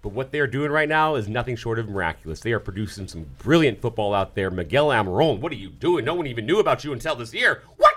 But 0.00 0.10
what 0.10 0.30
they're 0.30 0.46
doing 0.46 0.70
right 0.70 0.88
now 0.88 1.16
is 1.16 1.26
nothing 1.28 1.56
short 1.56 1.80
of 1.80 1.88
miraculous. 1.88 2.38
They 2.38 2.52
are 2.52 2.60
producing 2.60 3.08
some 3.08 3.26
brilliant 3.40 3.82
football 3.82 4.14
out 4.14 4.36
there. 4.36 4.48
Miguel 4.48 4.90
Almirón, 4.90 5.40
what 5.40 5.50
are 5.50 5.56
you 5.56 5.70
doing? 5.70 6.04
No 6.04 6.14
one 6.14 6.28
even 6.28 6.46
knew 6.46 6.60
about 6.60 6.84
you 6.84 6.92
until 6.92 7.16
this 7.16 7.34
year. 7.34 7.62
What? 7.78 7.87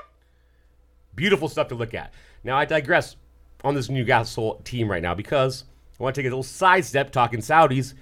Beautiful 1.21 1.49
stuff 1.49 1.67
to 1.67 1.75
look 1.75 1.93
at. 1.93 2.11
Now, 2.43 2.57
I 2.57 2.65
digress 2.65 3.15
on 3.63 3.75
this 3.75 3.91
Newcastle 3.91 4.59
team 4.63 4.89
right 4.89 5.03
now 5.03 5.13
because 5.13 5.65
I 5.99 6.01
want 6.01 6.15
to 6.15 6.19
take 6.19 6.25
a 6.25 6.33
little 6.33 6.41
sidestep 6.41 7.11
talking 7.11 7.41
Saudis. 7.41 7.93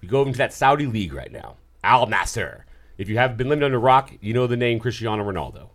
We 0.00 0.06
go 0.06 0.22
into 0.22 0.38
that 0.38 0.52
Saudi 0.52 0.86
league 0.86 1.12
right 1.12 1.32
now. 1.32 1.56
Al 1.82 2.06
Nassr. 2.06 2.60
If 2.96 3.08
you 3.08 3.18
haven't 3.18 3.36
been 3.36 3.48
living 3.48 3.64
under 3.64 3.78
a 3.78 3.80
rock, 3.80 4.12
you 4.20 4.32
know 4.32 4.46
the 4.46 4.56
name 4.56 4.78
Cristiano 4.78 5.24
Ronaldo. 5.24 5.70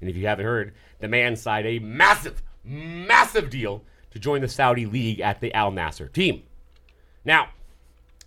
And 0.00 0.08
if 0.08 0.14
you 0.14 0.28
haven't 0.28 0.44
heard, 0.44 0.74
the 1.00 1.08
man 1.08 1.34
signed 1.34 1.66
a 1.66 1.80
massive, 1.80 2.40
massive 2.62 3.50
deal 3.50 3.82
to 4.12 4.20
join 4.20 4.40
the 4.40 4.46
Saudi 4.46 4.86
league 4.86 5.18
at 5.18 5.40
the 5.40 5.52
Al 5.54 5.72
Nassr 5.72 6.12
team. 6.12 6.44
Now, 7.24 7.48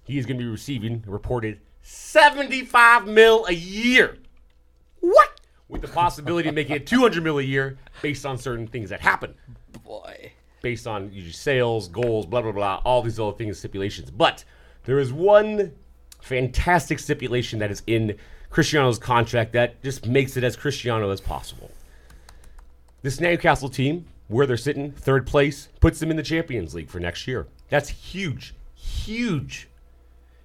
he 0.03 0.17
is 0.17 0.25
going 0.25 0.37
to 0.37 0.43
be 0.43 0.51
receiving 0.51 1.01
reported 1.07 1.61
75 1.81 3.07
mil 3.07 3.45
a 3.45 3.53
year. 3.53 4.17
What? 4.99 5.36
With 5.69 5.81
the 5.81 5.87
possibility 5.87 6.49
of 6.49 6.55
making 6.55 6.75
it 6.75 6.87
200 6.87 7.23
mil 7.23 7.39
a 7.39 7.43
year 7.43 7.77
based 8.01 8.25
on 8.25 8.37
certain 8.37 8.67
things 8.67 8.89
that 8.89 9.01
happen. 9.01 9.33
Boy. 9.83 10.31
Based 10.61 10.87
on 10.87 11.11
your 11.11 11.31
sales, 11.31 11.87
goals, 11.87 12.25
blah, 12.25 12.41
blah, 12.41 12.51
blah, 12.51 12.81
all 12.85 13.01
these 13.01 13.19
other 13.19 13.37
things, 13.37 13.59
stipulations. 13.59 14.09
But 14.09 14.43
there 14.85 14.99
is 14.99 15.11
one 15.11 15.73
fantastic 16.21 16.99
stipulation 16.99 17.59
that 17.59 17.71
is 17.71 17.83
in 17.85 18.17
Cristiano's 18.49 18.97
contract 18.97 19.53
that 19.53 19.81
just 19.83 20.07
makes 20.07 20.37
it 20.37 20.43
as 20.43 20.55
Cristiano 20.55 21.09
as 21.09 21.21
possible. 21.21 21.71
This 23.01 23.19
Newcastle 23.19 23.69
team, 23.69 24.05
where 24.27 24.45
they're 24.45 24.57
sitting, 24.57 24.91
third 24.91 25.27
place, 25.27 25.69
puts 25.79 25.99
them 25.99 26.09
in 26.09 26.17
the 26.17 26.23
Champions 26.23 26.73
League 26.73 26.89
for 26.89 26.99
next 26.99 27.27
year. 27.27 27.47
That's 27.69 27.89
huge. 27.89 28.55
Huge. 28.73 29.67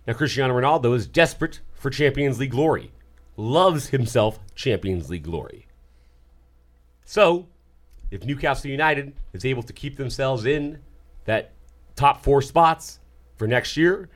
Now, 0.06 0.14
Cristiano 0.14 0.58
Ronaldo 0.58 0.94
is 0.94 1.06
desperate 1.06 1.60
for 1.74 1.90
Champions 1.90 2.38
League 2.38 2.50
glory, 2.50 2.90
loves 3.36 3.88
himself 3.88 4.38
Champions 4.54 5.10
League 5.10 5.24
glory. 5.24 5.66
So, 7.04 7.48
if 8.10 8.24
Newcastle 8.24 8.70
United 8.70 9.14
is 9.32 9.44
able 9.44 9.62
to 9.62 9.72
keep 9.72 9.96
themselves 9.96 10.44
in 10.44 10.78
that 11.24 11.52
top 11.96 12.22
four 12.22 12.42
spots 12.42 13.00
for 13.36 13.46
next 13.46 13.76
year, 13.76 14.08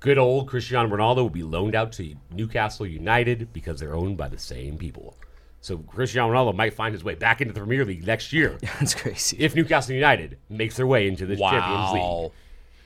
good 0.00 0.18
old 0.18 0.48
Cristiano 0.48 0.88
Ronaldo 0.94 1.16
will 1.16 1.30
be 1.30 1.42
loaned 1.42 1.74
out 1.74 1.92
to 1.92 2.14
Newcastle 2.32 2.86
United 2.86 3.52
because 3.52 3.80
they're 3.80 3.94
owned 3.94 4.16
by 4.16 4.28
the 4.28 4.38
same 4.38 4.78
people. 4.78 5.16
So 5.60 5.78
Cristiano 5.78 6.32
Ronaldo 6.32 6.54
might 6.54 6.74
find 6.74 6.92
his 6.92 7.02
way 7.02 7.16
back 7.16 7.40
into 7.40 7.52
the 7.52 7.60
Premier 7.60 7.84
League 7.84 8.06
next 8.06 8.32
year 8.32 8.56
That's 8.78 8.94
crazy. 8.94 9.36
if 9.40 9.54
Newcastle 9.54 9.94
United 9.94 10.38
makes 10.48 10.76
their 10.76 10.86
way 10.86 11.08
into 11.08 11.26
the 11.26 11.36
Champions 11.36 11.92
League. 11.92 12.32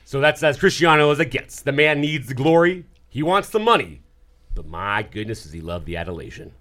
So 0.05 0.19
that's 0.19 0.43
as 0.43 0.57
Cristiano 0.57 1.11
as 1.11 1.19
it 1.19 1.31
gets. 1.31 1.61
The 1.61 1.71
man 1.71 2.01
needs 2.01 2.27
the 2.27 2.33
glory. 2.33 2.85
He 3.07 3.23
wants 3.23 3.49
the 3.49 3.59
money. 3.59 4.01
But 4.55 4.67
my 4.67 5.03
goodness, 5.03 5.43
does 5.43 5.53
he 5.53 5.61
love 5.61 5.85
the 5.85 5.97
adulation. 5.97 6.53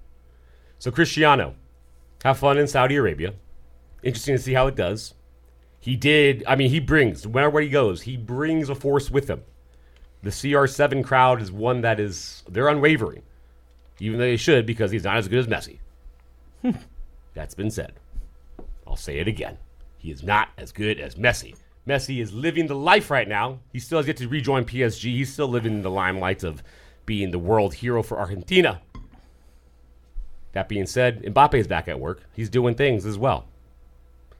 So 0.78 0.90
Cristiano, 0.90 1.54
have 2.24 2.38
fun 2.38 2.58
in 2.58 2.66
Saudi 2.66 2.96
Arabia. 2.96 3.34
Interesting 4.02 4.36
to 4.36 4.42
see 4.42 4.54
how 4.54 4.66
it 4.66 4.76
does. 4.76 5.14
He 5.78 5.96
did, 5.96 6.44
I 6.46 6.56
mean, 6.56 6.70
he 6.70 6.80
brings, 6.80 7.26
wherever 7.26 7.60
he 7.60 7.68
goes, 7.68 8.02
he 8.02 8.16
brings 8.16 8.68
a 8.68 8.74
force 8.74 9.10
with 9.10 9.28
him. 9.28 9.42
The 10.22 10.30
CR7 10.30 11.02
crowd 11.02 11.40
is 11.40 11.50
one 11.50 11.80
that 11.80 11.98
is, 11.98 12.42
they're 12.48 12.68
unwavering. 12.68 13.22
Even 13.98 14.18
though 14.18 14.26
they 14.26 14.36
should, 14.36 14.66
because 14.66 14.90
he's 14.90 15.04
not 15.04 15.16
as 15.16 15.28
good 15.28 15.38
as 15.38 15.46
Messi. 15.46 15.78
That's 17.34 17.54
been 17.54 17.70
said. 17.70 17.94
I'll 18.86 18.96
say 18.96 19.18
it 19.18 19.28
again. 19.28 19.56
He 19.96 20.10
is 20.10 20.22
not 20.22 20.48
as 20.58 20.72
good 20.72 21.00
as 21.00 21.14
Messi. 21.14 21.54
Messi 21.86 22.20
is 22.20 22.32
living 22.32 22.66
the 22.66 22.74
life 22.74 23.10
right 23.10 23.28
now. 23.28 23.60
He 23.72 23.78
still 23.78 23.98
has 23.98 24.06
yet 24.06 24.18
to 24.18 24.28
rejoin 24.28 24.64
PSG. 24.64 25.02
He's 25.04 25.32
still 25.32 25.48
living 25.48 25.72
in 25.72 25.82
the 25.82 25.90
limelight 25.90 26.44
of 26.44 26.62
being 27.10 27.32
the 27.32 27.40
world 27.40 27.74
hero 27.74 28.04
for 28.04 28.20
Argentina. 28.20 28.80
That 30.52 30.68
being 30.68 30.86
said, 30.86 31.24
Mbappe 31.24 31.54
is 31.54 31.66
back 31.66 31.88
at 31.88 31.98
work. 31.98 32.22
He's 32.36 32.48
doing 32.48 32.76
things 32.76 33.04
as 33.04 33.18
well. 33.18 33.48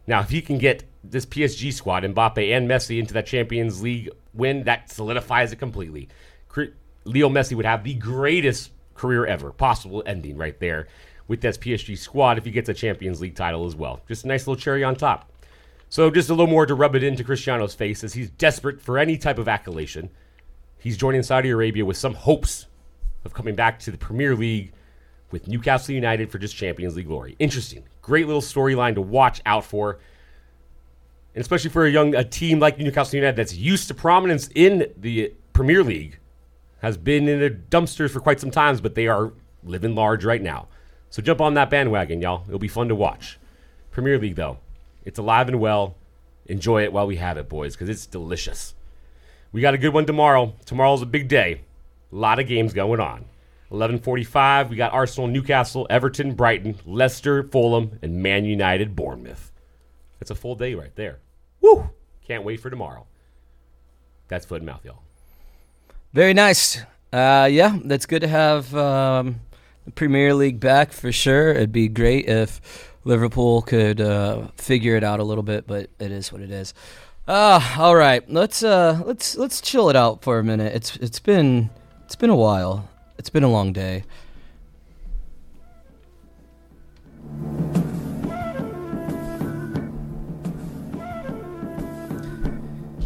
Now, 0.06 0.20
if 0.20 0.30
he 0.30 0.40
can 0.40 0.56
get 0.56 0.84
this 1.02 1.26
PSG 1.26 1.72
squad, 1.72 2.04
Mbappe 2.04 2.56
and 2.56 2.70
Messi, 2.70 3.00
into 3.00 3.12
that 3.14 3.26
Champions 3.26 3.82
League 3.82 4.10
win, 4.32 4.62
that 4.64 4.88
solidifies 4.88 5.50
it 5.50 5.56
completely. 5.56 6.08
Leo 7.02 7.28
Messi 7.28 7.56
would 7.56 7.66
have 7.66 7.82
the 7.82 7.94
greatest 7.94 8.70
career 8.94 9.26
ever, 9.26 9.50
possible 9.50 10.04
ending 10.06 10.36
right 10.36 10.60
there 10.60 10.86
with 11.26 11.40
that 11.40 11.58
PSG 11.58 11.98
squad 11.98 12.38
if 12.38 12.44
he 12.44 12.52
gets 12.52 12.68
a 12.68 12.74
Champions 12.74 13.20
League 13.20 13.34
title 13.34 13.66
as 13.66 13.74
well. 13.74 14.00
Just 14.06 14.24
a 14.24 14.28
nice 14.28 14.46
little 14.46 14.60
cherry 14.60 14.84
on 14.84 14.94
top. 14.94 15.28
So 15.88 16.08
just 16.08 16.30
a 16.30 16.34
little 16.34 16.46
more 16.46 16.66
to 16.66 16.74
rub 16.76 16.94
it 16.94 17.02
into 17.02 17.24
Cristiano's 17.24 17.74
face 17.74 18.04
as 18.04 18.12
he's 18.12 18.30
desperate 18.30 18.80
for 18.80 18.96
any 18.96 19.18
type 19.18 19.38
of 19.38 19.48
accolation. 19.48 20.10
He's 20.78 20.96
joining 20.96 21.22
Saudi 21.22 21.50
Arabia 21.50 21.84
with 21.84 21.98
some 21.98 22.14
hopes 22.14 22.64
of 23.24 23.34
coming 23.34 23.54
back 23.54 23.78
to 23.80 23.90
the 23.90 23.98
Premier 23.98 24.34
League 24.34 24.72
with 25.30 25.46
Newcastle 25.46 25.94
United 25.94 26.30
for 26.30 26.38
just 26.38 26.56
Champions 26.56 26.96
League 26.96 27.06
glory. 27.06 27.36
Interesting. 27.38 27.84
Great 28.02 28.26
little 28.26 28.42
storyline 28.42 28.94
to 28.94 29.00
watch 29.00 29.40
out 29.46 29.64
for. 29.64 29.98
And 31.34 31.40
especially 31.40 31.70
for 31.70 31.86
a 31.86 31.90
young 31.90 32.14
a 32.14 32.24
team 32.24 32.58
like 32.58 32.78
Newcastle 32.78 33.16
United 33.16 33.36
that's 33.36 33.54
used 33.54 33.88
to 33.88 33.94
prominence 33.94 34.48
in 34.54 34.92
the 34.96 35.32
Premier 35.52 35.84
League, 35.84 36.18
has 36.80 36.96
been 36.96 37.28
in 37.28 37.40
the 37.40 37.50
dumpsters 37.50 38.10
for 38.10 38.20
quite 38.20 38.40
some 38.40 38.50
times, 38.50 38.80
but 38.80 38.94
they 38.94 39.06
are 39.06 39.32
living 39.62 39.94
large 39.94 40.24
right 40.24 40.42
now. 40.42 40.66
So 41.10 41.22
jump 41.22 41.40
on 41.40 41.54
that 41.54 41.70
bandwagon, 41.70 42.20
y'all. 42.20 42.44
It'll 42.46 42.58
be 42.58 42.68
fun 42.68 42.88
to 42.88 42.94
watch. 42.94 43.38
Premier 43.90 44.18
League, 44.18 44.36
though, 44.36 44.58
it's 45.04 45.18
alive 45.18 45.48
and 45.48 45.60
well. 45.60 45.96
Enjoy 46.46 46.82
it 46.82 46.92
while 46.92 47.06
we 47.06 47.16
have 47.16 47.36
it, 47.36 47.48
boys, 47.48 47.74
because 47.74 47.88
it's 47.88 48.06
delicious. 48.06 48.74
We 49.52 49.60
got 49.60 49.74
a 49.74 49.78
good 49.78 49.92
one 49.92 50.06
tomorrow. 50.06 50.54
Tomorrow's 50.64 51.02
a 51.02 51.06
big 51.06 51.28
day. 51.28 51.62
A 52.12 52.16
lot 52.16 52.38
of 52.38 52.46
games 52.46 52.72
going 52.72 53.00
on. 53.00 53.24
11:45, 53.70 54.68
we 54.68 54.76
got 54.76 54.92
Arsenal, 54.92 55.28
Newcastle, 55.28 55.86
Everton, 55.88 56.34
Brighton, 56.34 56.76
Leicester, 56.84 57.44
Fulham, 57.44 57.98
and 58.02 58.22
Man 58.22 58.44
United, 58.44 58.96
Bournemouth. 58.96 59.52
That's 60.18 60.30
a 60.30 60.34
full 60.34 60.56
day 60.56 60.74
right 60.74 60.94
there. 60.96 61.20
Woo! 61.60 61.90
Can't 62.22 62.44
wait 62.44 62.60
for 62.60 62.68
tomorrow. 62.68 63.06
That's 64.28 64.44
foot 64.44 64.58
and 64.58 64.66
mouth, 64.66 64.84
y'all. 64.84 65.02
Very 66.12 66.34
nice. 66.34 66.80
Uh, 67.12 67.48
yeah, 67.50 67.78
that's 67.84 68.06
good 68.06 68.20
to 68.20 68.28
have 68.28 68.74
um, 68.74 69.40
the 69.84 69.90
Premier 69.92 70.34
League 70.34 70.60
back 70.60 70.92
for 70.92 71.12
sure. 71.12 71.50
It'd 71.50 71.72
be 71.72 71.88
great 71.88 72.28
if 72.28 72.60
Liverpool 73.04 73.62
could 73.62 74.00
uh, 74.00 74.48
figure 74.56 74.96
it 74.96 75.04
out 75.04 75.20
a 75.20 75.24
little 75.24 75.42
bit, 75.42 75.66
but 75.66 75.90
it 75.98 76.10
is 76.10 76.32
what 76.32 76.40
it 76.40 76.50
is. 76.50 76.74
Uh, 77.26 77.60
all 77.78 77.94
right, 77.94 78.28
let's 78.30 78.62
uh, 78.62 79.00
let's 79.04 79.36
let's 79.36 79.60
chill 79.60 79.88
it 79.88 79.96
out 79.96 80.22
for 80.22 80.38
a 80.38 80.44
minute. 80.44 80.74
It's 80.74 80.96
it's 80.96 81.20
been 81.20 81.70
it's 82.10 82.16
been 82.16 82.28
a 82.28 82.34
while. 82.34 82.88
It's 83.18 83.30
been 83.30 83.44
a 83.44 83.48
long 83.48 83.72
day. 83.72 84.02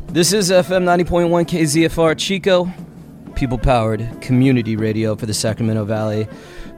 This 0.06 0.32
is 0.32 0.50
FM 0.50 0.84
90.1 0.84 1.28
KZFR 1.44 2.16
Chico, 2.16 2.72
people 3.34 3.58
powered 3.58 4.08
community 4.22 4.74
radio 4.74 5.14
for 5.14 5.26
the 5.26 5.34
Sacramento 5.34 5.84
Valley, 5.84 6.26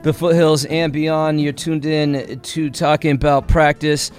the 0.03 0.11
foothills, 0.11 0.65
and 0.65 0.91
beyond. 0.91 1.39
You're 1.39 1.53
tuned 1.53 1.85
in 1.85 2.41
to 2.41 2.69
talking 2.69 3.11
about 3.11 3.47
practice. 3.47 4.11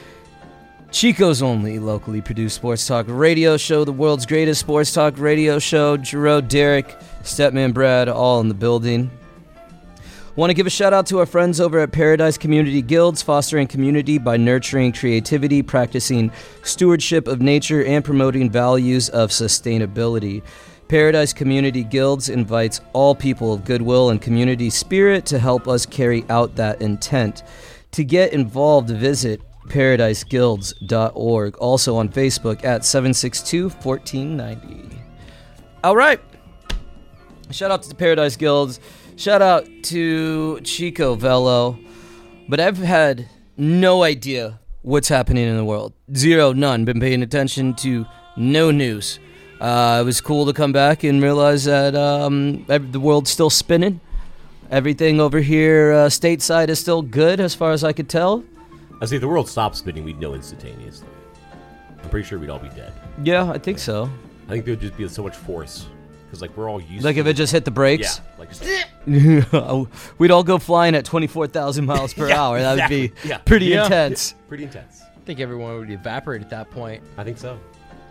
Chico's 0.90 1.42
only 1.42 1.78
locally 1.78 2.22
produced 2.22 2.56
sports 2.56 2.86
talk 2.86 3.04
radio 3.06 3.58
show, 3.58 3.84
the 3.84 3.92
world's 3.92 4.24
greatest 4.24 4.60
sports 4.60 4.94
talk 4.94 5.18
radio 5.18 5.58
show. 5.58 5.98
Jerome, 5.98 6.48
Derek, 6.48 6.96
Statman 7.28 7.72
Brad, 7.72 8.08
all 8.08 8.40
in 8.40 8.48
the 8.48 8.54
building. 8.54 9.10
Want 10.36 10.50
to 10.50 10.54
give 10.54 10.66
a 10.68 10.70
shout 10.70 10.92
out 10.92 11.06
to 11.06 11.18
our 11.18 11.26
friends 11.26 11.60
over 11.60 11.80
at 11.80 11.90
Paradise 11.90 12.38
Community 12.38 12.80
Guilds, 12.80 13.22
fostering 13.22 13.66
community 13.66 14.18
by 14.18 14.36
nurturing 14.36 14.92
creativity, 14.92 15.62
practicing 15.62 16.30
stewardship 16.62 17.26
of 17.26 17.40
nature, 17.40 17.84
and 17.84 18.04
promoting 18.04 18.48
values 18.48 19.08
of 19.08 19.30
sustainability. 19.30 20.42
Paradise 20.86 21.32
Community 21.32 21.82
Guilds 21.82 22.28
invites 22.28 22.80
all 22.92 23.14
people 23.14 23.52
of 23.52 23.64
goodwill 23.64 24.10
and 24.10 24.22
community 24.22 24.70
spirit 24.70 25.26
to 25.26 25.38
help 25.38 25.66
us 25.66 25.84
carry 25.84 26.24
out 26.30 26.54
that 26.54 26.80
intent. 26.80 27.42
To 27.92 28.04
get 28.04 28.32
involved, 28.32 28.90
visit 28.90 29.42
paradiseguilds.org. 29.68 31.56
Also 31.56 31.96
on 31.96 32.08
Facebook 32.08 32.64
at 32.64 32.84
762 32.84 33.70
1490. 33.70 35.02
All 35.84 35.96
right. 35.96 36.20
Shout 37.50 37.70
out 37.70 37.82
to 37.82 37.88
the 37.88 37.94
Paradise 37.94 38.36
Guilds. 38.36 38.78
Shout 39.16 39.40
out 39.40 39.66
to 39.84 40.60
Chico 40.60 41.14
Velo. 41.14 41.78
But 42.48 42.60
I've 42.60 42.78
had 42.78 43.28
no 43.56 44.02
idea 44.02 44.60
what's 44.82 45.08
happening 45.08 45.46
in 45.46 45.56
the 45.56 45.64
world. 45.64 45.92
Zero, 46.14 46.52
none. 46.52 46.84
Been 46.84 47.00
paying 47.00 47.22
attention 47.22 47.74
to 47.76 48.06
no 48.36 48.70
news. 48.70 49.18
Uh, 49.60 49.98
it 50.00 50.04
was 50.04 50.20
cool 50.20 50.46
to 50.46 50.52
come 50.52 50.72
back 50.72 51.04
and 51.04 51.22
realize 51.22 51.64
that 51.64 51.94
um, 51.94 52.64
the 52.66 53.00
world's 53.00 53.30
still 53.30 53.50
spinning. 53.50 54.00
Everything 54.70 55.20
over 55.20 55.40
here 55.40 55.92
uh, 55.92 56.06
stateside 56.08 56.68
is 56.68 56.78
still 56.78 57.02
good 57.02 57.40
as 57.40 57.54
far 57.54 57.72
as 57.72 57.82
I 57.82 57.92
could 57.92 58.08
tell. 58.08 58.44
I 59.00 59.06
see 59.06 59.16
if 59.16 59.22
the 59.22 59.28
world 59.28 59.48
stopped 59.48 59.76
spinning, 59.76 60.04
we'd 60.04 60.20
know 60.20 60.34
instantaneously. 60.34 61.08
I'm 62.02 62.10
pretty 62.10 62.28
sure 62.28 62.38
we'd 62.38 62.50
all 62.50 62.58
be 62.58 62.68
dead. 62.68 62.92
Yeah, 63.24 63.50
I 63.50 63.58
think 63.58 63.78
so. 63.78 64.10
I 64.46 64.52
think 64.52 64.64
there 64.64 64.72
would 64.72 64.80
just 64.80 64.96
be 64.96 65.08
so 65.08 65.22
much 65.22 65.36
force 65.36 65.88
because 66.28 66.42
like 66.42 66.56
we're 66.56 66.68
all 66.70 66.80
used. 66.80 67.04
Like 67.04 67.14
to 67.14 67.20
if 67.22 67.26
it 67.26 67.34
just 67.34 67.52
hit 67.52 67.64
the 67.64 67.70
yeah, 67.70 67.74
brakes. 67.74 68.20
like 68.38 68.50
We'd 70.18 70.30
all 70.30 70.44
go 70.44 70.58
flying 70.58 70.94
at 70.94 71.04
24,000 71.04 71.84
miles 71.86 72.12
per 72.14 72.28
Yeah, 72.28 72.42
hour. 72.42 72.60
That 72.60 72.78
would 72.78 72.88
be. 72.88 73.12
Yeah. 73.24 73.38
pretty 73.38 73.66
Yeah. 73.66 73.84
intense. 73.84 74.34
pretty 74.48 74.64
intense. 74.64 75.02
I 75.02 75.20
think 75.24 75.40
everyone 75.40 75.78
would 75.78 75.90
evaporate 75.90 76.42
at 76.42 76.50
that 76.50 76.70
point. 76.70 77.02
I 77.16 77.24
think 77.24 77.38
so. 77.38 77.58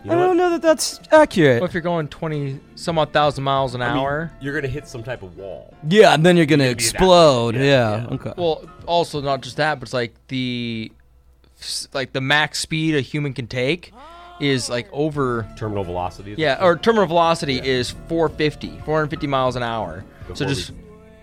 You 0.04 0.12
I 0.12 0.14
don't 0.14 0.28
what? 0.28 0.34
know 0.36 0.50
that 0.50 0.62
that's 0.62 1.00
accurate. 1.10 1.60
Well, 1.60 1.68
if 1.68 1.74
you're 1.74 1.80
going 1.80 2.06
20 2.08 2.60
some 2.76 2.98
odd 2.98 3.12
thousand 3.12 3.42
miles 3.44 3.74
an 3.74 3.82
I 3.82 3.88
mean, 3.88 3.98
hour. 3.98 4.32
you're 4.40 4.54
gonna 4.54 4.68
hit 4.72 4.86
some 4.86 5.02
type 5.02 5.22
of 5.22 5.36
wall. 5.36 5.74
Yeah, 5.88 6.14
and 6.14 6.24
then 6.24 6.36
you're 6.36 6.46
going 6.46 6.60
to 6.60 6.66
You're 6.66 6.74
gonna 6.74 6.80
explode. 6.84 7.54
Yeah, 7.56 7.62
Yeah, 7.62 7.96
yeah. 8.02 8.06
okay. 8.14 8.32
Well, 8.36 8.62
also 8.86 9.20
not 9.20 9.40
just 9.40 9.56
that, 9.56 9.80
but 9.80 9.88
it's 9.88 9.92
like 9.92 10.14
the 10.28 10.92
like 11.92 12.12
the 12.12 12.20
max 12.20 12.60
speed 12.60 12.94
a 12.94 13.00
human 13.00 13.32
can 13.32 13.48
take 13.48 13.92
is 14.40 14.68
like 14.70 14.88
over 14.92 15.46
Terminal 15.56 15.84
velocity. 15.84 16.34
yeah, 16.38 16.62
or 16.64 16.76
terminal 16.76 17.06
velocity 17.06 17.58
is 17.58 17.90
450, 18.08 18.68
450 18.84 19.26
miles 19.26 19.56
an 19.56 19.62
hour. 19.62 20.04
so 20.34 20.44
just 20.46 20.70
we- 20.70 20.76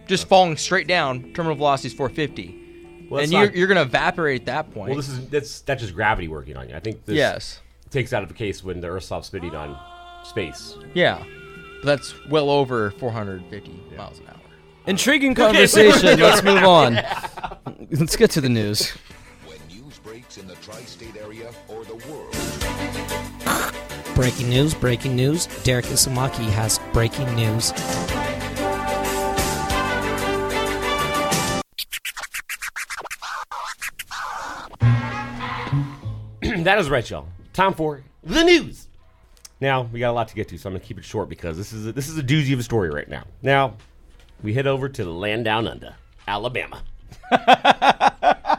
just 0.07 0.28
falling 0.28 0.55
straight 0.57 0.88
down, 0.88 1.34
terminal 1.34 1.55
velocity 1.55 1.88
is 1.88 1.93
450, 1.93 3.07
Well, 3.09 3.22
and 3.22 3.24
that's 3.24 3.32
you're 3.32 3.45
not- 3.45 3.55
you're 3.55 3.68
gonna 3.68 3.82
evaporate 3.82 4.41
at 4.41 4.45
that 4.47 4.72
point. 4.74 4.89
Well, 4.89 4.97
this 4.97 5.09
is 5.09 5.28
that's 5.30 5.61
that's 5.61 5.82
just 5.82 5.95
gravity 5.95 6.28
working 6.28 6.57
on 6.57 6.70
you. 6.70 6.76
I 6.76 6.80
think 6.80 7.05
this 7.05 7.16
yes, 7.16 7.61
takes 7.89 8.13
out 8.13 8.22
of 8.24 8.30
the 8.30 8.36
case 8.36 8.63
when 8.63 8.82
the 8.82 8.88
Earth 8.88 9.03
stops 9.03 9.28
spinning 9.28 9.55
on 9.55 9.78
space. 10.26 10.76
yeah, 10.93 11.24
but 11.82 11.86
that's 11.86 12.13
well 12.30 12.49
over 12.49 12.91
450 12.91 13.72
miles 13.97 14.20
an 14.20 14.26
hour. 14.28 14.36
Intriguing 14.88 15.34
conversation. 15.34 16.20
Let's 16.20 16.43
move 16.43 16.63
on. 16.63 16.99
Let's 17.91 18.16
get 18.16 18.30
to 18.32 18.41
the 18.41 18.49
news. 18.49 18.91
When 19.47 19.57
news 19.68 19.97
breaks 19.99 20.38
in 20.38 20.45
the 20.47 20.53
tri-state 20.55 21.16
area 21.20 21.49
or 21.68 21.84
the 21.86 21.95
world, 22.07 22.24
Breaking 24.16 24.49
news, 24.49 24.74
breaking 24.74 25.13
news. 25.13 25.47
Derek 25.63 25.84
Isumaki 25.86 26.49
has 26.51 26.80
breaking 26.93 27.36
news. 27.36 27.72
that 36.63 36.78
is 36.80 36.89
right, 36.89 37.09
y'all. 37.09 37.28
Time 37.51 37.74
for 37.74 38.03
the 38.24 38.45
news. 38.45 38.88
Now 39.59 39.82
we 39.82 39.99
got 39.99 40.11
a 40.11 40.13
lot 40.13 40.30
to 40.30 40.36
get 40.36 40.47
to, 40.47 40.57
so 40.57 40.70
I'm 40.70 40.74
gonna 40.76 40.86
keep 40.86 40.97
it 40.97 41.03
short 41.03 41.28
because 41.28 41.57
this 41.57 41.74
is 41.74 41.88
a, 41.88 41.91
this 41.91 42.07
is 42.07 42.18
a 42.18 42.24
doozy 42.24 42.53
of 42.53 42.59
a 42.59 42.63
story 42.63 42.89
right 42.89 43.09
now. 43.09 43.26
Now 43.41 43.76
we 44.41 44.53
head 44.53 44.66
over 44.66 44.88
to 44.88 45.03
the 45.03 45.11
land 45.11 45.43
down 45.43 45.68
under, 45.68 45.93
Alabama. 46.26 46.82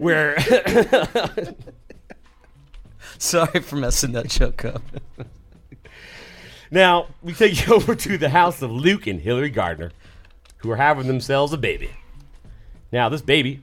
Where 0.00 0.34
Sorry 3.18 3.60
for 3.60 3.76
messing 3.76 4.12
that 4.12 4.28
joke 4.28 4.64
up. 4.64 4.82
now 6.70 7.08
we 7.22 7.34
take 7.34 7.66
you 7.66 7.74
over 7.74 7.94
to 7.94 8.16
the 8.16 8.30
house 8.30 8.62
of 8.62 8.72
Luke 8.72 9.06
and 9.06 9.20
Hillary 9.20 9.50
Gardner, 9.50 9.92
who 10.56 10.70
are 10.70 10.76
having 10.76 11.06
themselves 11.06 11.52
a 11.52 11.58
baby. 11.58 11.90
Now 12.90 13.10
this 13.10 13.20
baby, 13.20 13.60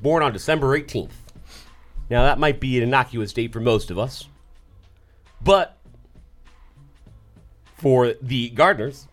born 0.00 0.22
on 0.22 0.32
December 0.32 0.78
18th. 0.78 1.10
Now 2.08 2.22
that 2.22 2.38
might 2.38 2.60
be 2.60 2.76
an 2.76 2.84
innocuous 2.84 3.32
date 3.32 3.52
for 3.52 3.58
most 3.58 3.90
of 3.90 3.98
us, 3.98 4.28
but 5.42 5.78
for 7.76 8.12
the 8.22 8.52
Gardners, 8.52 9.08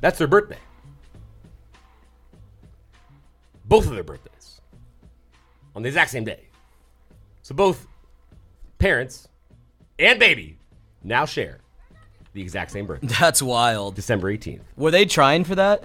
that's 0.00 0.18
their 0.18 0.28
birthday. 0.28 0.58
Both 3.70 3.86
of 3.86 3.92
their 3.92 4.02
birthdays 4.02 4.60
on 5.76 5.82
the 5.82 5.88
exact 5.88 6.10
same 6.10 6.24
day. 6.24 6.40
So 7.42 7.54
both 7.54 7.86
parents 8.78 9.28
and 9.96 10.18
baby 10.18 10.58
now 11.04 11.24
share 11.24 11.60
the 12.32 12.42
exact 12.42 12.72
same 12.72 12.86
birthday, 12.86 13.06
That's 13.06 13.40
wild. 13.40 13.94
December 13.94 14.32
18th. 14.32 14.62
Were 14.76 14.90
they 14.90 15.04
trying 15.04 15.44
for 15.44 15.54
that? 15.54 15.84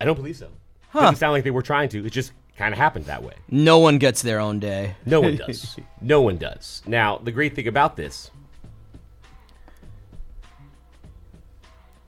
I 0.00 0.04
don't 0.04 0.16
believe 0.16 0.36
so. 0.36 0.48
Doesn't 0.92 1.14
sound 1.14 1.32
like 1.32 1.44
they 1.44 1.52
were 1.52 1.62
trying 1.62 1.88
to. 1.90 2.04
It 2.04 2.10
just 2.10 2.32
kind 2.56 2.74
of 2.74 2.78
happened 2.78 3.04
that 3.04 3.22
way. 3.22 3.34
No 3.48 3.78
one 3.78 3.98
gets 3.98 4.22
their 4.22 4.40
own 4.40 4.58
day. 4.58 4.96
No 5.06 5.20
one 5.20 5.36
does. 5.36 5.76
no 6.00 6.22
one 6.22 6.38
does. 6.38 6.82
Now, 6.86 7.18
the 7.18 7.30
great 7.30 7.54
thing 7.54 7.68
about 7.68 7.96
this. 7.96 8.32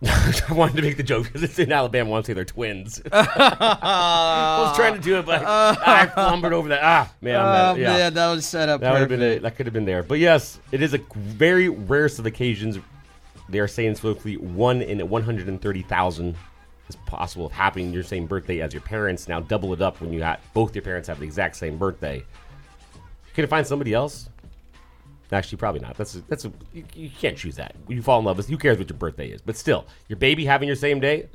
I 0.07 0.53
wanted 0.53 0.77
to 0.77 0.83
make 0.83 0.97
the 0.97 1.03
joke 1.03 1.25
because 1.25 1.43
it's 1.43 1.59
in 1.59 1.73
Alabama. 1.73 2.11
I 2.11 2.13
want 2.13 2.25
to 2.27 2.31
say 2.31 2.35
they're 2.35 2.45
twins. 2.45 3.01
I 3.13 4.67
was 4.67 4.77
trying 4.77 4.95
to 4.95 5.01
do 5.01 5.19
it, 5.19 5.27
but 5.27 5.43
I 5.45 6.07
flumbered 6.15 6.53
over 6.53 6.69
that. 6.69 6.81
Ah, 6.83 7.13
man. 7.21 7.41
I'm 7.41 7.77
Oh 7.77 7.79
yeah. 7.79 7.93
man, 7.93 8.15
that 8.15 8.31
was 8.31 8.45
set 8.45 8.69
up 8.69 8.81
That 8.81 8.93
would 8.93 9.01
have 9.01 9.09
been 9.09 9.23
it. 9.23 9.43
That 9.43 9.57
could 9.57 9.67
have 9.67 9.73
been 9.73 9.85
there. 9.85 10.03
But 10.03 10.19
yes, 10.19 10.59
it 10.73 10.83
is 10.83 10.95
a 10.95 10.99
very 11.15 11.69
rarest 11.69 12.19
of 12.19 12.27
occasions. 12.27 12.79
They 13.49 13.61
are 13.61 13.69
saying 13.69 13.95
supposedly 13.95 14.37
one 14.37 14.83
in 14.83 15.09
130,000 15.09 16.37
is 16.89 16.97
possible 17.07 17.47
of 17.47 17.53
happening 17.53 17.93
your 17.93 18.03
same 18.03 18.27
birthday 18.27 18.61
as 18.61 18.73
your 18.75 18.83
parents. 18.83 19.29
Now 19.29 19.41
double 19.41 19.73
it 19.73 19.81
up 19.81 20.01
when 20.01 20.13
you 20.13 20.19
got 20.19 20.41
both 20.53 20.75
your 20.75 20.83
parents 20.83 21.09
have 21.09 21.19
the 21.19 21.25
exact 21.25 21.57
same 21.57 21.79
birthday. 21.79 22.25
Can 23.35 23.43
you 23.43 23.49
find 23.49 23.67
somebody 23.67 23.95
else? 23.95 24.29
Actually, 25.35 25.59
probably 25.59 25.81
not. 25.81 25.97
That's 25.97 26.15
a, 26.15 26.21
that's 26.23 26.45
a 26.45 26.53
you, 26.73 26.85
you 26.95 27.11
can't 27.11 27.37
choose 27.37 27.57
that. 27.57 27.75
You 27.89 28.01
fall 28.03 28.19
in 28.21 28.25
love 28.25 28.37
with 28.37 28.49
who 28.49 28.57
cares 28.57 28.79
what 28.79 28.89
your 28.89 28.99
birthday 28.99 29.29
is, 29.29 29.41
but 29.43 29.57
still, 29.57 29.87
your 30.09 30.17
baby 30.17 30.45
having 30.45 30.67
your 30.69 30.77
same 30.77 31.01
day. 31.01 31.29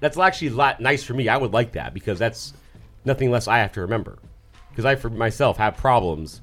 That's 0.00 0.18
actually 0.18 0.48
a 0.48 0.52
lot 0.54 0.80
nice 0.80 1.04
for 1.04 1.14
me. 1.14 1.28
I 1.28 1.36
would 1.36 1.52
like 1.52 1.72
that 1.72 1.94
because 1.94 2.18
that's 2.18 2.54
nothing 3.04 3.30
less 3.30 3.46
I 3.48 3.58
have 3.58 3.72
to 3.72 3.82
remember. 3.82 4.18
Because 4.70 4.84
I, 4.84 4.96
for 4.96 5.08
myself, 5.10 5.56
have 5.58 5.76
problems 5.76 6.40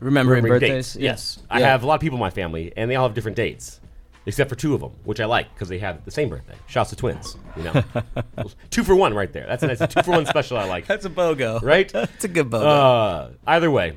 Remembering 0.00 0.42
remembering 0.42 0.60
birthdays. 0.60 0.94
dates. 0.94 1.02
Yes, 1.02 1.42
I 1.48 1.60
have 1.60 1.82
a 1.82 1.86
lot 1.86 1.94
of 1.94 2.00
people 2.00 2.16
in 2.16 2.20
my 2.20 2.30
family, 2.30 2.72
and 2.76 2.90
they 2.90 2.96
all 2.96 3.06
have 3.06 3.14
different 3.14 3.36
dates, 3.36 3.80
except 4.26 4.50
for 4.50 4.56
two 4.56 4.74
of 4.74 4.80
them, 4.80 4.90
which 5.04 5.20
I 5.20 5.24
like 5.24 5.52
because 5.54 5.68
they 5.68 5.78
have 5.78 6.04
the 6.04 6.10
same 6.10 6.28
birthday. 6.28 6.56
Shouts 6.66 6.90
to 6.90 6.96
twins, 6.96 7.36
you 7.56 7.62
know, 7.62 7.82
two 8.70 8.82
for 8.84 8.94
one 8.96 9.14
right 9.14 9.32
there. 9.32 9.46
That's 9.46 9.62
a 9.62 9.68
nice 9.68 9.78
two 9.78 10.02
for 10.02 10.10
one 10.10 10.26
special. 10.26 10.58
I 10.58 10.64
like. 10.64 10.86
That's 10.88 11.04
a 11.04 11.10
BOGO. 11.10 11.62
right. 11.62 11.88
That's 11.92 12.24
a 12.24 12.28
good 12.28 12.50
BOGO. 12.50 12.64
Uh, 12.64 13.30
either 13.46 13.70
way, 13.70 13.96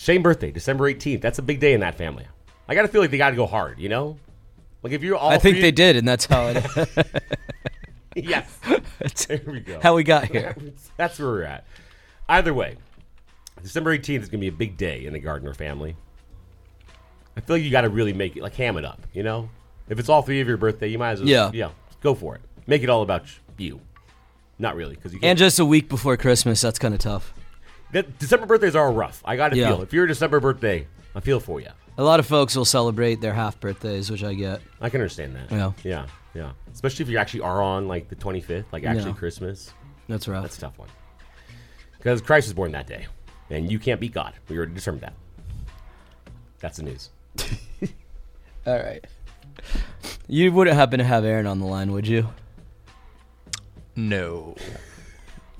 same 0.00 0.22
birthday, 0.22 0.50
December 0.52 0.92
18th. 0.92 1.20
That's 1.20 1.38
a 1.38 1.42
big 1.42 1.58
day 1.60 1.72
in 1.74 1.80
that 1.80 1.96
family. 1.96 2.26
I 2.68 2.74
got 2.74 2.82
to 2.82 2.88
feel 2.88 3.00
like 3.00 3.10
they 3.10 3.18
got 3.18 3.30
to 3.30 3.36
go 3.36 3.46
hard, 3.46 3.78
you 3.78 3.88
know? 3.88 4.16
Like 4.82 4.92
if 4.92 5.02
you're 5.02 5.16
all 5.16 5.30
I 5.30 5.38
think 5.38 5.56
three- 5.56 5.62
they 5.62 5.72
did, 5.72 5.96
and 5.96 6.06
that's 6.06 6.26
how 6.26 6.46
it. 6.48 6.64
yes. 8.14 8.48
There 9.28 9.40
we 9.46 9.60
go. 9.60 9.78
how 9.80 9.94
we 9.94 10.02
got 10.02 10.24
here. 10.24 10.56
That's 10.96 11.20
where 11.20 11.28
we're 11.28 11.42
at. 11.44 11.64
Either 12.28 12.52
way, 12.52 12.76
December 13.62 13.96
18th 13.96 14.22
is 14.22 14.28
going 14.28 14.30
to 14.30 14.38
be 14.38 14.48
a 14.48 14.52
big 14.52 14.76
day 14.76 15.04
in 15.06 15.12
the 15.12 15.20
Gardner 15.20 15.54
family. 15.54 15.94
I 17.36 17.40
feel 17.40 17.54
like 17.56 17.62
you 17.62 17.70
got 17.70 17.82
to 17.82 17.88
really 17.90 18.12
make 18.12 18.36
it, 18.36 18.42
like, 18.42 18.54
ham 18.56 18.76
it 18.76 18.84
up, 18.84 19.00
you 19.12 19.22
know? 19.22 19.48
If 19.88 20.00
it's 20.00 20.08
all 20.08 20.22
three 20.22 20.40
of 20.40 20.48
your 20.48 20.56
birthday, 20.56 20.88
you 20.88 20.98
might 20.98 21.12
as 21.12 21.20
well, 21.20 21.28
Yeah. 21.28 21.50
yeah, 21.54 21.70
go 22.00 22.12
for 22.16 22.34
it. 22.34 22.40
Make 22.66 22.82
it 22.82 22.90
all 22.90 23.02
about 23.02 23.26
you. 23.56 23.80
Not 24.58 24.74
really, 24.74 24.96
because 24.96 25.12
you 25.12 25.20
can't. 25.20 25.30
And 25.30 25.38
just 25.38 25.60
a 25.60 25.64
week 25.64 25.88
before 25.88 26.16
Christmas, 26.16 26.60
that's 26.60 26.80
kind 26.80 26.92
of 26.94 26.98
tough. 26.98 27.32
The- 27.92 28.02
December 28.02 28.46
birthdays 28.46 28.76
are 28.76 28.92
rough. 28.92 29.22
I 29.24 29.36
got 29.36 29.50
to 29.50 29.56
Yeah. 29.56 29.68
feel. 29.68 29.82
If 29.82 29.92
you're 29.92 30.04
a 30.04 30.08
December 30.08 30.40
birthday, 30.40 30.86
I 31.14 31.20
feel 31.20 31.40
for 31.40 31.60
you. 31.60 31.68
A 31.96 32.02
lot 32.04 32.20
of 32.20 32.26
folks 32.26 32.54
will 32.54 32.64
celebrate 32.64 33.20
their 33.20 33.34
half 33.34 33.58
birthdays, 33.58 34.10
which 34.10 34.22
I 34.22 34.34
get. 34.34 34.60
I 34.80 34.88
can 34.90 35.00
understand 35.00 35.34
that. 35.36 35.50
Yeah. 35.50 35.72
Yeah. 35.82 36.06
Yeah. 36.34 36.50
Especially 36.72 37.02
if 37.04 37.08
you 37.08 37.18
actually 37.18 37.40
are 37.40 37.60
on, 37.62 37.88
like, 37.88 38.08
the 38.08 38.14
25th, 38.14 38.66
like, 38.72 38.84
actually 38.84 39.10
Yeah. 39.10 39.16
Christmas. 39.16 39.72
That's 40.08 40.28
rough. 40.28 40.42
That's 40.42 40.56
a 40.58 40.60
tough 40.60 40.78
one. 40.78 40.88
Because 41.96 42.20
Christ 42.20 42.46
was 42.46 42.54
born 42.54 42.70
that 42.72 42.86
day, 42.86 43.06
and 43.50 43.70
you 43.72 43.78
can't 43.80 44.00
beat 44.00 44.12
God. 44.12 44.34
We 44.48 44.56
already 44.56 44.74
determined 44.74 45.02
that. 45.02 45.14
That's 46.60 46.76
the 46.76 46.84
news. 46.84 47.10
All 48.66 48.76
right. 48.78 49.04
You 50.28 50.52
wouldn't 50.52 50.76
happen 50.76 50.98
to 50.98 51.04
have 51.04 51.24
Aaron 51.24 51.46
on 51.46 51.58
the 51.58 51.66
line, 51.66 51.90
would 51.92 52.06
you? 52.06 52.28
No. 53.96 54.54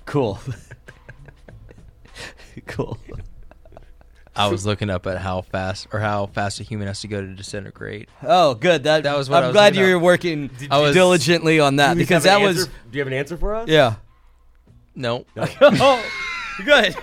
Cool. 0.07 0.39
Cool. 2.67 2.99
I 4.37 4.47
was 4.49 4.65
looking 4.65 4.89
up 4.89 5.07
at 5.09 5.19
how 5.19 5.41
fast 5.43 5.89
or 5.93 5.99
how 5.99 6.27
fast 6.27 6.61
a 6.61 6.63
human 6.63 6.87
has 6.87 7.01
to 7.01 7.09
go 7.09 7.21
to 7.21 7.27
disintegrate. 7.27 8.09
Oh, 8.23 8.55
good. 8.55 8.85
That 8.85 9.03
That 9.03 9.17
was 9.17 9.29
what 9.29 9.39
I'm 9.39 9.45
I 9.45 9.47
was 9.49 9.55
glad 9.55 9.75
you're 9.77 9.97
up. 9.97 10.03
working 10.03 10.51
I 10.71 10.79
was- 10.79 10.95
diligently 10.95 11.59
on 11.59 11.77
that 11.77 11.97
because 11.97 12.23
that 12.25 12.41
was 12.41 12.67
Do 12.67 12.73
you 12.93 13.01
have 13.01 13.09
an 13.09 13.15
answer 13.15 13.37
for 13.37 13.55
us? 13.57 13.69
yeah. 13.69 13.97
No. 14.95 15.25
oh, 15.37 16.05
good. 16.65 16.95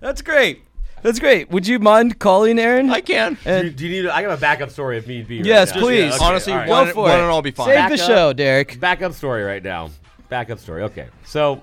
That's 0.00 0.22
great. 0.22 0.62
That's 1.02 1.18
great. 1.18 1.50
Would 1.50 1.66
you 1.66 1.78
mind 1.78 2.18
calling 2.18 2.58
Aaron? 2.58 2.90
I 2.90 3.00
can. 3.00 3.36
Do 3.44 3.64
you, 3.64 3.70
do 3.70 3.86
you 3.86 4.02
need? 4.02 4.08
I 4.08 4.22
have 4.22 4.30
a 4.30 4.36
backup 4.40 4.70
story 4.70 4.96
if 4.98 5.06
need 5.06 5.28
be. 5.28 5.38
right 5.38 5.46
Yes, 5.46 5.74
now. 5.74 5.80
please. 5.80 5.98
Yeah, 6.10 6.14
okay, 6.16 6.24
Honestly, 6.24 6.52
all 6.54 6.58
right. 6.60 6.68
one, 6.68 6.86
Go 6.86 6.92
for 6.94 7.00
one 7.02 7.10
it. 7.10 7.14
and 7.14 7.22
all 7.24 7.42
be 7.42 7.50
fine. 7.50 7.66
Save 7.66 7.74
Back 7.76 7.88
the 7.90 8.02
up. 8.02 8.08
show, 8.08 8.32
Derek. 8.32 8.80
Backup 8.80 9.12
story 9.12 9.42
right 9.44 9.62
now. 9.62 9.90
Backup 10.30 10.58
story. 10.60 10.82
Okay, 10.84 11.08
so 11.26 11.62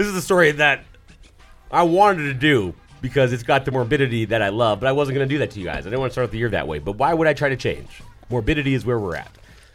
this 0.00 0.06
is 0.06 0.14
the 0.14 0.22
story 0.22 0.50
that 0.52 0.82
I 1.70 1.82
wanted 1.82 2.22
to 2.22 2.32
do 2.32 2.72
because 3.02 3.34
it's 3.34 3.42
got 3.42 3.66
the 3.66 3.70
morbidity 3.70 4.24
that 4.24 4.40
I 4.40 4.48
love, 4.48 4.80
but 4.80 4.86
I 4.86 4.92
wasn't 4.92 5.16
going 5.16 5.28
to 5.28 5.34
do 5.34 5.38
that 5.40 5.50
to 5.50 5.58
you 5.58 5.66
guys. 5.66 5.80
I 5.86 5.90
didn't 5.90 6.00
want 6.00 6.08
to 6.08 6.14
start 6.14 6.30
the 6.30 6.38
year 6.38 6.48
that 6.48 6.66
way. 6.66 6.78
But 6.78 6.92
why 6.92 7.12
would 7.12 7.28
I 7.28 7.34
try 7.34 7.50
to 7.50 7.56
change? 7.56 8.02
Morbidity 8.30 8.72
is 8.72 8.86
where 8.86 8.98
we're 8.98 9.16
at. 9.16 9.30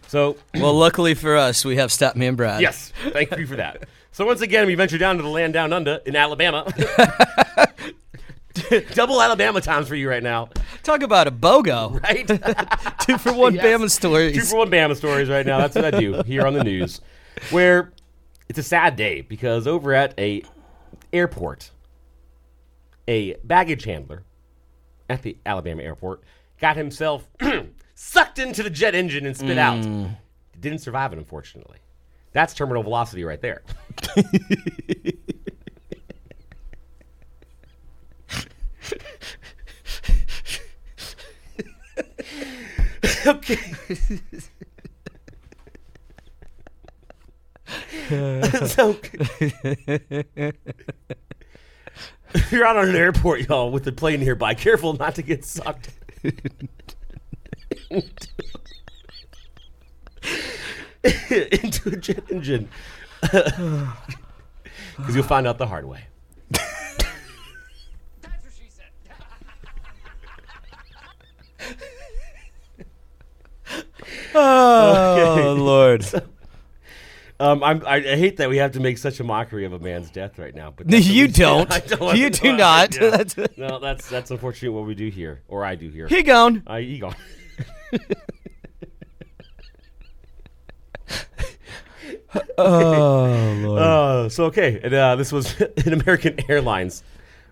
So 0.08 0.36
Well, 0.56 0.74
luckily 0.74 1.14
for 1.14 1.36
us, 1.38 1.64
we 1.64 1.76
have 1.76 1.92
Statman 1.92 2.36
Brad. 2.38 2.60
Yes, 2.60 2.92
thank 3.10 3.38
you 3.38 3.46
for 3.46 3.56
that. 3.58 3.84
So 4.14 4.26
once 4.26 4.42
again, 4.42 4.66
we 4.66 4.74
venture 4.74 4.98
down 4.98 5.18
to 5.18 5.22
the 5.22 5.30
land 5.30 5.54
down 5.54 5.72
under 5.72 6.00
in 6.08 6.16
Alabama. 6.16 6.66
Double 8.96 9.22
Alabama 9.22 9.62
times 9.62 9.88
for 9.88 9.94
you 9.96 10.10
right 10.10 10.24
now, 10.24 10.50
Talk 10.82 11.04
about 11.04 11.28
a 11.28 11.32
BOGO. 11.32 12.02
right? 12.02 12.26
Two 13.02 13.20
for 13.20 13.32
one 13.32 13.54
Yes. 13.54 13.64
Bama 13.64 14.34
Two 14.34 14.42
for 14.42 14.58
one 14.58 14.72
Bama 14.72 14.96
stories 14.96 15.30
right 15.30 15.46
now. 15.46 15.60
That's 15.60 15.76
what 15.76 15.86
I 15.86 15.92
do 15.92 16.24
here 16.24 16.48
on 16.48 16.56
the 16.56 16.64
news, 16.64 17.00
where 17.52 17.92
it's 18.50 18.60
a 18.60 18.64
sad 18.64 18.96
day 18.96 19.22
because 19.22 19.68
over 19.68 19.94
at 19.94 20.18
a 20.20 20.44
airport, 21.12 21.72
a 23.08 23.36
baggage 23.44 23.84
handler 23.86 24.24
at 25.10 25.22
the 25.22 25.38
Alabama 25.46 25.84
airport 25.84 26.24
got 26.60 26.78
himself 26.78 27.28
sucked 27.96 28.40
into 28.40 28.64
the 28.64 28.70
jet 28.70 28.96
engine 28.96 29.26
and 29.26 29.36
spit 29.38 29.58
out. 29.58 29.84
Mm. 29.84 30.18
Didn't 30.60 30.80
survive 30.80 31.14
it, 31.14 31.20
unfortunately. 31.20 31.78
That's 32.32 32.54
terminal 32.54 32.84
velocity 32.84 33.24
right 33.24 33.42
there. 33.42 33.64
okay. 43.26 43.60
so 48.10 48.96
you're 52.52 52.66
out 52.66 52.78
on 52.78 52.90
an 52.90 52.96
airport, 52.96 53.48
y'all, 53.48 53.72
with 53.72 53.84
the 53.84 53.92
plane 53.92 54.20
nearby. 54.20 54.54
Careful 54.54 54.94
not 54.94 55.16
to 55.16 55.24
get 55.24 55.44
sucked. 55.44 55.90
into 56.24 56.44
a 61.90 61.96
jet 61.96 62.24
engine. 62.30 62.70
Because 63.22 63.88
you'll 65.14 65.24
find 65.24 65.48
out 65.48 65.58
the 65.58 65.66
hard 65.66 65.86
way. 65.86 66.06
Oh 74.36 75.56
Lord. 75.58 76.06
Um, 77.40 77.64
I'm, 77.64 77.86
I, 77.86 77.96
I 77.96 78.16
hate 78.16 78.38
that 78.38 78.48
we 78.50 78.58
have 78.58 78.72
to 78.74 78.80
make 78.80 78.98
such 78.98 79.20
a 79.20 79.24
mockery 79.24 79.66
of 79.66 79.74
a 79.74 79.80
man's 79.80 80.10
death 80.10 80.40
right 80.40 80.56
now. 80.56 80.74
But 80.76 80.90
You 80.92 81.28
do. 81.28 81.34
don't. 81.34 81.70
Don't 81.88 82.18
You 82.18 82.30
do 82.30 82.56
not. 82.56 82.92
That's- 83.00 83.36
no, 83.58 83.80
that's 83.80 84.08
that's 84.10 84.32
unfortunately 84.32 84.70
what 84.78 84.86
we 84.88 84.96
do 84.96 85.10
here, 85.10 85.42
or 85.48 85.66
I 85.66 85.76
do 85.76 85.90
here. 85.90 86.08
He 86.08 86.24
gone. 86.24 86.64
I 86.66 86.80
ego. 86.80 87.12
Oh 92.58 93.56
Lord. 93.64 93.82
Uh, 93.82 94.30
so 94.30 94.46
okay, 94.46 94.80
and, 94.84 94.94
uh, 94.94 95.16
this 95.16 95.32
was 95.32 95.60
an 95.62 95.94
American 95.94 96.38
Airlines 96.50 97.04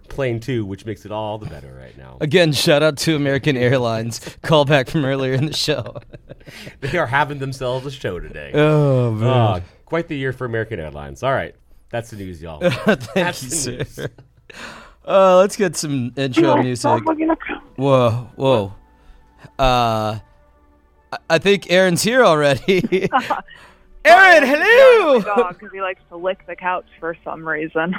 plane 0.09 0.39
too, 0.39 0.65
which 0.65 0.85
makes 0.85 1.05
it 1.05 1.11
all 1.11 1.37
the 1.37 1.45
better 1.47 1.73
right 1.73 1.97
now. 1.97 2.17
Again, 2.21 2.51
shout 2.51 2.83
out 2.83 2.97
to 2.99 3.15
American 3.15 3.55
Airlines. 3.57 4.19
Call 4.41 4.65
back 4.65 4.89
from 4.89 5.05
earlier 5.05 5.33
in 5.33 5.45
the 5.45 5.53
show. 5.55 5.95
They 6.81 6.97
are 6.97 7.07
having 7.07 7.39
themselves 7.39 7.85
a 7.85 7.91
show 7.91 8.19
today. 8.19 8.51
Oh 8.53 9.11
man. 9.11 9.29
Uh, 9.29 9.61
quite 9.93 10.07
the 10.07 10.17
year 10.17 10.33
for 10.33 10.45
American 10.45 10.79
Airlines. 10.79 11.21
All 11.21 11.31
right, 11.31 11.53
that's 11.91 12.09
the 12.09 12.15
news, 12.15 12.41
y'all. 12.41 12.59
Thank 12.67 13.13
that's 13.13 13.43
you, 13.43 13.77
the 13.77 13.85
sir. 13.85 14.01
news. 14.01 14.09
Uh, 15.07 15.37
let's 15.37 15.55
get 15.55 15.75
some 15.75 16.11
intro 16.17 16.57
music. 16.63 16.89
Whoa, 17.75 18.27
whoa. 18.35 18.73
Uh, 19.59 20.17
I- 21.11 21.17
I 21.29 21.37
think 21.37 21.69
Aaron's 21.71 22.01
here 22.01 22.23
already. 22.25 23.07
Aaron, 24.05 24.43
hello. 24.47 25.21
dog 25.21 25.59
because 25.59 25.71
he 25.71 25.79
likes 25.79 26.01
to 26.09 26.17
lick 26.17 26.43
the 26.47 26.55
couch 26.55 26.87
for 26.99 27.15
some 27.23 27.47
reason. 27.47 27.95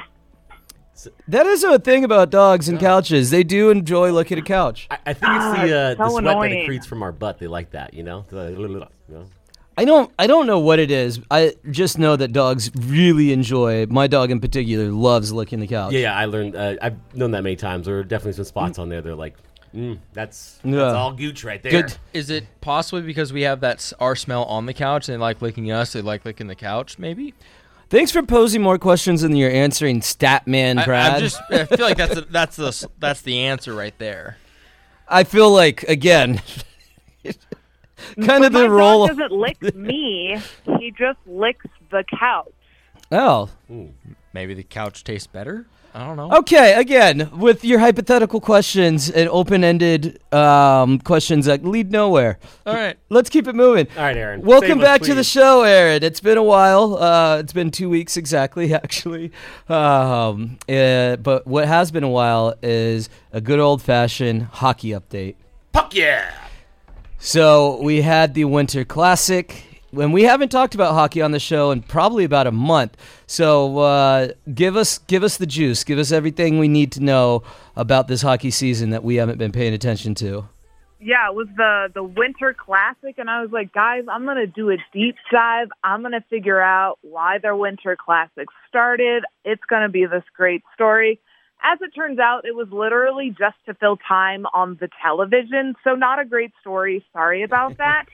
That 1.28 1.46
is 1.46 1.62
a 1.62 1.78
thing 1.78 2.02
about 2.02 2.30
dogs 2.30 2.68
and 2.68 2.80
couches. 2.80 3.30
They 3.30 3.44
do 3.44 3.70
enjoy 3.70 4.10
looking 4.10 4.36
at 4.38 4.42
a 4.42 4.46
couch. 4.46 4.88
I, 4.90 4.98
I 5.06 5.12
think 5.12 5.32
it's 5.32 5.60
the 5.60 5.78
uh, 5.78 5.90
Ah, 5.92 5.94
the 5.94 6.08
so 6.08 6.10
sweat 6.10 6.24
that 6.24 6.30
annoying. 6.32 6.68
accretes 6.68 6.86
from 6.86 7.04
our 7.04 7.12
butt. 7.12 7.38
They 7.38 7.46
like 7.46 7.70
that, 7.70 7.94
you 7.94 8.02
know. 8.02 8.24
The- 8.30 8.50
you 8.50 8.88
know? 9.08 9.26
I 9.76 9.84
don't 9.84 10.10
I 10.18 10.26
don't 10.26 10.46
know 10.46 10.58
what 10.60 10.78
it 10.78 10.90
is. 10.90 11.20
I 11.30 11.54
just 11.70 11.98
know 11.98 12.14
that 12.16 12.32
dogs 12.32 12.70
really 12.78 13.32
enjoy. 13.32 13.86
My 13.86 14.06
dog 14.06 14.30
in 14.30 14.40
particular 14.40 14.90
loves 14.90 15.32
licking 15.32 15.60
the 15.60 15.66
couch. 15.66 15.92
Yeah, 15.92 16.00
yeah. 16.00 16.16
I 16.16 16.26
learned. 16.26 16.54
Uh, 16.56 16.76
I've 16.80 16.96
known 17.14 17.32
that 17.32 17.42
many 17.42 17.56
times. 17.56 17.86
There 17.86 17.98
are 17.98 18.04
definitely 18.04 18.34
some 18.34 18.44
spots 18.44 18.78
on 18.78 18.88
there. 18.88 19.02
They're 19.02 19.14
like, 19.16 19.34
mm, 19.74 19.98
that's 20.12 20.60
Yeah. 20.62 20.76
that's 20.76 20.94
all 20.94 21.12
gooch 21.12 21.42
right 21.42 21.60
there. 21.62 21.72
Good. 21.72 21.96
Is 22.12 22.30
it 22.30 22.44
possibly 22.60 23.02
because 23.02 23.32
we 23.32 23.42
have 23.42 23.60
that 23.60 23.76
s- 23.76 23.92
our 23.98 24.14
smell 24.14 24.44
on 24.44 24.66
the 24.66 24.74
couch 24.74 25.08
and 25.08 25.14
they 25.14 25.20
like 25.20 25.42
licking 25.42 25.70
us? 25.72 25.92
They 25.92 26.02
like 26.02 26.24
licking 26.24 26.46
the 26.46 26.54
couch, 26.54 26.98
maybe. 26.98 27.34
Thanks 27.90 28.10
for 28.12 28.22
posing 28.22 28.62
more 28.62 28.78
questions 28.78 29.22
than 29.22 29.36
you're 29.36 29.50
answering, 29.50 30.00
Statman 30.00 30.78
I, 30.80 30.84
Brad. 30.84 31.14
I'm 31.14 31.20
just. 31.20 31.40
I 31.50 31.64
feel 31.64 31.84
like 31.86 31.96
that's 31.96 32.14
the, 32.14 32.22
that's 32.22 32.56
the 32.56 32.88
that's 32.98 33.22
the 33.22 33.40
answer 33.40 33.74
right 33.74 33.96
there. 33.98 34.36
I 35.08 35.24
feel 35.24 35.50
like 35.50 35.82
again, 35.84 36.40
kind 38.26 38.44
of 38.44 38.52
My 38.52 38.60
the 38.60 38.66
dog 38.66 38.70
role. 38.70 39.06
doesn't 39.06 39.32
lick 39.32 39.74
me. 39.74 40.40
He 40.78 40.90
just 40.90 41.18
licks 41.26 41.66
the 41.90 42.04
couch. 42.18 42.50
Oh, 43.12 43.50
Maybe 44.32 44.54
the 44.54 44.64
couch 44.64 45.04
tastes 45.04 45.26
better. 45.28 45.66
I 45.96 46.04
don't 46.04 46.16
know. 46.16 46.38
okay. 46.38 46.74
Again, 46.74 47.30
with 47.38 47.64
your 47.64 47.78
hypothetical 47.78 48.40
questions 48.40 49.08
and 49.08 49.28
open-ended 49.28 50.20
um, 50.34 50.98
questions 50.98 51.46
that 51.46 51.64
lead 51.64 51.92
nowhere. 51.92 52.40
All 52.66 52.74
right. 52.74 52.96
Let's 53.10 53.30
keep 53.30 53.46
it 53.46 53.54
moving. 53.54 53.86
All 53.96 54.02
right, 54.02 54.16
Aaron. 54.16 54.40
Welcome 54.42 54.70
Save 54.70 54.78
us, 54.78 54.84
back 54.84 55.00
to 55.02 55.14
the 55.14 55.22
show, 55.22 55.62
Aaron. 55.62 56.02
It's 56.02 56.18
been 56.18 56.36
a 56.36 56.42
while. 56.42 56.96
Uh, 56.96 57.38
it's 57.38 57.52
been 57.52 57.70
two 57.70 57.88
weeks 57.88 58.16
exactly, 58.16 58.74
actually. 58.74 59.30
Um, 59.68 60.58
uh, 60.68 61.14
but 61.16 61.46
what 61.46 61.68
has 61.68 61.92
been 61.92 62.02
a 62.02 62.10
while 62.10 62.54
is 62.60 63.08
a 63.32 63.40
good 63.40 63.60
old-fashioned 63.60 64.42
hockey 64.44 64.88
update. 64.90 65.36
Fuck 65.72 65.94
yeah! 65.94 66.32
So 67.24 67.80
we 67.80 68.02
had 68.02 68.34
the 68.34 68.44
Winter 68.44 68.84
Classic. 68.84 69.64
And 69.98 70.12
we 70.12 70.24
haven't 70.24 70.50
talked 70.50 70.74
about 70.74 70.92
hockey 70.92 71.22
on 71.22 71.30
the 71.30 71.38
show 71.38 71.70
in 71.70 71.80
probably 71.80 72.24
about 72.24 72.46
a 72.46 72.52
month. 72.52 72.98
So 73.26 73.78
uh, 73.78 74.32
give 74.52 74.76
us 74.76 74.98
give 74.98 75.22
us 75.22 75.38
the 75.38 75.46
juice. 75.46 75.84
Give 75.84 75.98
us 75.98 76.12
everything 76.12 76.58
we 76.58 76.68
need 76.68 76.92
to 76.92 77.02
know 77.02 77.42
about 77.76 78.08
this 78.08 78.20
hockey 78.20 78.50
season 78.50 78.90
that 78.90 79.02
we 79.04 79.14
haven't 79.14 79.38
been 79.38 79.52
paying 79.52 79.72
attention 79.72 80.14
to. 80.16 80.46
Yeah, 81.00 81.30
it 81.30 81.34
was 81.34 81.48
the 81.56 81.88
the 81.94 82.02
Winter 82.02 82.54
Classic, 82.54 83.14
and 83.16 83.30
I 83.30 83.40
was 83.40 83.50
like, 83.52 83.72
guys, 83.72 84.04
I'm 84.10 84.26
gonna 84.26 84.46
do 84.46 84.70
a 84.70 84.76
deep 84.92 85.16
dive. 85.32 85.68
I'm 85.82 86.02
gonna 86.02 86.24
figure 86.28 86.60
out 86.60 86.98
why 87.00 87.38
their 87.38 87.56
Winter 87.56 87.96
Classic 87.96 88.48
started. 88.68 89.24
It's 89.46 89.64
gonna 89.70 89.88
be 89.88 90.04
this 90.04 90.24
great 90.36 90.62
story. 90.74 91.20
As 91.66 91.80
it 91.80 91.94
turns 91.94 92.18
out, 92.18 92.44
it 92.44 92.54
was 92.54 92.68
literally 92.70 93.30
just 93.30 93.56
to 93.64 93.74
fill 93.74 93.96
time 93.96 94.44
on 94.52 94.76
the 94.78 94.90
television, 95.02 95.74
so 95.82 95.94
not 95.94 96.18
a 96.18 96.24
great 96.26 96.52
story. 96.60 97.04
Sorry 97.14 97.42
about 97.42 97.78
that. 97.78 98.04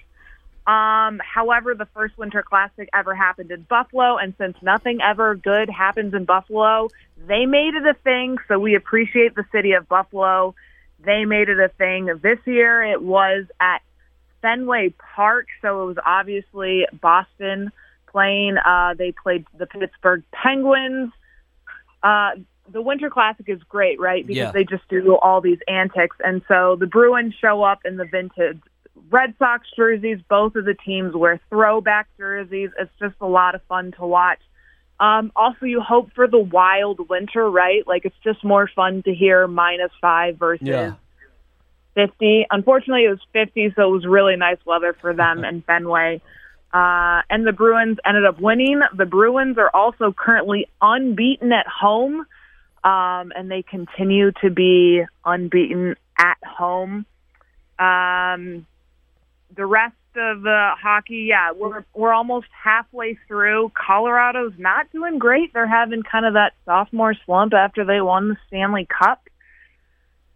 Um, 0.70 1.20
however, 1.24 1.74
the 1.74 1.86
first 1.86 2.16
Winter 2.16 2.44
Classic 2.44 2.88
ever 2.94 3.12
happened 3.12 3.50
in 3.50 3.62
Buffalo, 3.62 4.18
and 4.18 4.34
since 4.38 4.56
nothing 4.62 5.00
ever 5.02 5.34
good 5.34 5.68
happens 5.68 6.14
in 6.14 6.26
Buffalo, 6.26 6.90
they 7.26 7.44
made 7.44 7.74
it 7.74 7.84
a 7.84 7.94
thing. 8.04 8.36
So 8.46 8.58
we 8.58 8.76
appreciate 8.76 9.34
the 9.34 9.44
city 9.50 9.72
of 9.72 9.88
Buffalo. 9.88 10.54
They 11.04 11.24
made 11.24 11.48
it 11.48 11.58
a 11.58 11.70
thing. 11.70 12.06
This 12.22 12.38
year, 12.44 12.84
it 12.84 13.02
was 13.02 13.46
at 13.58 13.82
Fenway 14.42 14.94
Park, 15.16 15.48
so 15.60 15.82
it 15.82 15.86
was 15.86 15.96
obviously 16.06 16.86
Boston 16.92 17.72
playing. 18.06 18.56
Uh, 18.58 18.94
they 18.96 19.10
played 19.10 19.46
the 19.58 19.66
Pittsburgh 19.66 20.22
Penguins. 20.30 21.10
Uh, 22.00 22.32
the 22.72 22.82
Winter 22.82 23.10
Classic 23.10 23.48
is 23.48 23.62
great, 23.68 23.98
right? 24.00 24.26
Because 24.26 24.38
Yeah. 24.38 24.52
they 24.52 24.64
just 24.64 24.86
do 24.88 25.16
all 25.16 25.40
these 25.40 25.58
antics, 25.68 26.16
and 26.24 26.42
so 26.48 26.76
the 26.76 26.86
Bruins 26.86 27.34
show 27.40 27.62
up 27.62 27.80
in 27.84 27.96
the 27.96 28.04
vintage 28.04 28.60
Red 29.10 29.34
Sox 29.38 29.66
jerseys. 29.74 30.18
Both 30.28 30.56
of 30.56 30.64
the 30.64 30.74
teams 30.74 31.14
wear 31.14 31.40
throwback 31.48 32.08
jerseys. 32.18 32.70
It's 32.78 32.92
just 32.98 33.14
a 33.20 33.26
lot 33.26 33.54
of 33.54 33.62
fun 33.64 33.92
to 33.98 34.06
watch. 34.06 34.40
Um, 35.00 35.32
also, 35.34 35.64
you 35.64 35.80
hope 35.80 36.12
for 36.14 36.28
the 36.28 36.38
wild 36.38 37.08
winter, 37.08 37.48
right? 37.50 37.86
Like 37.86 38.04
it's 38.04 38.18
just 38.22 38.44
more 38.44 38.68
fun 38.68 39.02
to 39.04 39.14
hear 39.14 39.46
minus 39.46 39.90
five 40.00 40.36
versus 40.36 40.66
Yeah. 40.68 40.92
50. 41.94 42.46
Unfortunately, 42.50 43.04
it 43.04 43.10
was 43.10 43.20
50, 43.32 43.72
so 43.74 43.88
it 43.88 43.90
was 43.92 44.06
really 44.06 44.36
nice 44.36 44.58
weather 44.64 44.94
for 45.00 45.14
them 45.14 45.44
in 45.44 45.62
Fenway. 45.62 46.20
Uh, 46.72 47.22
and 47.28 47.46
the 47.46 47.52
Bruins 47.52 47.98
ended 48.04 48.24
up 48.24 48.40
winning. 48.40 48.80
The 48.96 49.06
Bruins 49.06 49.58
are 49.58 49.70
also 49.74 50.12
currently 50.12 50.68
unbeaten 50.80 51.52
at 51.52 51.66
home, 51.66 52.26
um, 52.84 53.32
and 53.36 53.50
they 53.50 53.62
continue 53.62 54.32
to 54.42 54.50
be 54.50 55.02
unbeaten 55.24 55.96
at 56.18 56.38
home. 56.44 57.06
Um, 57.78 58.66
the 59.56 59.66
rest 59.66 59.94
of 60.16 60.42
the 60.42 60.70
hockey, 60.80 61.26
yeah, 61.28 61.52
we're 61.52 61.84
we're 61.94 62.12
almost 62.12 62.48
halfway 62.52 63.18
through. 63.28 63.72
Colorado's 63.74 64.52
not 64.58 64.90
doing 64.92 65.18
great. 65.18 65.52
They're 65.52 65.66
having 65.68 66.02
kind 66.02 66.26
of 66.26 66.34
that 66.34 66.52
sophomore 66.64 67.14
slump 67.26 67.54
after 67.54 67.84
they 67.84 68.00
won 68.00 68.28
the 68.30 68.36
Stanley 68.48 68.86
Cup. 68.86 69.22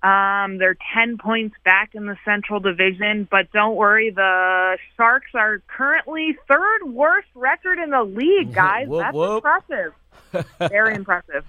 Um, 0.05 0.59
they're 0.59 0.77
10 0.95 1.17
points 1.17 1.57
back 1.65 1.95
in 1.95 2.05
the 2.05 2.17
Central 2.27 2.61
Division, 2.61 3.27
but 3.31 3.51
don't 3.53 3.75
worry, 3.75 4.11
the 4.11 4.77
Sharks 4.99 5.31
are 5.33 5.63
currently 5.67 6.37
third 6.47 6.83
worst 6.85 7.29
record 7.35 7.79
in 7.79 7.89
the 7.89 8.03
league, 8.05 8.53
guys. 8.55 8.87
Whoop, 8.87 9.01
That's 9.01 9.15
whoop. 9.15 9.45
impressive. 9.45 9.95
Very 10.69 10.95
impressive. 10.95 11.45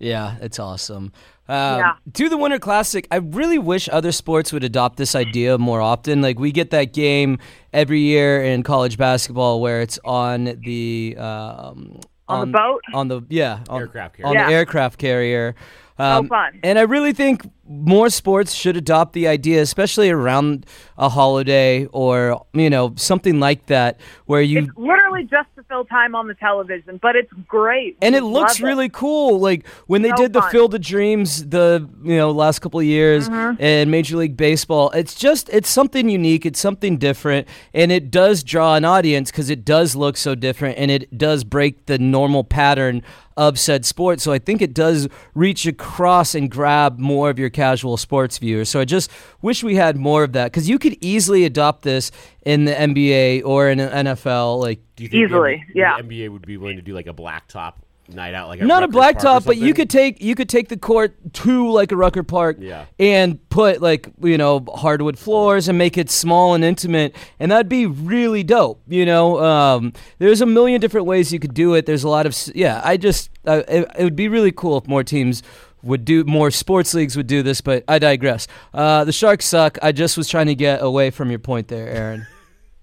Yeah, 0.00 0.36
it's 0.40 0.58
awesome. 0.58 1.12
Um, 1.48 1.78
Yeah. 1.78 1.92
To 2.14 2.28
the 2.28 2.36
Winter 2.36 2.58
Classic, 2.58 3.06
I 3.10 3.16
really 3.16 3.58
wish 3.58 3.88
other 3.92 4.12
sports 4.12 4.52
would 4.52 4.64
adopt 4.64 4.96
this 4.96 5.14
idea 5.14 5.58
more 5.58 5.80
often. 5.80 6.22
Like 6.22 6.38
we 6.38 6.50
get 6.52 6.70
that 6.70 6.92
game 6.92 7.38
every 7.72 8.00
year 8.00 8.42
in 8.42 8.62
college 8.62 8.96
basketball 8.96 9.60
where 9.60 9.80
it's 9.82 9.98
on 10.04 10.44
the 10.64 11.16
um, 11.18 12.00
On 12.28 12.50
the 12.50 12.58
boat? 12.58 12.80
on 12.94 13.08
the 13.08 13.20
yeah 13.28 13.60
on, 13.68 13.82
Aircraft 13.82 14.20
on 14.24 14.32
carrier. 14.34 14.46
the 14.48 14.54
aircraft 14.54 14.98
carrier. 14.98 15.54
Um, 15.98 16.28
fun. 16.28 16.60
And 16.62 16.78
I 16.78 16.82
really 16.82 17.12
think 17.12 17.42
more 17.70 18.10
sports 18.10 18.52
should 18.52 18.76
adopt 18.76 19.12
the 19.12 19.28
idea, 19.28 19.62
especially 19.62 20.10
around 20.10 20.66
a 20.98 21.08
holiday 21.08 21.86
or 21.92 22.44
you 22.52 22.68
know 22.68 22.92
something 22.96 23.38
like 23.38 23.66
that, 23.66 24.00
where 24.26 24.42
you 24.42 24.58
It's 24.64 24.70
literally 24.76 25.22
just 25.22 25.48
to 25.56 25.62
fill 25.62 25.84
time 25.84 26.14
on 26.16 26.26
the 26.26 26.34
television, 26.34 26.98
but 27.00 27.14
it's 27.14 27.32
great. 27.46 27.96
and 28.02 28.14
We 28.14 28.18
it 28.18 28.24
looks 28.24 28.60
really 28.60 28.88
cool. 28.88 29.38
Like 29.38 29.66
when 29.86 30.02
they 30.02 30.10
So 30.10 30.16
did 30.16 30.32
the 30.32 30.42
fun. 30.42 30.50
Field 30.50 30.74
of 30.74 30.80
Dreams, 30.80 31.48
the 31.48 31.88
you 32.02 32.16
know 32.16 32.32
last 32.32 32.58
couple 32.58 32.80
of 32.80 32.86
years, 32.86 33.28
Mm-hmm. 33.28 33.62
and 33.62 33.90
Major 33.90 34.16
League 34.16 34.36
Baseball. 34.36 34.90
It's 34.90 35.14
just 35.14 35.48
it's 35.50 35.70
something 35.70 36.08
unique. 36.08 36.44
It's 36.44 36.58
something 36.60 36.98
different, 36.98 37.46
and 37.72 37.92
it 37.92 38.10
does 38.10 38.42
draw 38.42 38.74
an 38.74 38.84
audience 38.84 39.30
because 39.30 39.48
it 39.48 39.64
does 39.64 39.94
look 39.94 40.16
so 40.16 40.34
different, 40.34 40.76
and 40.76 40.90
it 40.90 41.16
does 41.16 41.44
break 41.44 41.86
the 41.86 41.98
normal 41.98 42.42
pattern 42.42 43.02
of 43.36 43.58
said 43.58 43.86
sport. 43.86 44.20
So 44.20 44.32
I 44.32 44.38
think 44.38 44.60
it 44.60 44.74
does 44.74 45.08
reach 45.34 45.64
across 45.66 46.34
and 46.34 46.50
grab 46.50 46.98
more 46.98 47.30
of 47.30 47.38
your 47.38 47.48
casual 47.60 47.98
sports 47.98 48.38
viewers. 48.38 48.70
So 48.70 48.80
I 48.80 48.86
just 48.86 49.10
wish 49.42 49.62
we 49.62 49.74
had 49.74 49.98
more 49.98 50.24
of 50.24 50.32
that 50.32 50.46
because 50.46 50.66
you 50.66 50.78
could 50.78 50.96
easily 51.02 51.44
adopt 51.44 51.82
this 51.82 52.10
in 52.42 52.64
the 52.64 52.72
NBA 52.72 53.44
or 53.44 53.68
in 53.68 53.76
the 53.76 53.88
NFL. 53.88 54.60
Like 54.60 54.80
Do 54.96 55.02
you 55.04 55.10
think 55.10 55.24
Easily, 55.24 55.62
the, 55.74 55.80
yeah. 55.80 56.00
The 56.00 56.08
NBA 56.08 56.30
would 56.30 56.46
be 56.46 56.56
willing 56.56 56.76
to 56.76 56.82
do 56.82 56.94
like 56.94 57.06
a 57.06 57.12
blacktop 57.12 57.74
night 58.14 58.34
out, 58.34 58.48
like 58.48 58.60
not 58.60 58.82
a 58.82 58.86
Rucker 58.86 58.92
Park 58.92 59.16
or 59.16 59.18
blacktop, 59.20 59.44
but 59.46 59.56
you 59.56 59.74
could 59.74 59.88
take 59.90 60.20
you 60.20 60.34
could 60.34 60.48
take 60.48 60.68
the 60.68 60.76
court 60.76 61.14
to 61.34 61.70
like 61.70 61.92
a 61.92 61.96
Rucker 61.96 62.22
Park, 62.22 62.56
Yeah. 62.60 62.86
and 62.98 63.38
put 63.50 63.80
like 63.80 64.08
you 64.22 64.36
know 64.38 64.64
hardwood 64.74 65.18
floors 65.18 65.68
and 65.68 65.76
make 65.78 65.96
it 65.98 66.10
small 66.10 66.54
and 66.54 66.64
intimate, 66.64 67.14
and 67.38 67.50
that'd 67.50 67.68
be 67.68 67.86
really 67.86 68.42
dope. 68.42 68.82
You 68.88 69.06
know, 69.06 69.42
um, 69.42 69.92
there's 70.18 70.40
a 70.40 70.46
million 70.46 70.80
different 70.80 71.06
ways 71.06 71.32
you 71.32 71.38
could 71.38 71.54
do 71.54 71.74
it. 71.74 71.86
There's 71.86 72.04
a 72.04 72.08
lot 72.08 72.26
of 72.26 72.36
yeah. 72.54 72.80
I 72.84 72.96
just 72.96 73.30
uh, 73.46 73.62
it, 73.68 73.90
it 73.98 74.04
would 74.04 74.16
be 74.16 74.28
really 74.28 74.52
cool 74.52 74.78
if 74.78 74.86
more 74.86 75.04
teams. 75.04 75.42
Would 75.82 76.04
do 76.04 76.24
more 76.24 76.50
sports 76.50 76.92
leagues 76.92 77.16
would 77.16 77.26
do 77.26 77.42
this, 77.42 77.62
but 77.62 77.84
I 77.88 77.98
digress. 77.98 78.46
Uh, 78.74 79.04
the 79.04 79.12
Sharks 79.12 79.46
suck. 79.46 79.78
I 79.80 79.92
just 79.92 80.18
was 80.18 80.28
trying 80.28 80.48
to 80.48 80.54
get 80.54 80.82
away 80.82 81.08
from 81.08 81.30
your 81.30 81.38
point 81.38 81.68
there, 81.68 81.88
Aaron. 81.88 82.26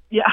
Yeah. 0.09 0.23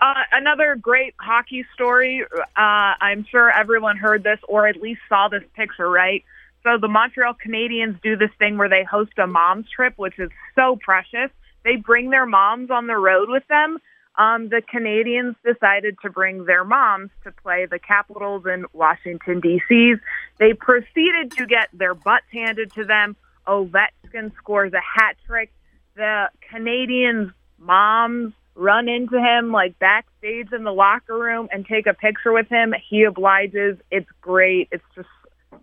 Uh, 0.00 0.14
another 0.32 0.76
great 0.76 1.14
hockey 1.18 1.64
story. 1.74 2.24
Uh, 2.32 2.40
I'm 2.56 3.26
sure 3.30 3.50
everyone 3.50 3.98
heard 3.98 4.22
this 4.22 4.38
or 4.48 4.66
at 4.66 4.80
least 4.80 5.00
saw 5.08 5.28
this 5.28 5.42
picture, 5.54 5.90
right? 5.90 6.24
So 6.62 6.78
the 6.80 6.88
Montreal 6.88 7.34
Canadiens 7.34 8.00
do 8.02 8.16
this 8.16 8.30
thing 8.38 8.56
where 8.56 8.68
they 8.68 8.82
host 8.82 9.12
a 9.18 9.26
mom's 9.26 9.66
trip, 9.74 9.94
which 9.96 10.18
is 10.18 10.30
so 10.54 10.78
precious. 10.82 11.30
They 11.64 11.76
bring 11.76 12.10
their 12.10 12.26
moms 12.26 12.70
on 12.70 12.86
the 12.86 12.96
road 12.96 13.28
with 13.28 13.46
them. 13.48 13.78
Um, 14.16 14.48
the 14.48 14.62
Canadiens 14.62 15.36
decided 15.44 15.96
to 16.02 16.10
bring 16.10 16.44
their 16.44 16.64
moms 16.64 17.10
to 17.24 17.32
play 17.32 17.66
the 17.66 17.78
Capitals 17.78 18.44
in 18.46 18.64
Washington, 18.72 19.40
D.C. 19.40 19.94
They 20.38 20.52
proceeded 20.54 21.32
to 21.32 21.46
get 21.46 21.68
their 21.72 21.94
butts 21.94 22.26
handed 22.32 22.72
to 22.74 22.84
them. 22.84 23.16
Ovechkin 23.46 24.34
scores 24.36 24.72
a 24.72 24.80
hat 24.80 25.16
trick. 25.26 25.50
The 25.94 26.28
Canadiens' 26.52 27.32
moms 27.58 28.32
run 28.60 28.88
into 28.88 29.18
him 29.18 29.50
like 29.50 29.78
backstage 29.78 30.52
in 30.52 30.64
the 30.64 30.72
locker 30.72 31.18
room 31.18 31.48
and 31.50 31.66
take 31.66 31.86
a 31.86 31.94
picture 31.94 32.32
with 32.32 32.48
him. 32.48 32.74
He 32.88 33.04
obliges. 33.04 33.78
It's 33.90 34.08
great. 34.20 34.68
It's 34.70 34.84
just 34.94 35.08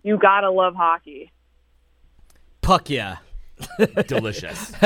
you 0.02 0.18
gotta 0.18 0.50
love 0.50 0.74
hockey. 0.74 1.30
Puck 2.60 2.90
yeah. 2.90 3.18
delicious. 4.06 4.72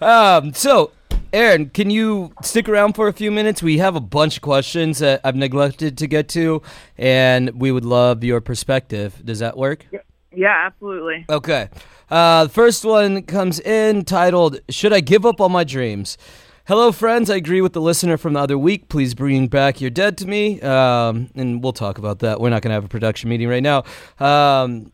Um, 0.00 0.52
so, 0.52 0.92
Aaron, 1.32 1.70
can 1.70 1.90
you 1.90 2.32
stick 2.42 2.68
around 2.68 2.94
for 2.94 3.08
a 3.08 3.12
few 3.12 3.30
minutes? 3.30 3.62
We 3.62 3.78
have 3.78 3.96
a 3.96 4.00
bunch 4.00 4.36
of 4.36 4.42
questions 4.42 4.98
that 4.98 5.20
I've 5.24 5.36
neglected 5.36 5.96
to 5.98 6.06
get 6.06 6.28
to, 6.30 6.62
and 6.98 7.50
we 7.60 7.72
would 7.72 7.84
love 7.84 8.22
your 8.22 8.40
perspective. 8.40 9.22
Does 9.24 9.38
that 9.38 9.56
work? 9.56 9.86
Yeah, 10.36 10.66
absolutely. 10.66 11.24
Okay. 11.30 11.70
Uh, 12.10 12.44
the 12.44 12.50
first 12.50 12.84
one 12.84 13.22
comes 13.22 13.58
in 13.58 14.04
titled, 14.04 14.60
Should 14.68 14.92
I 14.92 15.00
Give 15.00 15.24
Up 15.24 15.40
All 15.40 15.48
My 15.48 15.64
Dreams? 15.64 16.18
Hello, 16.66 16.92
friends. 16.92 17.30
I 17.30 17.36
agree 17.36 17.60
with 17.60 17.72
the 17.72 17.80
listener 17.80 18.16
from 18.16 18.34
the 18.34 18.40
other 18.40 18.58
week. 18.58 18.88
Please 18.88 19.14
bring 19.14 19.46
back 19.46 19.80
your 19.80 19.88
dead 19.88 20.18
to 20.18 20.26
me. 20.26 20.60
Um, 20.60 21.30
and 21.34 21.62
we'll 21.62 21.72
talk 21.72 21.96
about 21.96 22.18
that. 22.18 22.40
We're 22.40 22.50
not 22.50 22.60
going 22.60 22.70
to 22.70 22.74
have 22.74 22.84
a 22.84 22.88
production 22.88 23.30
meeting 23.30 23.48
right 23.48 23.62
now. 23.62 23.84
Um, 24.18 24.92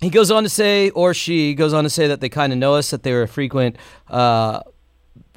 he 0.00 0.10
goes 0.10 0.30
on 0.30 0.42
to 0.42 0.48
say, 0.48 0.90
or 0.90 1.14
she 1.14 1.54
goes 1.54 1.72
on 1.72 1.84
to 1.84 1.90
say 1.90 2.08
that 2.08 2.20
they 2.20 2.28
kind 2.28 2.52
of 2.52 2.58
know 2.58 2.74
us, 2.74 2.90
that 2.90 3.02
they 3.02 3.12
were 3.12 3.22
a 3.22 3.28
frequent 3.28 3.76
uh, 4.08 4.60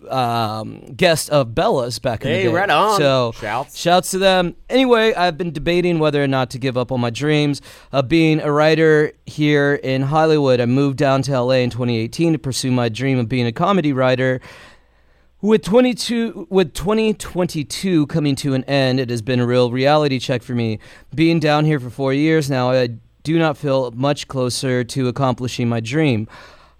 um, 0.10 0.80
guest 0.95 1.30
of 1.30 1.54
Bella's 1.56 2.00
back 2.00 2.24
in 2.24 2.30
Hey, 2.32 2.43
the 2.43 2.50
day. 2.50 2.56
right 2.56 2.70
on. 2.70 2.97
So 2.97 3.32
Shouts. 3.39 3.78
shouts 3.78 4.12
to 4.12 4.18
them. 4.20 4.56
Anyway, 4.70 5.14
I've 5.14 5.38
been 5.38 5.52
debating 5.52 6.00
whether 6.00 6.24
or 6.24 6.28
not 6.28 6.50
to 6.52 6.60
give 6.60 6.78
up 6.78 6.91
on 6.91 7.00
my 7.02 7.10
dreams 7.10 7.62
of 7.91 8.08
being 8.08 8.39
a 8.41 8.52
writer 8.52 9.12
here 9.26 9.76
in 9.76 10.04
Hollywood. 10.04 10.60
I 10.62 10.66
moved 10.66 10.97
down 10.97 11.22
to 11.24 11.39
LA 11.41 11.56
in 11.56 11.70
2018 11.70 12.34
to 12.34 12.39
pursue 12.39 12.72
my 12.72 12.89
dream 12.89 13.18
of 13.20 13.28
being 13.30 13.45
a 13.47 13.52
comedy 13.52 13.93
writer. 13.93 14.39
With 15.41 15.64
22 15.64 16.47
with 16.50 16.74
2022 16.74 18.08
coming 18.08 18.36
to 18.36 18.54
an 18.54 18.64
end, 18.66 19.00
it 19.00 19.10
has 19.10 19.22
been 19.22 19.39
a 19.39 19.45
real 19.45 19.72
reality 19.72 20.20
check 20.20 20.43
for 20.43 20.54
me. 20.54 20.80
Being 21.16 21.39
down 21.39 21.64
here 21.66 21.80
for 21.80 21.89
4 21.89 22.14
years 22.14 22.50
now, 22.50 22.72
I 22.72 22.89
do 23.24 23.39
not 23.39 23.58
feel 23.58 23.91
much 23.91 24.28
closer 24.28 24.84
to 24.84 25.08
accomplishing 25.08 25.70
my 25.70 25.80
dream. 25.80 26.28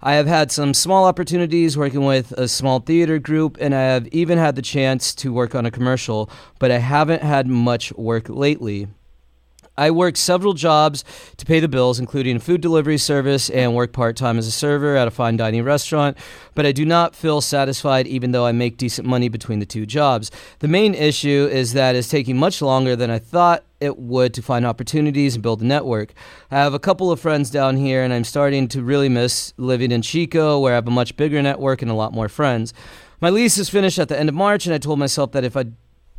I 0.02 0.14
have 0.14 0.26
had 0.26 0.50
some 0.50 0.72
small 0.72 1.04
opportunities 1.04 1.76
working 1.76 2.06
with 2.06 2.32
a 2.32 2.48
small 2.48 2.80
theater 2.80 3.18
group, 3.18 3.58
and 3.60 3.74
I 3.74 3.82
have 3.82 4.06
even 4.08 4.38
had 4.38 4.56
the 4.56 4.62
chance 4.62 5.14
to 5.16 5.32
work 5.32 5.54
on 5.54 5.66
a 5.66 5.70
commercial, 5.70 6.30
but 6.58 6.70
I 6.70 6.78
haven't 6.78 7.22
had 7.22 7.46
much 7.46 7.92
work 7.92 8.30
lately. 8.30 8.88
I 9.80 9.90
work 9.90 10.18
several 10.18 10.52
jobs 10.52 11.04
to 11.38 11.46
pay 11.46 11.58
the 11.58 11.66
bills, 11.66 11.98
including 11.98 12.36
a 12.36 12.40
food 12.40 12.60
delivery 12.60 12.98
service 12.98 13.48
and 13.48 13.74
work 13.74 13.94
part 13.94 14.14
time 14.14 14.36
as 14.36 14.46
a 14.46 14.50
server 14.50 14.94
at 14.94 15.08
a 15.08 15.10
fine 15.10 15.38
dining 15.38 15.64
restaurant, 15.64 16.18
but 16.54 16.66
I 16.66 16.72
do 16.72 16.84
not 16.84 17.16
feel 17.16 17.40
satisfied 17.40 18.06
even 18.06 18.32
though 18.32 18.44
I 18.44 18.52
make 18.52 18.76
decent 18.76 19.08
money 19.08 19.30
between 19.30 19.58
the 19.58 19.64
two 19.64 19.86
jobs. 19.86 20.30
The 20.58 20.68
main 20.68 20.92
issue 20.92 21.48
is 21.50 21.72
that 21.72 21.96
it's 21.96 22.10
taking 22.10 22.36
much 22.36 22.60
longer 22.60 22.94
than 22.94 23.10
I 23.10 23.18
thought 23.18 23.64
it 23.80 23.98
would 23.98 24.34
to 24.34 24.42
find 24.42 24.66
opportunities 24.66 25.34
and 25.34 25.42
build 25.42 25.62
a 25.62 25.64
network. 25.64 26.12
I 26.50 26.58
have 26.58 26.74
a 26.74 26.78
couple 26.78 27.10
of 27.10 27.18
friends 27.18 27.48
down 27.48 27.78
here, 27.78 28.02
and 28.04 28.12
I'm 28.12 28.24
starting 28.24 28.68
to 28.68 28.82
really 28.82 29.08
miss 29.08 29.54
living 29.56 29.92
in 29.92 30.02
Chico, 30.02 30.60
where 30.60 30.74
I 30.74 30.74
have 30.74 30.88
a 30.88 30.90
much 30.90 31.16
bigger 31.16 31.40
network 31.40 31.80
and 31.80 31.90
a 31.90 31.94
lot 31.94 32.12
more 32.12 32.28
friends. 32.28 32.74
My 33.22 33.30
lease 33.30 33.56
is 33.56 33.70
finished 33.70 33.98
at 33.98 34.10
the 34.10 34.20
end 34.20 34.28
of 34.28 34.34
March, 34.34 34.66
and 34.66 34.74
I 34.74 34.78
told 34.78 34.98
myself 34.98 35.32
that 35.32 35.44
if 35.44 35.56
I 35.56 35.64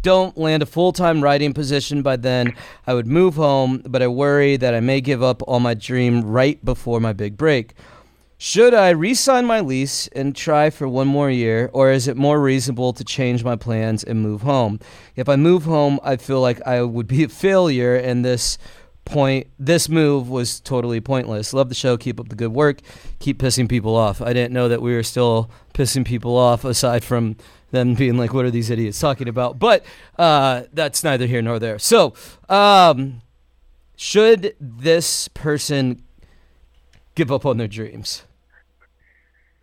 don't 0.01 0.37
land 0.37 0.63
a 0.63 0.65
full 0.65 0.91
time 0.91 1.21
writing 1.21 1.53
position 1.53 2.01
by 2.01 2.15
then, 2.15 2.55
I 2.87 2.93
would 2.93 3.07
move 3.07 3.35
home, 3.35 3.83
but 3.85 4.01
I 4.01 4.07
worry 4.07 4.57
that 4.57 4.73
I 4.73 4.79
may 4.79 5.01
give 5.01 5.21
up 5.21 5.41
on 5.47 5.61
my 5.61 5.73
dream 5.73 6.21
right 6.21 6.63
before 6.63 6.99
my 6.99 7.13
big 7.13 7.37
break. 7.37 7.73
Should 8.43 8.73
I 8.73 8.89
re 8.89 9.13
sign 9.13 9.45
my 9.45 9.59
lease 9.59 10.07
and 10.07 10.35
try 10.35 10.71
for 10.71 10.87
one 10.87 11.07
more 11.07 11.29
year, 11.29 11.69
or 11.73 11.91
is 11.91 12.07
it 12.07 12.17
more 12.17 12.41
reasonable 12.41 12.91
to 12.93 13.03
change 13.03 13.43
my 13.43 13.55
plans 13.55 14.03
and 14.03 14.19
move 14.19 14.41
home? 14.41 14.79
If 15.15 15.29
I 15.29 15.35
move 15.35 15.65
home, 15.65 15.99
I 16.03 16.15
feel 16.15 16.41
like 16.41 16.59
I 16.65 16.81
would 16.81 17.05
be 17.05 17.23
a 17.23 17.29
failure, 17.29 17.95
and 17.95 18.25
this 18.25 18.57
point 19.05 19.47
this 19.59 19.89
move 19.89 20.29
was 20.29 20.59
totally 20.59 21.01
pointless. 21.01 21.53
Love 21.53 21.69
the 21.69 21.75
show, 21.75 21.97
keep 21.97 22.19
up 22.19 22.29
the 22.29 22.35
good 22.35 22.53
work, 22.53 22.79
keep 23.19 23.39
pissing 23.39 23.67
people 23.67 23.95
off. 23.95 24.21
I 24.21 24.33
didn't 24.33 24.53
know 24.53 24.67
that 24.69 24.81
we 24.81 24.93
were 24.93 25.03
still 25.03 25.49
pissing 25.73 26.05
people 26.05 26.37
off 26.37 26.63
aside 26.63 27.03
from 27.03 27.35
them 27.71 27.93
being 27.95 28.17
like, 28.17 28.33
what 28.33 28.45
are 28.45 28.51
these 28.51 28.69
idiots 28.69 28.99
talking 28.99 29.27
about? 29.27 29.59
But 29.59 29.83
uh, 30.17 30.63
that's 30.73 31.03
neither 31.03 31.25
here 31.25 31.41
nor 31.41 31.59
there. 31.59 31.79
So, 31.79 32.13
um, 32.49 33.21
should 33.95 34.55
this 34.59 35.27
person 35.29 36.03
give 37.15 37.31
up 37.31 37.45
on 37.45 37.57
their 37.57 37.67
dreams? 37.67 38.23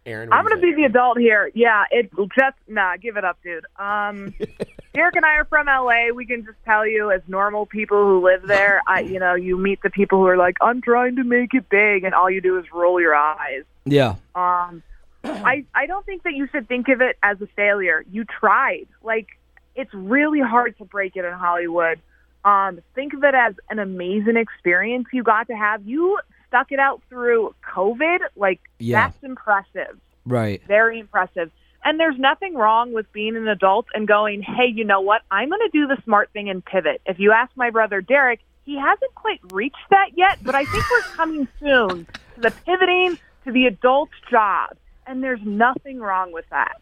Aaron, 0.07 0.33
I'm 0.33 0.47
gonna 0.47 0.61
be 0.61 0.73
the 0.75 0.85
adult 0.85 1.19
here. 1.19 1.51
Yeah, 1.55 1.85
it 1.91 2.11
just 2.35 2.57
nah, 2.67 2.97
give 2.97 3.19
it 3.19 3.25
up, 3.25 3.39
dude. 3.43 3.67
Um, 3.79 4.35
Derek 4.95 5.17
and 5.17 5.25
I 5.25 5.35
are 5.37 5.45
from 5.45 5.67
LA. 5.67 6.13
We 6.15 6.27
can 6.27 6.45
just 6.45 6.57
tell 6.65 6.87
you, 6.87 7.11
as 7.11 7.21
normal 7.29 7.67
people 7.67 8.05
who 8.05 8.25
live 8.25 8.43
there, 8.47 8.81
I, 8.87 9.01
you 9.13 9.19
know, 9.19 9.35
you 9.35 9.59
meet 9.59 9.81
the 9.83 9.91
people 9.91 10.19
who 10.19 10.27
are 10.27 10.37
like, 10.37 10.57
"I'm 10.61 10.81
trying 10.81 11.17
to 11.17 11.25
make 11.25 11.55
it 11.55 11.69
big," 11.69 12.05
and 12.05 12.15
all 12.15 12.31
you 12.31 12.41
do 12.41 12.59
is 12.59 12.65
roll 12.73 13.01
your 13.01 13.15
eyes. 13.15 13.65
Yeah. 13.85 14.17
Um, 14.35 14.83
I 15.25 15.65
I 15.75 15.87
don't 15.87 16.05
think 16.07 16.23
that 16.25 16.35
you 16.35 16.49
should 16.53 16.69
think 16.69 16.89
of 16.89 17.01
it 17.01 17.17
as 17.23 17.41
a 17.41 17.47
failure. 17.49 18.05
You 18.11 18.25
tried. 18.25 18.87
Like 19.03 19.29
it's 19.75 19.93
really 19.95 20.41
hard 20.41 20.77
to 20.79 20.85
break 20.85 21.17
it 21.17 21.25
in 21.25 21.33
Hollywood. 21.33 22.01
Um, 22.45 22.81
think 22.95 23.15
of 23.15 23.25
it 23.25 23.35
as 23.35 23.55
an 23.69 23.79
amazing 23.79 24.37
experience 24.37 25.07
you 25.13 25.23
got 25.23 25.49
to 25.49 25.55
have. 25.55 25.87
You 25.87 26.19
stuck 26.49 26.73
it 26.73 26.79
out 26.79 27.03
through 27.09 27.55
COVID. 27.63 28.19
Like 28.37 28.61
Yeah. 28.79 29.03
that's 29.09 29.23
impressive. 29.23 29.99
Right. 30.25 30.63
Very 30.67 30.99
impressive. 31.01 31.51
And 31.89 31.99
there's 31.99 32.19
nothing 32.19 32.55
wrong 32.55 32.93
with 32.93 33.11
being 33.15 33.35
an 33.35 33.49
adult 33.49 33.87
and 33.95 34.07
going, 34.07 34.43
hey, 34.43 34.67
you 34.67 34.85
know 34.85 35.01
what? 35.01 35.23
I'm 35.31 35.49
going 35.49 35.63
to 35.63 35.71
do 35.73 35.87
the 35.87 35.97
smart 36.05 36.29
thing 36.35 36.51
and 36.51 36.63
pivot. 36.63 37.01
If 37.07 37.19
you 37.19 37.33
ask 37.33 37.51
my 37.57 37.71
brother 37.71 38.03
Derek, 38.03 38.41
he 38.67 38.77
hasn't 38.77 39.15
quite 39.15 39.41
reached 39.55 39.77
that 39.89 40.11
yet, 40.15 40.37
but 40.43 40.55
I 40.55 40.67
think 40.67 40.85
we're 40.91 41.01
coming 41.15 41.49
soon 41.59 42.07
to 42.35 42.41
the 42.43 42.51
pivoting 42.51 43.19
to 43.47 43.53
the 43.53 43.65
adult 43.65 44.11
job. 44.31 44.77
And 45.07 45.25
there's 45.25 45.41
nothing 45.43 45.99
wrong 45.99 46.31
with 46.31 46.45
that. 46.51 46.79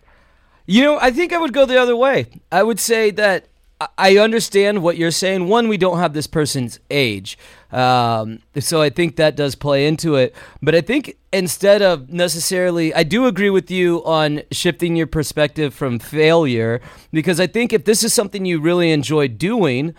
You 0.66 0.82
know, 0.82 0.98
I 1.00 1.12
think 1.12 1.32
I 1.32 1.38
would 1.38 1.52
go 1.52 1.66
the 1.66 1.80
other 1.80 1.94
way. 1.94 2.26
I 2.50 2.64
would 2.64 2.80
say 2.80 3.12
that 3.12 3.46
I- 3.80 4.16
understand 4.16 4.82
what 4.82 4.96
you're 4.96 5.10
saying. 5.10 5.48
One, 5.48 5.68
we 5.68 5.76
don't 5.76 5.98
have 5.98 6.14
this 6.14 6.26
person's 6.26 6.80
age. 6.90 7.36
Um, 7.70 8.38
so 8.58 8.80
I 8.80 8.88
think 8.90 9.16
that 9.16 9.36
does 9.36 9.54
play 9.54 9.86
into 9.86 10.14
it. 10.14 10.34
But 10.62 10.74
I 10.74 10.80
think 10.80 11.16
instead 11.32 11.82
of 11.82 12.10
necessarily, 12.10 12.94
I 12.94 13.02
do 13.02 13.26
agree 13.26 13.50
with 13.50 13.70
you 13.70 14.02
on 14.04 14.42
shifting 14.50 14.96
your 14.96 15.06
perspective 15.06 15.74
from 15.74 15.98
failure 15.98 16.80
because 17.12 17.38
I 17.38 17.46
think 17.46 17.72
if 17.72 17.84
this 17.84 18.02
is 18.02 18.14
something 18.14 18.46
you 18.46 18.60
really 18.60 18.92
enjoy 18.92 19.28
doing, 19.28 19.94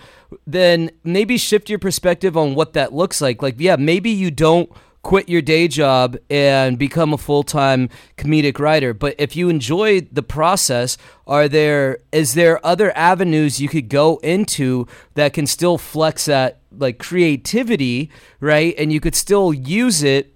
then 0.48 0.90
maybe 1.04 1.38
shift 1.38 1.70
your 1.70 1.80
perspective 1.80 2.36
on 2.36 2.56
what 2.56 2.74
that 2.74 2.94
looks 2.94 3.22
like. 3.22 3.42
Like, 3.42 3.56
yeah, 3.60 3.76
maybe 3.76 4.10
you 4.10 4.32
don't 4.32 4.72
quit 5.08 5.30
your 5.30 5.42
day 5.42 5.70
job 5.70 6.18
and 6.30 6.78
become 6.78 7.14
a 7.14 7.18
full-time 7.18 7.88
comedic 8.18 8.60
writer. 8.60 8.94
But 8.94 9.16
if 9.18 9.38
you 9.38 9.48
enjoy 9.48 10.02
the 10.02 10.22
process 10.22 10.98
are 11.26 11.48
there 11.48 12.00
is 12.12 12.34
there 12.34 12.60
other 12.66 12.92
avenues 12.98 13.62
you 13.62 13.70
could 13.70 13.88
go 13.88 14.18
into 14.18 14.86
that 15.14 15.32
can 15.32 15.48
still 15.48 15.78
flex 15.78 16.26
that 16.26 16.60
like 16.78 17.00
creativity 17.00 18.12
right? 18.42 18.76
And 18.78 18.92
you 18.92 19.00
could 19.00 19.16
still 19.16 19.54
use 19.54 20.04
it 20.04 20.36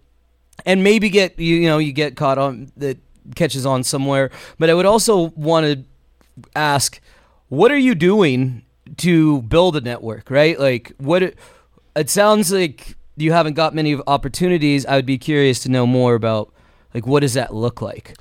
and 0.65 0.85
maybe 0.85 1.09
get 1.09 1.37
you, 1.37 1.67
know 1.67 1.77
you 1.77 1.91
get 1.91 2.15
caught 2.15 2.37
on 2.37 2.71
that 2.77 2.97
catches 3.35 3.65
on 3.65 3.83
somewhere. 3.83 4.31
But 4.57 4.69
i 4.69 4.73
would 4.73 4.85
also 4.85 5.31
want 5.35 5.65
to 5.65 5.83
ask 6.55 7.01
what 7.49 7.71
are 7.71 7.77
you 7.77 7.93
doing 7.93 8.63
to 8.99 9.41
build 9.41 9.75
a 9.75 9.81
network 9.81 10.31
right? 10.31 10.57
Like 10.57 10.93
what 10.97 11.21
it 11.21 12.09
sounds 12.09 12.53
like 12.53 12.95
you 13.17 13.31
haven't 13.31 13.53
got 13.53 13.73
many 13.75 13.99
opportunities 14.07 14.85
i 14.85 14.95
would 14.95 15.05
be 15.05 15.17
curious 15.17 15.59
to 15.59 15.69
know 15.69 15.85
more 15.85 16.15
about 16.15 16.53
like 16.93 17.05
what 17.05 17.19
does 17.21 17.33
that 17.33 17.53
look 17.53 17.81
like 17.81 18.15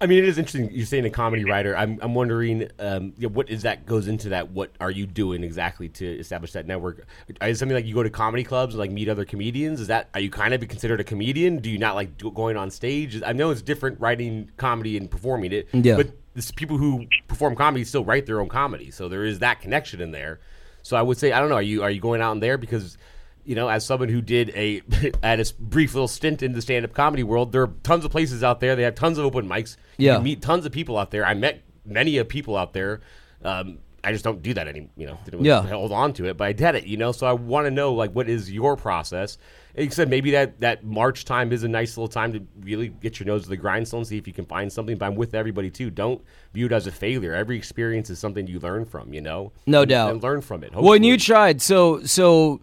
I 0.00 0.06
mean, 0.06 0.18
it 0.18 0.28
is 0.28 0.36
interesting. 0.36 0.70
You're 0.70 0.84
saying 0.84 1.06
a 1.06 1.10
comedy 1.10 1.44
writer. 1.44 1.74
I'm, 1.74 1.98
I'm 2.02 2.14
wondering, 2.14 2.68
um, 2.78 3.14
you 3.16 3.26
know, 3.26 3.32
what 3.32 3.48
is 3.48 3.62
that 3.62 3.86
goes 3.86 4.06
into 4.06 4.30
that? 4.30 4.50
What 4.50 4.72
are 4.78 4.90
you 4.90 5.06
doing 5.06 5.42
exactly 5.42 5.88
to 5.90 6.18
establish 6.18 6.52
that 6.52 6.66
network? 6.66 7.06
Is 7.28 7.36
it 7.40 7.58
something 7.58 7.74
like 7.74 7.86
you 7.86 7.94
go 7.94 8.02
to 8.02 8.10
comedy 8.10 8.44
clubs 8.44 8.74
and 8.74 8.80
like 8.80 8.90
meet 8.90 9.08
other 9.08 9.24
comedians? 9.24 9.80
Is 9.80 9.86
that 9.86 10.10
are 10.12 10.20
you 10.20 10.28
kind 10.30 10.52
of 10.52 10.60
considered 10.68 11.00
a 11.00 11.04
comedian? 11.04 11.58
Do 11.58 11.70
you 11.70 11.78
not 11.78 11.94
like 11.94 12.18
going 12.18 12.56
on 12.58 12.70
stage? 12.70 13.22
I 13.24 13.32
know 13.32 13.48
it's 13.50 13.62
different 13.62 13.98
writing 13.98 14.50
comedy 14.58 14.98
and 14.98 15.10
performing 15.10 15.52
it, 15.52 15.68
Yeah. 15.72 15.96
but 15.96 16.10
this, 16.34 16.50
people 16.50 16.76
who 16.76 17.06
perform 17.28 17.54
comedy 17.54 17.84
still 17.84 18.04
write 18.04 18.26
their 18.26 18.40
own 18.40 18.48
comedy, 18.48 18.90
so 18.90 19.08
there 19.08 19.24
is 19.24 19.38
that 19.38 19.62
connection 19.62 20.02
in 20.02 20.10
there. 20.10 20.38
So 20.82 20.98
I 20.98 21.02
would 21.02 21.16
say, 21.16 21.32
I 21.32 21.40
don't 21.40 21.48
know, 21.48 21.54
are 21.54 21.62
you 21.62 21.82
are 21.82 21.90
you 21.90 22.00
going 22.00 22.20
out 22.20 22.32
in 22.32 22.40
there 22.40 22.58
because 22.58 22.98
you 23.44 23.54
know, 23.54 23.68
as 23.68 23.84
someone 23.84 24.08
who 24.08 24.20
did 24.22 24.50
a 24.50 24.82
at 25.22 25.40
a 25.40 25.52
brief 25.58 25.94
little 25.94 26.08
stint 26.08 26.42
in 26.42 26.52
the 26.52 26.62
stand-up 26.62 26.92
comedy 26.94 27.22
world, 27.22 27.52
there 27.52 27.62
are 27.62 27.72
tons 27.82 28.04
of 28.04 28.10
places 28.10 28.42
out 28.42 28.60
there. 28.60 28.74
They 28.76 28.82
have 28.82 28.94
tons 28.94 29.18
of 29.18 29.24
open 29.24 29.48
mics. 29.48 29.76
Yeah. 29.98 30.14
can 30.16 30.24
meet 30.24 30.42
tons 30.42 30.64
of 30.66 30.72
people 30.72 30.96
out 30.98 31.10
there. 31.10 31.24
I 31.24 31.34
met 31.34 31.62
many 31.84 32.18
of 32.18 32.28
people 32.28 32.56
out 32.56 32.72
there. 32.72 33.00
Um, 33.44 33.78
I 34.02 34.12
just 34.12 34.22
don't 34.22 34.42
do 34.42 34.52
that 34.52 34.68
any, 34.68 34.90
you 34.98 35.06
know, 35.06 35.18
didn't 35.24 35.44
Yeah. 35.44 35.62
hold 35.66 35.90
on 35.90 36.12
to 36.14 36.26
it, 36.26 36.36
but 36.36 36.44
I 36.46 36.52
did 36.52 36.74
it, 36.74 36.84
you 36.86 36.98
know. 36.98 37.10
So 37.12 37.26
I 37.26 37.32
want 37.32 37.66
to 37.66 37.70
know, 37.70 37.94
like, 37.94 38.12
what 38.12 38.28
is 38.28 38.52
your 38.52 38.76
process? 38.76 39.38
Except 39.76 40.10
maybe 40.10 40.30
that 40.32 40.60
that 40.60 40.84
March 40.84 41.24
time 41.24 41.52
is 41.52 41.64
a 41.64 41.68
nice 41.68 41.96
little 41.96 42.08
time 42.08 42.32
to 42.34 42.40
really 42.60 42.88
get 42.88 43.18
your 43.18 43.26
nose 43.26 43.44
to 43.44 43.48
the 43.48 43.56
grindstone, 43.56 44.00
and 44.00 44.06
see 44.06 44.18
if 44.18 44.26
you 44.26 44.32
can 44.34 44.44
find 44.44 44.70
something. 44.72 44.96
But 44.98 45.06
I'm 45.06 45.14
with 45.16 45.34
everybody 45.34 45.70
too. 45.70 45.90
Don't 45.90 46.22
view 46.52 46.66
it 46.66 46.72
as 46.72 46.86
a 46.86 46.92
failure. 46.92 47.32
Every 47.34 47.56
experience 47.56 48.08
is 48.10 48.18
something 48.18 48.46
you 48.46 48.60
learn 48.60 48.84
from, 48.84 49.12
you 49.14 49.20
know. 49.22 49.52
No 49.66 49.84
doubt. 49.84 50.12
and 50.12 50.22
learn 50.22 50.42
from 50.42 50.62
it. 50.64 50.74
When 50.74 51.02
you 51.02 51.16
tried, 51.16 51.60
so 51.62 52.02
so 52.04 52.60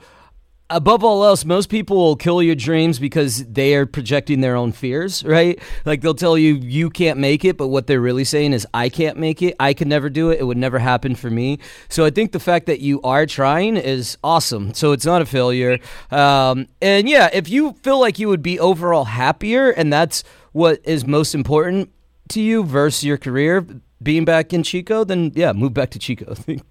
above 0.71 1.03
all 1.03 1.23
else, 1.23 1.45
most 1.45 1.69
people 1.69 1.97
will 1.97 2.15
kill 2.15 2.41
your 2.41 2.55
dreams 2.55 2.97
because 2.97 3.45
they 3.45 3.75
are 3.75 3.85
projecting 3.85 4.41
their 4.41 4.55
own 4.55 4.71
fears, 4.71 5.23
right? 5.23 5.59
Like 5.85 6.01
they'll 6.01 6.13
tell 6.13 6.37
you 6.37 6.55
you 6.55 6.89
can't 6.89 7.19
make 7.19 7.45
it, 7.45 7.57
but 7.57 7.67
what 7.67 7.87
they're 7.87 8.01
really 8.01 8.23
saying 8.23 8.53
is 8.53 8.65
I 8.73 8.89
can't 8.89 9.17
make 9.17 9.41
it. 9.41 9.55
I 9.59 9.73
can 9.73 9.89
never 9.89 10.09
do 10.09 10.29
it. 10.29 10.39
It 10.39 10.43
would 10.43 10.57
never 10.57 10.79
happen 10.79 11.15
for 11.15 11.29
me. 11.29 11.59
So 11.89 12.05
I 12.05 12.09
think 12.09 12.31
the 12.31 12.39
fact 12.39 12.65
that 12.65 12.79
you 12.79 13.01
are 13.01 13.25
trying 13.25 13.77
is 13.77 14.17
awesome. 14.23 14.73
So 14.73 14.91
it's 14.93 15.05
not 15.05 15.21
a 15.21 15.25
failure. 15.25 15.79
Um, 16.09 16.67
and 16.81 17.07
yeah, 17.07 17.29
if 17.33 17.49
you 17.49 17.73
feel 17.83 17.99
like 17.99 18.17
you 18.17 18.29
would 18.29 18.43
be 18.43 18.59
overall 18.59 19.05
happier, 19.05 19.69
and 19.69 19.91
that's 19.91 20.23
what 20.53 20.79
is 20.83 21.05
most 21.05 21.35
important 21.35 21.91
to 22.29 22.41
you 22.41 22.63
versus 22.63 23.03
your 23.03 23.17
career 23.17 23.65
being 24.01 24.25
back 24.25 24.53
in 24.53 24.63
Chico, 24.63 25.03
then 25.03 25.31
yeah, 25.35 25.53
move 25.53 25.73
back 25.73 25.91
to 25.91 25.99
Chico. 25.99 26.31
I 26.31 26.33
think 26.35 26.61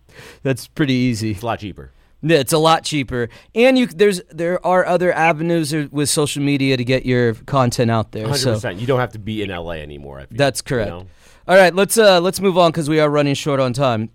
that's 0.42 0.66
pretty 0.66 0.94
easy. 0.94 1.32
It's 1.32 1.42
a 1.42 1.46
lot 1.46 1.60
cheaper. 1.60 1.92
Yeah, 2.22 2.38
it's 2.38 2.52
a 2.52 2.58
lot 2.58 2.84
cheaper, 2.84 3.28
and 3.54 3.78
you 3.78 3.86
there's 3.86 4.20
there 4.30 4.64
are 4.66 4.84
other 4.84 5.10
avenues 5.12 5.72
with 5.72 6.08
social 6.10 6.42
media 6.42 6.76
to 6.76 6.84
get 6.84 7.06
your 7.06 7.32
content 7.34 7.90
out 7.90 8.12
there. 8.12 8.26
100%. 8.26 8.60
So 8.60 8.68
You 8.68 8.86
don't 8.86 9.00
have 9.00 9.12
to 9.12 9.18
be 9.18 9.42
in 9.42 9.48
LA 9.48 9.72
anymore. 9.72 10.18
Feel, 10.18 10.26
that's 10.36 10.60
correct. 10.60 10.88
you 10.90 10.98
know? 10.98 11.06
All 11.48 11.56
right, 11.56 11.74
let's 11.74 11.96
uh 11.96 12.20
let's 12.20 12.40
move 12.40 12.58
on 12.58 12.70
because 12.72 12.88
we 12.90 13.00
are 13.00 13.08
running 13.08 13.34
short 13.34 13.58
on 13.58 13.72
time. 13.72 14.10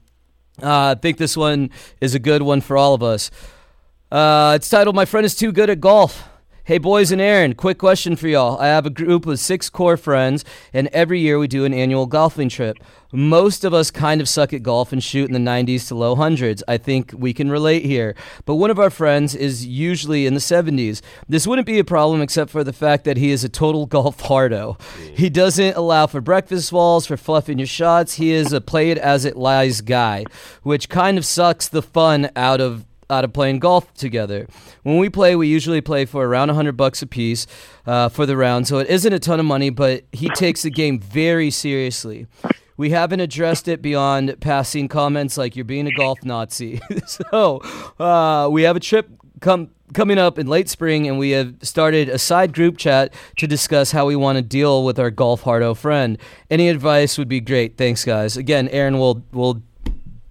Uh, 0.62 0.96
I 0.96 0.96
think 0.96 1.18
this 1.18 1.36
one 1.36 1.70
is 2.00 2.14
a 2.16 2.20
good 2.20 2.42
one 2.44 2.62
for 2.62 2.78
all 2.78 2.94
of 2.94 3.02
us. 3.04 3.32
Uh, 4.12 4.54
it's 4.56 4.70
titled 4.70 4.96
"My 4.96 5.06
friend 5.06 5.26
is 5.26 5.36
too 5.36 5.52
good 5.52 5.70
at 5.70 5.80
golf." 5.82 6.30
Hey, 6.68 6.80
boys 6.80 7.12
and 7.12 7.22
Aaron, 7.22 7.54
quick 7.54 7.78
question 7.78 8.16
for 8.16 8.28
y'all. 8.28 8.60
I 8.60 8.66
have 8.66 8.88
a 8.88 8.90
group 8.90 9.28
of 9.28 9.40
six 9.40 9.70
core 9.70 9.98
friends, 9.98 10.44
and 10.74 10.88
every 10.88 11.20
year 11.20 11.38
we 11.38 11.48
do 11.48 11.64
an 11.64 11.76
annual 11.76 12.08
golfing 12.08 12.50
trip. 12.50 12.80
Most 13.12 13.64
of 13.64 13.72
us 13.72 13.92
kind 13.92 14.20
of 14.20 14.28
suck 14.28 14.52
at 14.52 14.64
golf 14.64 14.92
and 14.92 15.04
shoot 15.04 15.30
in 15.30 15.34
the 15.34 15.52
90s 15.52 15.88
to 15.90 15.96
low 15.96 16.16
hundreds. 16.16 16.64
I 16.68 16.78
think 16.78 17.14
we 17.16 17.36
can 17.36 17.52
relate 17.52 17.86
here. 17.86 18.16
But 18.46 18.56
one 18.56 18.72
of 18.72 18.80
our 18.80 18.90
friends 18.90 19.36
is 19.36 19.64
usually 19.64 20.26
in 20.26 20.34
the 20.34 20.40
70s. 20.40 21.02
This 21.30 21.46
wouldn't 21.46 21.68
be 21.68 21.78
a 21.78 21.84
problem 21.84 22.20
except 22.20 22.50
for 22.50 22.64
the 22.64 22.74
fact 22.74 23.04
that 23.04 23.18
he 23.18 23.30
is 23.30 23.44
a 23.44 23.50
total 23.50 23.86
golf 23.96 24.22
hardo. 24.22 24.76
He 25.14 25.30
doesn't 25.30 25.78
allow 25.78 26.08
for 26.08 26.20
breakfast 26.20 26.72
balls, 26.72 27.06
for 27.06 27.16
fluffing 27.16 27.60
your 27.60 27.68
shots. 27.68 28.16
He 28.16 28.32
is 28.32 28.52
a 28.52 28.60
play 28.60 28.90
it 28.90 28.98
as 28.98 29.24
it 29.24 29.38
lies 29.38 29.82
guy, 29.82 30.26
which 30.64 30.90
kind 30.90 31.20
of 31.20 31.28
sucks 31.28 31.68
the 31.68 31.84
fun 31.84 32.32
out 32.36 32.60
of 32.60 32.86
out 33.10 33.24
of 33.24 33.34
playing 33.34 33.60
golf 33.60 33.94
together. 33.94 34.48
When 34.84 34.98
we 34.98 35.10
play, 35.10 35.36
we 35.36 35.48
usually 35.48 35.82
play 35.82 36.06
for 36.06 36.26
around 36.26 36.50
100 36.50 36.78
bucks 36.78 37.02
a 37.02 37.08
piece 37.08 37.48
uh, 37.86 38.10
for 38.10 38.26
the 38.26 38.38
round, 38.38 38.68
so 38.68 38.80
it 38.80 38.88
isn't 38.88 39.14
a 39.14 39.20
ton 39.20 39.40
of 39.40 39.46
money, 39.46 39.70
but 39.70 40.04
he 40.12 40.30
takes 40.30 40.64
the 40.64 40.72
game 40.72 41.00
very 41.00 41.50
seriously. 41.52 42.28
We 42.78 42.90
haven't 42.90 43.22
addressed 43.22 43.68
it 43.68 43.82
beyond 43.82 44.40
passing 44.42 44.88
comments 44.90 45.38
like 45.38 45.56
"you're 45.56 45.64
being 45.64 45.88
a 45.88 45.96
golf 45.96 46.24
Nazi." 46.26 46.82
so 47.06 47.60
uh, 48.00 48.50
we 48.52 48.64
have 48.64 48.76
a 48.76 48.82
trip 48.82 49.10
come 49.40 49.70
coming 49.94 50.18
up 50.18 50.38
in 50.38 50.48
late 50.48 50.68
spring, 50.68 51.08
and 51.08 51.18
we 51.18 51.32
have 51.32 51.56
started 51.62 52.10
a 52.10 52.18
side 52.18 52.54
group 52.54 52.78
chat 52.78 53.14
to 53.38 53.48
discuss 53.48 53.92
how 53.92 54.06
we 54.06 54.16
want 54.16 54.38
to 54.38 54.42
deal 54.42 54.84
with 54.84 55.00
our 55.00 55.10
golf 55.10 55.44
hardo 55.44 55.74
friend. 55.74 56.18
Any 56.50 56.68
advice 56.68 57.18
would 57.18 57.30
be 57.30 57.40
great. 57.40 57.78
Thanks, 57.78 58.04
guys. 58.04 58.36
Again, 58.36 58.68
Aaron 58.70 59.00
will 59.00 59.24
will 59.32 59.62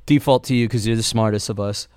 default 0.07 0.45
to 0.45 0.55
you 0.55 0.69
because 0.69 0.87
you're 0.87 0.97
the 0.97 1.03
smartest 1.03 1.49
of 1.49 1.59
us. 1.59 1.89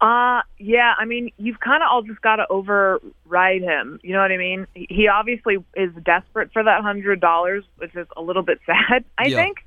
Uh, 0.00 0.42
yeah, 0.58 0.92
I 0.98 1.06
mean, 1.06 1.30
you've 1.38 1.58
kind 1.58 1.82
of 1.82 1.88
all 1.90 2.02
just 2.02 2.20
got 2.20 2.36
to 2.36 2.46
override 2.50 3.62
him. 3.62 3.98
You 4.02 4.12
know 4.12 4.20
what 4.20 4.30
I 4.30 4.36
mean? 4.36 4.66
He 4.74 5.08
obviously 5.08 5.56
is 5.74 5.90
desperate 6.04 6.52
for 6.52 6.62
that 6.62 6.82
hundred 6.82 7.20
dollars, 7.20 7.64
which 7.78 7.94
is 7.96 8.06
a 8.16 8.20
little 8.20 8.42
bit 8.42 8.60
sad, 8.66 9.04
I 9.16 9.28
Yeah. 9.28 9.36
think. 9.36 9.58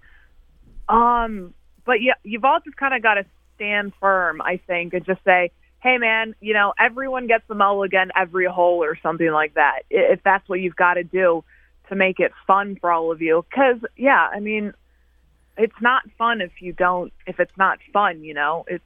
Um, 0.87 1.53
but 1.85 2.01
yeah, 2.01 2.13
you've 2.23 2.45
all 2.45 2.59
just 2.63 2.77
kind 2.77 2.93
of 2.93 3.01
got 3.01 3.15
to 3.15 3.25
stand 3.55 3.93
firm, 3.99 4.41
I 4.41 4.57
think, 4.67 4.93
and 4.93 5.03
just 5.03 5.23
say, 5.23 5.51
"Hey, 5.79 5.97
man, 5.97 6.35
you 6.41 6.53
know, 6.53 6.73
everyone 6.77 7.25
gets 7.25 7.47
the 7.47 7.55
mulligan 7.55 8.11
every 8.15 8.45
hole 8.45 8.83
or 8.83 8.95
something 9.01 9.31
like 9.31 9.55
that." 9.55 9.81
If 9.89 10.21
that's 10.23 10.47
what 10.47 10.59
you've 10.59 10.75
got 10.75 10.95
to 10.95 11.03
do 11.03 11.43
to 11.89 11.95
make 11.95 12.19
it 12.19 12.33
fun 12.45 12.75
for 12.79 12.91
all 12.91 13.11
of 13.11 13.19
you, 13.21 13.43
because 13.49 13.81
yeah, 13.97 14.29
I 14.31 14.39
mean, 14.39 14.73
it's 15.57 15.81
not 15.81 16.03
fun 16.19 16.41
if 16.41 16.61
you 16.61 16.71
don't 16.71 17.11
if 17.25 17.39
it's 17.39 17.57
not 17.57 17.79
fun. 17.91 18.23
You 18.23 18.35
know, 18.35 18.65
it's 18.67 18.83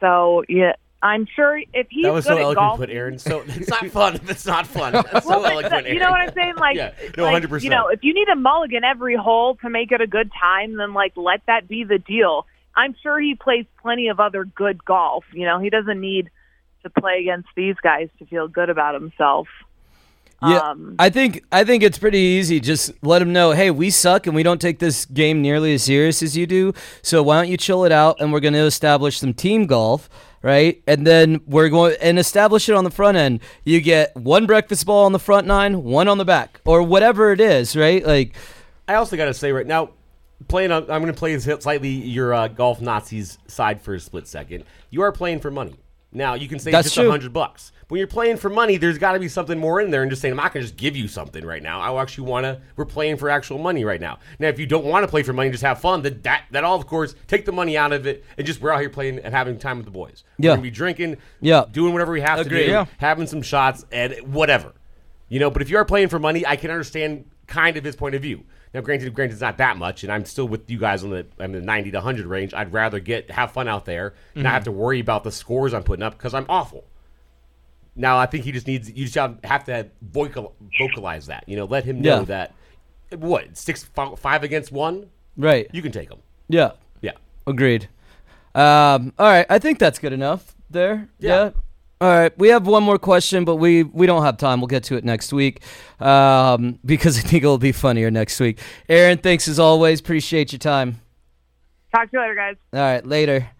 so 0.00 0.44
yeah. 0.48 0.72
I'm 1.00 1.26
sure 1.26 1.56
if 1.72 1.86
he's 1.90 2.02
That 2.02 2.12
was 2.12 2.24
good 2.24 2.30
so 2.30 2.38
at 2.38 2.42
eloquent 2.42 2.56
golf, 2.56 2.78
put, 2.80 2.90
Aaron. 2.90 3.20
So 3.20 3.44
it's 3.46 3.68
not 3.68 3.86
fun 3.86 4.16
if 4.16 4.28
it's 4.28 4.46
not 4.46 4.66
fun. 4.66 4.94
That's 4.94 5.24
well, 5.24 5.42
but 5.42 5.52
eloquent, 5.52 5.86
you 5.86 6.00
know 6.00 6.10
what 6.10 6.20
I'm 6.20 6.34
saying? 6.34 6.56
Like, 6.56 6.76
Yeah. 6.76 6.92
No, 7.16 7.22
like, 7.22 7.44
100%. 7.44 7.62
You 7.62 7.70
know, 7.70 7.86
if 7.86 8.02
you 8.02 8.12
need 8.12 8.28
a 8.28 8.34
mulligan 8.34 8.82
every 8.82 9.14
hole 9.14 9.54
to 9.62 9.70
make 9.70 9.92
it 9.92 10.00
a 10.00 10.08
good 10.08 10.30
time, 10.40 10.76
then 10.76 10.94
like 10.94 11.12
let 11.16 11.42
that 11.46 11.68
be 11.68 11.84
the 11.84 11.98
deal. 11.98 12.46
I'm 12.74 12.96
sure 13.00 13.20
he 13.20 13.36
plays 13.36 13.64
plenty 13.80 14.08
of 14.08 14.18
other 14.18 14.44
good 14.44 14.84
golf. 14.84 15.24
You 15.32 15.46
know, 15.46 15.60
he 15.60 15.70
doesn't 15.70 16.00
need 16.00 16.30
to 16.82 16.90
play 16.90 17.20
against 17.20 17.48
these 17.56 17.76
guys 17.82 18.08
to 18.18 18.26
feel 18.26 18.48
good 18.48 18.70
about 18.70 18.94
himself. 18.94 19.46
Yeah, 20.40 20.70
Um, 20.70 20.94
I 21.00 21.10
think 21.10 21.44
I 21.50 21.64
think 21.64 21.82
it's 21.82 21.98
pretty 21.98 22.18
easy. 22.18 22.60
Just 22.60 22.92
let 23.02 23.18
them 23.18 23.32
know, 23.32 23.52
hey, 23.52 23.70
we 23.72 23.90
suck 23.90 24.26
and 24.26 24.36
we 24.36 24.44
don't 24.44 24.60
take 24.60 24.78
this 24.78 25.04
game 25.04 25.42
nearly 25.42 25.74
as 25.74 25.82
serious 25.82 26.22
as 26.22 26.36
you 26.36 26.46
do. 26.46 26.74
So 27.02 27.22
why 27.24 27.40
don't 27.40 27.50
you 27.50 27.56
chill 27.56 27.84
it 27.84 27.90
out 27.90 28.20
and 28.20 28.32
we're 28.32 28.40
going 28.40 28.54
to 28.54 28.60
establish 28.60 29.18
some 29.18 29.34
team 29.34 29.66
golf, 29.66 30.08
right? 30.42 30.80
And 30.86 31.04
then 31.04 31.40
we're 31.46 31.68
going 31.68 31.96
and 32.00 32.20
establish 32.20 32.68
it 32.68 32.74
on 32.76 32.84
the 32.84 32.90
front 32.90 33.16
end. 33.16 33.40
You 33.64 33.80
get 33.80 34.16
one 34.16 34.46
breakfast 34.46 34.86
ball 34.86 35.06
on 35.06 35.12
the 35.12 35.18
front 35.18 35.48
nine, 35.48 35.82
one 35.82 36.06
on 36.06 36.18
the 36.18 36.24
back, 36.24 36.60
or 36.64 36.84
whatever 36.84 37.32
it 37.32 37.40
is, 37.40 37.74
right? 37.74 38.06
Like, 38.06 38.36
I 38.86 38.94
also 38.94 39.16
got 39.16 39.24
to 39.24 39.34
say 39.34 39.50
right 39.50 39.66
now, 39.66 39.90
playing. 40.46 40.70
On, 40.70 40.82
I'm 40.82 41.02
going 41.02 41.12
to 41.12 41.18
play 41.18 41.36
slightly 41.38 41.88
your 41.90 42.32
uh, 42.32 42.46
golf 42.46 42.80
Nazis 42.80 43.38
side 43.48 43.80
for 43.80 43.94
a 43.94 44.00
split 44.00 44.28
second. 44.28 44.64
You 44.90 45.02
are 45.02 45.10
playing 45.10 45.40
for 45.40 45.50
money. 45.50 45.74
Now 46.12 46.34
you 46.34 46.48
can 46.48 46.58
say 46.58 46.70
That's 46.70 46.86
just 46.86 46.96
true. 46.96 47.08
a 47.08 47.10
hundred 47.10 47.32
bucks. 47.32 47.72
When 47.88 47.98
you're 47.98 48.06
playing 48.06 48.36
for 48.36 48.50
money, 48.50 48.76
there's 48.76 48.98
got 48.98 49.12
to 49.12 49.18
be 49.18 49.28
something 49.28 49.58
more 49.58 49.80
in 49.80 49.90
there, 49.90 50.02
and 50.02 50.10
just 50.10 50.20
saying 50.20 50.32
I'm 50.32 50.36
not 50.36 50.52
going 50.52 50.62
to 50.62 50.68
just 50.68 50.76
give 50.78 50.94
you 50.94 51.08
something 51.08 51.44
right 51.44 51.62
now. 51.62 51.80
I 51.80 52.02
actually 52.02 52.28
want 52.28 52.44
to. 52.44 52.60
We're 52.76 52.84
playing 52.84 53.16
for 53.16 53.30
actual 53.30 53.58
money 53.58 53.82
right 53.84 54.00
now. 54.00 54.18
Now, 54.38 54.48
if 54.48 54.58
you 54.58 54.66
don't 54.66 54.84
want 54.84 55.04
to 55.04 55.08
play 55.08 55.22
for 55.22 55.32
money, 55.32 55.50
just 55.50 55.62
have 55.62 55.80
fun. 55.80 56.02
Then 56.02 56.20
that 56.22 56.44
that 56.50 56.64
all 56.64 56.76
of 56.76 56.86
course 56.86 57.14
take 57.26 57.44
the 57.44 57.52
money 57.52 57.76
out 57.76 57.92
of 57.92 58.06
it 58.06 58.24
and 58.36 58.46
just 58.46 58.60
we're 58.60 58.72
out 58.72 58.80
here 58.80 58.90
playing 58.90 59.18
and 59.20 59.34
having 59.34 59.58
time 59.58 59.76
with 59.78 59.86
the 59.86 59.92
boys. 59.92 60.24
Yeah. 60.38 60.50
We're 60.50 60.56
gonna 60.56 60.62
be 60.62 60.70
drinking. 60.70 61.16
Yeah. 61.40 61.64
doing 61.70 61.92
whatever 61.92 62.12
we 62.12 62.20
have 62.20 62.40
Agreed. 62.40 62.58
to 62.60 62.66
do. 62.66 62.70
Yeah. 62.72 62.84
having 62.98 63.26
some 63.26 63.42
shots 63.42 63.84
and 63.92 64.14
whatever. 64.32 64.72
You 65.28 65.40
know, 65.40 65.50
but 65.50 65.60
if 65.62 65.68
you 65.70 65.76
are 65.76 65.84
playing 65.84 66.08
for 66.08 66.18
money, 66.18 66.46
I 66.46 66.56
can 66.56 66.70
understand 66.70 67.26
kind 67.46 67.76
of 67.76 67.84
his 67.84 67.96
point 67.96 68.14
of 68.14 68.22
view. 68.22 68.44
Now, 68.74 68.80
granted, 68.82 69.12
granted, 69.14 69.32
it's 69.34 69.40
not 69.40 69.56
that 69.58 69.76
much, 69.78 70.02
and 70.04 70.12
I'm 70.12 70.24
still 70.24 70.46
with 70.46 70.70
you 70.70 70.78
guys 70.78 71.02
on 71.02 71.10
the 71.10 71.26
I'm 71.38 71.54
in 71.54 71.60
the 71.60 71.66
90 71.66 71.90
to 71.92 71.96
100 71.98 72.26
range. 72.26 72.52
I'd 72.54 72.72
rather 72.72 73.00
get 73.00 73.30
have 73.30 73.52
fun 73.52 73.66
out 73.68 73.84
there, 73.86 74.14
and 74.34 74.44
not 74.44 74.52
have 74.52 74.64
to 74.64 74.72
worry 74.72 75.00
about 75.00 75.24
the 75.24 75.32
scores 75.32 75.72
I'm 75.72 75.82
putting 75.84 76.02
up 76.02 76.16
because 76.18 76.34
I'm 76.34 76.46
awful. 76.48 76.84
Now, 77.96 78.18
I 78.18 78.26
think 78.26 78.44
he 78.44 78.52
just 78.52 78.66
needs 78.66 78.90
you 78.90 79.06
just 79.08 79.16
have 79.44 79.64
to 79.64 79.88
vocal, 80.02 80.54
vocalize 80.78 81.26
that. 81.26 81.44
You 81.48 81.56
know, 81.56 81.64
let 81.64 81.84
him 81.84 82.00
know 82.00 82.18
Yeah. 82.20 82.24
that 82.24 82.54
what 83.18 83.56
six 83.56 83.84
five 84.16 84.42
against 84.42 84.70
one, 84.70 85.08
right? 85.36 85.66
you 85.72 85.82
can 85.82 85.90
take 85.92 86.10
him. 86.10 86.18
Yeah, 86.48 86.72
Yeah, 87.00 87.12
agreed. 87.46 87.88
Um, 88.54 89.12
all 89.18 89.26
right, 89.26 89.46
I 89.48 89.58
think 89.58 89.78
that's 89.78 89.98
good 89.98 90.12
enough 90.12 90.54
there. 90.70 91.08
Yeah. 91.18 91.50
All 92.00 92.08
right, 92.08 92.36
we 92.38 92.48
have 92.48 92.66
one 92.66 92.84
more 92.84 92.98
question, 92.98 93.44
but 93.44 93.56
we 93.56 93.82
we 93.82 94.06
don't 94.06 94.22
have 94.22 94.36
time. 94.36 94.60
We'll 94.60 94.68
get 94.68 94.84
to 94.84 94.96
it 94.96 95.04
next 95.04 95.32
week 95.32 95.62
um, 95.98 96.78
because 96.84 97.18
I 97.18 97.22
think 97.22 97.42
it'll 97.42 97.58
be 97.58 97.72
funnier 97.72 98.10
next 98.10 98.38
week. 98.38 98.60
Aaron, 98.88 99.18
thanks 99.18 99.48
as 99.48 99.58
always. 99.58 99.98
Appreciate 99.98 100.52
your 100.52 100.60
time. 100.60 101.00
talk 101.92 102.10
to 102.10 102.16
you 102.16 102.20
later, 102.20 102.34
guys. 102.36 102.56
All 102.72 102.80
right, 102.80 103.04
later. 103.04 103.50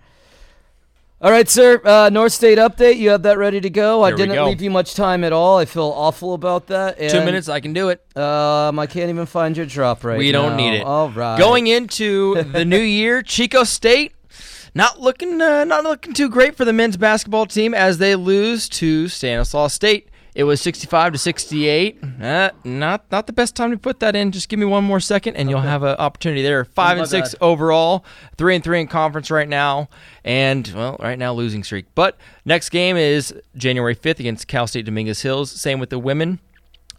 All 1.20 1.32
right, 1.32 1.49
sir. 1.49 1.80
Uh, 1.84 2.11
North 2.11 2.30
State 2.30 2.59
update. 2.59 2.99
You 2.99 3.11
have 3.11 3.24
that 3.24 3.39
ready 3.39 3.61
to 3.61 3.70
go. 3.70 4.05
I 4.05 4.12
didn't 4.12 4.36
go. 4.36 4.47
leave 4.47 4.62
you 4.62 4.70
much 4.70 4.95
time 4.95 5.24
at 5.24 5.32
all. 5.32 5.59
I 5.59 5.64
feel 5.64 5.93
awful 5.97 6.32
about 6.32 6.68
that. 6.68 6.97
Two 6.97 7.24
minutes, 7.24 7.49
I 7.49 7.59
can 7.59 7.72
do 7.72 7.89
it. 7.89 8.01
Um, 8.16 8.78
I 8.78 8.86
can't 8.86 9.11
even 9.11 9.26
find 9.26 9.57
your 9.57 9.66
drop 9.66 10.05
right 10.05 10.16
we 10.16 10.30
don't 10.30 10.57
need 10.57 10.76
it. 10.76 10.84
All 10.84 11.11
right. 11.11 11.36
Going 11.36 11.66
into 11.66 12.41
the 12.45 12.64
new 12.64 12.78
year, 12.78 13.22
Chico 13.22 13.64
State 13.64 14.12
not 14.79 15.01
looking 15.01 15.43
uh, 15.43 15.64
not 15.64 15.83
looking 15.83 16.14
too 16.14 16.29
great 16.29 16.55
for 16.55 16.64
the 16.64 16.72
men's 16.72 16.97
basketball 16.97 17.47
team 17.47 17.74
as 17.74 17.99
they 17.99 18.14
lose 18.14 18.68
to 18.68 19.09
Stanislaus 19.09 19.74
State. 19.74 20.09
It 20.37 20.45
was 20.45 20.61
65 20.61 21.14
to 21.14 21.18
68. 21.18 21.99
Uh, 22.22 22.51
not 22.62 23.11
not 23.11 23.26
the 23.26 23.33
best 23.33 23.57
time 23.57 23.72
to 23.72 23.76
put 23.76 23.99
that 23.99 24.14
in. 24.14 24.31
Just 24.31 24.49
give 24.49 24.61
me 24.61 24.66
one 24.66 24.85
more 24.85 25.01
second, 25.01 25.35
and 25.35 25.51
you'll 25.51 25.62
have 25.62 25.83
an 25.83 25.97
opportunity 25.97 26.43
there. 26.43 26.64
Five 26.64 26.97
and 26.97 27.09
six 27.09 27.35
bad. 27.35 27.43
overall, 27.43 28.05
three 28.37 28.55
and 28.55 28.62
three 28.62 28.81
in 28.81 28.87
conference 28.87 29.33
right 29.33 29.49
now, 29.49 29.89
and 30.24 30.70
well, 30.76 30.97
right 31.01 31.18
now 31.18 31.35
losing 31.35 31.64
streak. 31.64 31.87
But 31.97 32.16
next 32.45 32.68
game 32.68 32.97
is 32.97 33.35
January 33.57 33.97
5th 33.97 34.20
against 34.20 34.47
Cal 34.47 34.68
State 34.68 34.85
Dominguez 34.85 35.22
Hills. 35.22 35.51
Same 35.51 35.81
with 35.81 35.91
the 35.91 35.99
women. 35.99 36.39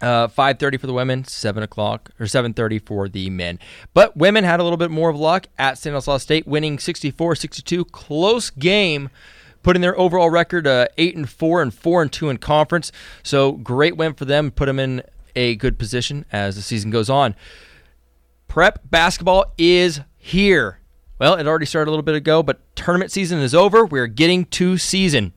Uh, 0.01 0.29
5.30 0.29 0.79
for 0.79 0.87
the 0.87 0.93
women, 0.93 1.25
7 1.25 1.61
o'clock, 1.61 2.11
or 2.21 2.25
7.30 2.25 2.85
for 2.85 3.09
the 3.09 3.29
men. 3.29 3.59
But 3.93 4.15
women 4.15 4.45
had 4.45 4.61
a 4.61 4.63
little 4.63 4.77
bit 4.77 4.91
more 4.91 5.09
of 5.09 5.17
luck 5.17 5.47
at 5.57 5.77
San 5.77 5.91
Stanislaus 5.91 6.23
State, 6.23 6.47
winning 6.47 6.77
64-62. 6.77 7.91
Close 7.91 8.49
game, 8.49 9.09
putting 9.61 9.81
their 9.81 9.97
overall 9.99 10.29
record 10.29 10.65
uh, 10.65 10.87
8 10.97 11.17
and 11.17 11.29
4 11.29 11.61
and 11.61 11.73
4 11.73 12.01
and 12.03 12.11
2 12.11 12.29
in 12.29 12.37
conference. 12.37 12.93
So 13.23 13.51
great 13.53 13.97
win 13.97 14.13
for 14.13 14.23
them, 14.23 14.51
put 14.51 14.67
them 14.67 14.79
in 14.79 15.03
a 15.35 15.55
good 15.55 15.77
position 15.77 16.25
as 16.31 16.55
the 16.55 16.61
season 16.61 16.91
goes 16.91 17.09
on. 17.09 17.35
Prep 18.47 18.89
basketball 18.89 19.53
is 19.57 20.01
here. 20.17 20.79
Well, 21.19 21.35
it 21.35 21.47
already 21.47 21.65
started 21.65 21.89
a 21.89 21.91
little 21.91 22.03
bit 22.03 22.15
ago, 22.15 22.41
but 22.41 22.61
tournament 22.75 23.11
season 23.11 23.39
is 23.39 23.53
over. 23.53 23.85
We're 23.85 24.07
getting 24.07 24.45
to 24.45 24.77
season. 24.77 25.33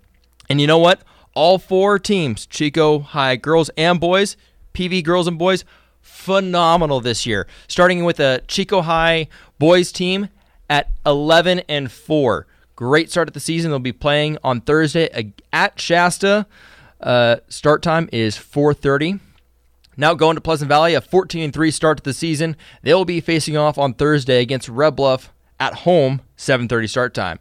And 0.48 0.60
you 0.60 0.66
know 0.66 0.78
what? 0.78 1.02
All 1.34 1.58
four 1.58 1.98
teams, 1.98 2.46
Chico 2.46 3.00
High 3.00 3.36
girls 3.36 3.70
and 3.76 3.98
boys, 3.98 4.36
PV 4.74 5.04
girls 5.04 5.26
and 5.26 5.38
boys, 5.38 5.64
phenomenal 6.00 7.00
this 7.00 7.26
year. 7.26 7.46
Starting 7.68 8.04
with 8.04 8.20
a 8.20 8.42
Chico 8.48 8.82
High 8.82 9.28
boys 9.58 9.92
team 9.92 10.28
at 10.68 10.90
11 11.06 11.60
and 11.68 11.90
4. 11.90 12.46
Great 12.74 13.10
start 13.10 13.28
at 13.28 13.34
the 13.34 13.40
season. 13.40 13.70
They'll 13.70 13.78
be 13.78 13.92
playing 13.92 14.38
on 14.42 14.60
Thursday 14.60 15.32
at 15.52 15.78
Shasta. 15.78 16.46
Uh, 17.00 17.36
start 17.48 17.82
time 17.82 18.08
is 18.12 18.36
4:30. 18.36 19.20
Now 19.96 20.14
going 20.14 20.36
to 20.36 20.40
Pleasant 20.40 20.68
Valley, 20.68 20.94
a 20.94 21.00
14 21.00 21.42
and 21.44 21.52
3 21.52 21.70
start 21.70 21.98
to 21.98 22.02
the 22.02 22.14
season. 22.14 22.56
They'll 22.82 23.04
be 23.04 23.20
facing 23.20 23.56
off 23.56 23.76
on 23.76 23.92
Thursday 23.94 24.40
against 24.40 24.68
Red 24.68 24.96
Bluff 24.96 25.32
at 25.60 25.74
home, 25.80 26.22
7:30 26.36 26.86
start 26.88 27.14
time. 27.14 27.38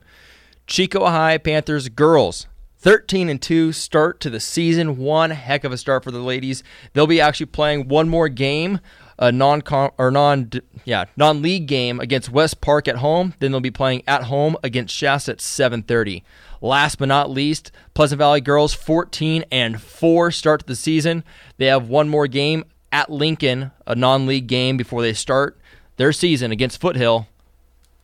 Chico 0.68 1.06
High 1.06 1.38
Panthers 1.38 1.90
girls, 1.90 2.48
13 2.82 3.30
and 3.30 3.40
2 3.40 3.72
start 3.72 4.20
to 4.20 4.30
the 4.30 4.40
season. 4.40 4.98
One 4.98 5.30
heck 5.30 5.64
of 5.64 5.72
a 5.72 5.78
start 5.78 6.04
for 6.04 6.10
the 6.10 6.20
ladies. 6.20 6.64
They'll 6.94 7.06
be 7.06 7.22
actually 7.22 7.46
playing 7.46 7.88
one 7.88 8.10
more 8.10 8.28
game, 8.28 8.80
a 9.20 9.32
non 9.32 9.62
or 10.00 10.10
non 10.10 10.50
yeah, 10.84 11.06
non-league 11.16 11.68
game 11.68 12.00
against 12.00 12.32
West 12.32 12.60
Park 12.60 12.88
at 12.88 12.98
home. 12.98 13.36
Then 13.38 13.52
they'll 13.52 13.62
be 13.62 13.70
playing 13.70 14.02
at 14.08 14.24
home 14.24 14.58
against 14.64 14.96
Shasta 14.96 15.34
at 15.34 15.38
7:30. 15.38 16.24
Last 16.60 16.98
but 16.98 17.08
not 17.08 17.30
least, 17.30 17.72
Pleasant 17.94 18.18
Valley 18.18 18.42
girls 18.42 18.74
14 18.74 19.46
and 19.52 19.80
4 19.80 20.32
start 20.32 20.62
to 20.62 20.66
the 20.66 20.76
season. 20.76 21.24
They 21.58 21.68
have 21.68 21.88
one 21.88 22.10
more 22.10 22.28
game 22.28 22.66
at 22.92 23.12
Lincoln, 23.12 23.72
a 23.86 23.94
non-league 23.94 24.48
game 24.48 24.76
before 24.76 25.04
they 25.04 25.14
start 25.14 25.60
their 25.98 26.12
season 26.12 26.52
against 26.52 26.82
Foothill 26.82 27.28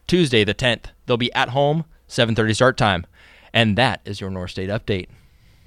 Tuesday 0.06 0.44
the 0.44 0.54
10th. 0.54 0.86
They'll 1.08 1.18
be 1.18 1.34
at 1.34 1.50
home, 1.50 1.86
7:30 2.08 2.54
start 2.54 2.78
time. 2.78 3.08
And 3.54 3.78
that 3.78 4.02
is 4.06 4.20
your 4.22 4.30
North 4.30 4.52
State 4.52 4.70
update. 4.70 5.08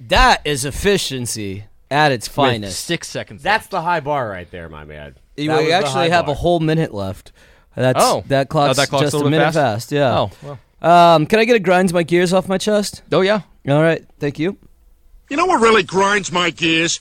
That 0.07 0.41
is 0.45 0.65
efficiency 0.65 1.65
at 1.89 2.11
its 2.11 2.27
With 2.27 2.35
finest. 2.35 2.85
6 2.85 3.07
seconds. 3.07 3.43
That's 3.43 3.67
the 3.67 3.81
high 3.81 3.99
bar 3.99 4.29
right 4.29 4.49
there, 4.49 4.69
my 4.69 4.83
man. 4.85 5.15
You 5.37 5.49
That 5.49 5.63
we 5.63 5.71
actually 5.71 6.09
have 6.09 6.25
bar. 6.25 6.35
a 6.35 6.37
whole 6.37 6.59
minute 6.59 6.93
left. 6.93 7.31
That's 7.75 7.99
Oh. 8.01 8.23
that 8.27 8.49
clock's, 8.49 8.77
Oh, 8.77 8.81
that 8.81 8.89
clock's 8.89 9.03
just 9.03 9.13
a 9.13 9.17
a, 9.17 9.19
little 9.19 9.31
bit 9.31 9.37
minute 9.37 9.53
fast? 9.53 9.89
fast. 9.89 9.91
Yeah. 9.91 10.17
Oh, 10.17 10.31
well. 10.41 10.59
Um, 11.15 11.25
can 11.27 11.39
I 11.39 11.45
get 11.45 11.55
a 11.55 11.59
grinds 11.59 11.93
my 11.93 12.03
gears 12.03 12.33
off 12.33 12.47
my 12.47 12.57
chest? 12.57 13.03
Oh 13.11 13.21
yeah. 13.21 13.41
All 13.69 13.81
right, 13.81 14.03
thank 14.19 14.39
you. 14.39 14.57
You 15.29 15.37
know 15.37 15.45
what 15.45 15.61
really 15.61 15.83
grinds 15.83 16.31
my 16.31 16.49
gears? 16.49 16.99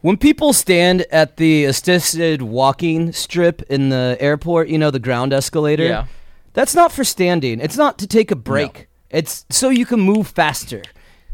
When 0.00 0.16
people 0.18 0.52
stand 0.52 1.06
at 1.12 1.36
the 1.38 1.64
assisted 1.64 2.42
walking 2.42 3.12
strip 3.12 3.62
in 3.70 3.88
the 3.88 4.16
airport, 4.20 4.68
you 4.68 4.76
know, 4.78 4.90
the 4.90 4.98
ground 4.98 5.32
escalator. 5.32 5.84
Yeah. 5.84 6.06
That's 6.52 6.74
not 6.74 6.92
for 6.92 7.04
standing. 7.04 7.60
It's 7.60 7.76
not 7.76 7.98
to 8.00 8.06
take 8.06 8.30
a 8.30 8.36
break. 8.36 8.88
It's 9.14 9.46
so 9.48 9.68
you 9.68 9.86
can 9.86 10.00
move 10.00 10.26
faster. 10.26 10.82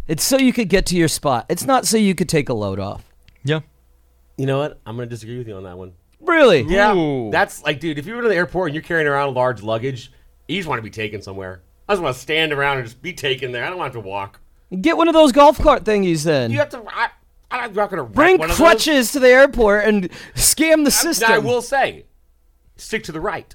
It's 0.07 0.23
so 0.23 0.37
you 0.37 0.53
could 0.53 0.69
get 0.69 0.87
to 0.87 0.97
your 0.97 1.09
spot. 1.09 1.47
It's 1.49 1.65
not 1.65 1.87
so 1.87 1.97
you 1.97 2.15
could 2.15 2.29
take 2.29 2.49
a 2.49 2.55
load 2.55 2.79
off. 2.79 3.05
Yeah. 3.43 3.61
You 4.37 4.47
know 4.47 4.59
what? 4.59 4.79
I'm 4.85 4.97
going 4.97 5.09
to 5.09 5.15
disagree 5.15 5.39
with 5.39 5.49
you 5.49 5.55
on 5.57 5.63
that 5.65 5.79
one. 5.79 5.93
Really? 6.21 6.61
Yeah. 6.63 6.95
Ooh. 6.95 7.31
That's 7.31 7.63
like, 7.63 7.81
dude, 7.81 7.99
if 7.99 8.07
you 8.07 8.15
were 8.15 8.23
to 8.23 8.29
the 8.29 8.35
airport 8.35 8.69
and 8.69 8.75
you're 8.75 8.83
carrying 8.83 9.07
around 9.09 9.35
large 9.35 9.63
luggage, 9.63 10.13
you 10.47 10.57
just 10.59 10.69
want 10.69 10.79
to 10.79 10.83
be 10.83 10.91
taken 10.91 11.23
somewhere. 11.23 11.63
I 11.89 11.95
just 11.95 12.03
want 12.03 12.15
to 12.17 12.21
stand 12.21 12.53
around 12.53 12.79
and 12.79 12.87
just 12.87 13.01
be 13.01 13.13
taken 13.13 13.53
there. 13.53 13.65
I 13.65 13.69
don't 13.71 13.79
want 13.79 13.93
to 13.93 13.99
have 13.99 14.05
to 14.05 14.09
walk. 14.09 14.41
Get 14.81 14.97
one 14.97 15.09
of 15.09 15.15
those 15.15 15.33
golf 15.33 15.59
cart 15.59 15.85
thingies 15.85 16.25
then. 16.25 16.51
You 16.51 16.59
have 16.59 16.69
to. 16.71 16.83
I, 16.87 17.09
I'm 17.51 17.73
not 17.73 17.91
going 17.91 18.05
to 18.05 18.09
Bring 18.09 18.39
one 18.39 18.51
of 18.51 18.57
those. 18.57 18.65
crutches 18.65 19.13
to 19.13 19.21
the 19.21 19.29
airport 19.29 19.85
and 19.87 20.09
scam 20.35 20.77
the 20.79 20.83
Now, 20.85 20.89
system. 20.91 21.33
I 21.33 21.39
will 21.39 21.63
say, 21.63 22.05
stick 22.77 23.03
to 23.05 23.13
the 23.13 23.21
right. 23.21 23.53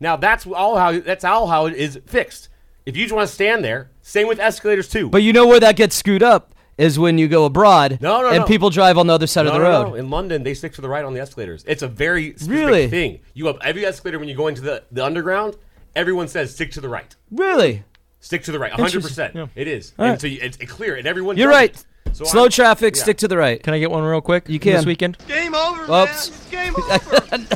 Now 0.00 0.16
that's 0.16 0.46
all 0.46 0.76
how 0.76 0.98
that's 0.98 1.24
all 1.24 1.46
how 1.46 1.66
it 1.66 1.74
is 1.76 2.00
fixed. 2.06 2.48
If 2.90 2.96
you 2.96 3.04
just 3.04 3.14
want 3.14 3.28
to 3.28 3.34
stand 3.34 3.64
there, 3.64 3.90
same 4.02 4.26
with 4.28 4.38
escalators 4.40 4.88
too. 4.88 5.08
But 5.08 5.22
you 5.22 5.32
know 5.32 5.46
where 5.46 5.60
that 5.60 5.76
gets 5.76 5.94
screwed 5.96 6.22
up 6.22 6.54
is 6.76 6.98
when 6.98 7.18
you 7.18 7.28
go 7.28 7.44
abroad 7.44 7.98
No, 8.00 8.22
no, 8.22 8.28
and 8.30 8.38
no. 8.40 8.44
people 8.46 8.70
drive 8.70 8.98
on 8.98 9.06
the 9.06 9.12
other 9.12 9.26
side 9.26 9.42
no, 9.44 9.52
of 9.52 9.54
the 9.54 9.62
no, 9.62 9.70
road. 9.70 9.88
no. 9.90 9.94
In 9.94 10.10
London, 10.10 10.42
they 10.42 10.54
stick 10.54 10.72
to 10.74 10.80
the 10.80 10.88
right 10.88 11.04
on 11.04 11.14
the 11.14 11.20
escalators. 11.20 11.64
It's 11.68 11.82
a 11.82 11.88
very 11.88 12.30
specific 12.32 12.50
Really? 12.66 12.88
thing. 12.88 13.20
You 13.34 13.46
have 13.46 13.58
every 13.62 13.84
escalator 13.86 14.18
when 14.18 14.28
you 14.28 14.34
go 14.34 14.48
into 14.48 14.62
the, 14.62 14.82
the 14.90 15.04
underground. 15.04 15.56
Everyone 15.94 16.26
says 16.28 16.54
stick 16.54 16.70
to 16.72 16.80
the 16.80 16.88
right. 16.88 17.14
Really? 17.30 17.84
Stick 18.20 18.42
to 18.44 18.52
the 18.52 18.58
right. 18.58 18.70
100. 18.72 18.94
Interesting. 18.96 19.32
percent 19.32 19.50
It 19.54 19.68
is. 19.68 19.92
All 19.98 20.04
And 20.06 20.12
right. 20.12 20.20
so 20.20 20.26
you, 20.26 20.38
it's 20.42 20.56
it's 20.58 20.72
clear, 20.72 20.96
and 20.96 21.06
everyone. 21.06 21.36
You're 21.36 21.48
right. 21.50 21.70
it. 21.74 21.84
So 22.12 22.24
Slow 22.24 22.42
I'm- 22.42 22.50
traffic, 22.50 22.96
yeah. 22.96 23.02
stick 23.02 23.18
to 23.18 23.28
the 23.28 23.36
right. 23.36 23.62
Can 23.62 23.72
I 23.74 23.78
get 23.78 23.90
one 23.90 24.02
real 24.04 24.20
quick? 24.20 24.48
You 24.48 24.58
can. 24.58 24.76
This 24.76 24.86
weekend? 24.86 25.16
Game 25.26 25.54
over, 25.54 25.82
Oops. 25.84 26.52
man. 26.52 26.72
Game 26.72 26.74
over. 26.90 27.46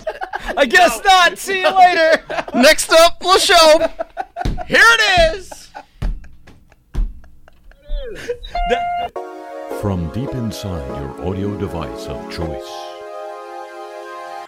I 0.56 0.66
guess 0.66 1.00
not. 1.04 1.38
See 1.38 1.60
you 1.60 1.70
later. 1.76 2.22
Next 2.54 2.90
up, 2.92 3.18
we'll 3.20 3.38
show. 3.38 3.78
Here 4.66 4.78
it 4.80 5.34
is. 5.36 5.50
From 9.80 10.10
deep 10.12 10.30
inside 10.34 10.86
your 11.00 11.26
audio 11.28 11.56
device 11.58 12.06
of 12.06 12.30
choice. 12.32 12.93